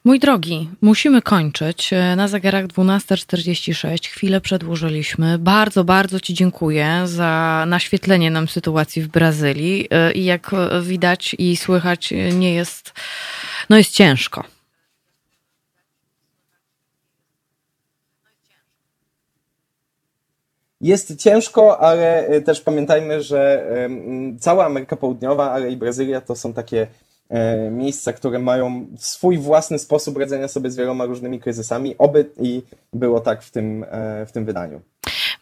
Mój 0.05 0.19
drogi, 0.19 0.71
musimy 0.81 1.23
kończyć. 1.23 1.91
Na 2.17 2.29
zegarach 2.29 2.67
12.46. 2.67 4.09
Chwilę 4.09 4.41
przedłużyliśmy. 4.41 5.39
Bardzo, 5.39 5.85
bardzo 5.85 6.21
Ci 6.21 6.35
dziękuję 6.35 7.03
za 7.05 7.65
naświetlenie 7.69 8.31
nam 8.31 8.49
sytuacji 8.49 9.03
w 9.03 9.09
Brazylii. 9.09 9.89
I 10.15 10.25
jak 10.25 10.51
widać 10.83 11.37
i 11.39 11.57
słychać, 11.57 12.15
nie 12.33 12.55
jest, 12.55 12.93
no 13.71 13.77
jest 13.77 13.95
ciężko. 13.95 14.45
Jest 20.81 21.17
ciężko, 21.17 21.81
ale 21.81 22.29
też 22.41 22.61
pamiętajmy, 22.61 23.23
że 23.23 23.67
cała 24.41 24.67
Ameryka 24.67 24.97
Południowa, 24.97 25.51
ale 25.51 25.71
i 25.71 25.77
Brazylia 25.77 26.21
to 26.21 26.37
są 26.37 26.53
takie 26.53 26.87
E, 26.87 27.10
miejsca, 27.71 28.13
które 28.13 28.39
mają 28.39 28.87
swój 28.97 29.39
własny 29.39 29.79
sposób 29.79 30.17
radzenia 30.17 30.49
sobie 30.49 30.71
z 30.71 30.77
wieloma 30.77 31.05
różnymi 31.05 31.41
kryzysami. 31.41 31.95
Oby 31.99 32.31
i 32.41 32.63
było 32.93 33.21
tak 33.21 33.43
w 33.43 33.51
tym, 33.51 33.85
e, 33.91 34.27
w 34.27 34.33
tym 34.33 34.45
wydaniu. 34.45 34.81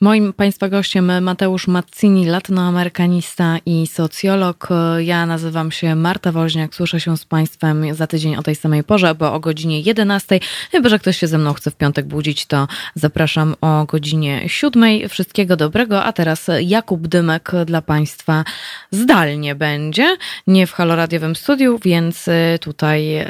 Moim 0.01 0.33
Państwa 0.33 0.69
gościem 0.69 1.23
Mateusz 1.23 1.67
Mazzini, 1.67 2.27
latinoamerykanista 2.27 3.59
i 3.67 3.87
socjolog. 3.87 4.69
Ja 4.99 5.27
nazywam 5.27 5.73
się 5.73 5.95
Marta 5.95 6.33
Woźniak. 6.33 6.75
Słyszę 6.75 7.01
się 7.01 7.17
z 7.17 7.25
Państwem 7.25 7.95
za 7.95 8.07
tydzień 8.07 8.37
o 8.37 8.43
tej 8.43 8.55
samej 8.55 8.85
porze, 8.85 9.15
bo 9.15 9.35
o 9.35 9.41
godzinie 9.41 9.81
11. 9.81 10.41
Chyba, 10.71 10.89
że 10.89 10.99
ktoś 10.99 11.19
się 11.19 11.27
ze 11.27 11.39
mną 11.39 11.53
chce 11.53 11.71
w 11.71 11.77
piątek 11.77 12.07
budzić, 12.07 12.47
to 12.47 12.69
zapraszam 12.95 13.55
o 13.61 13.85
godzinie 13.85 14.49
7. 14.49 15.09
Wszystkiego 15.09 15.57
dobrego. 15.57 16.05
A 16.05 16.13
teraz 16.13 16.47
Jakub 16.61 17.09
Dymek 17.09 17.53
dla 17.67 17.83
Państwa 17.83 18.45
zdalnie 18.91 19.55
będzie, 19.55 20.17
nie 20.47 20.67
w 20.67 20.73
haloradiowym 20.73 21.37
studiu, 21.37 21.79
więc 21.85 22.27
tutaj 22.61 23.15
e, 23.17 23.27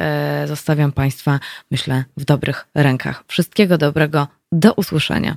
zostawiam 0.47 0.93
Państwa, 0.93 1.41
myślę, 1.71 2.05
w 2.17 2.25
dobrych 2.25 2.67
rękach. 2.75 3.25
Wszystkiego 3.29 3.79
dobrego. 3.79 4.27
Do 4.53 4.73
usłyszenia. 4.73 5.37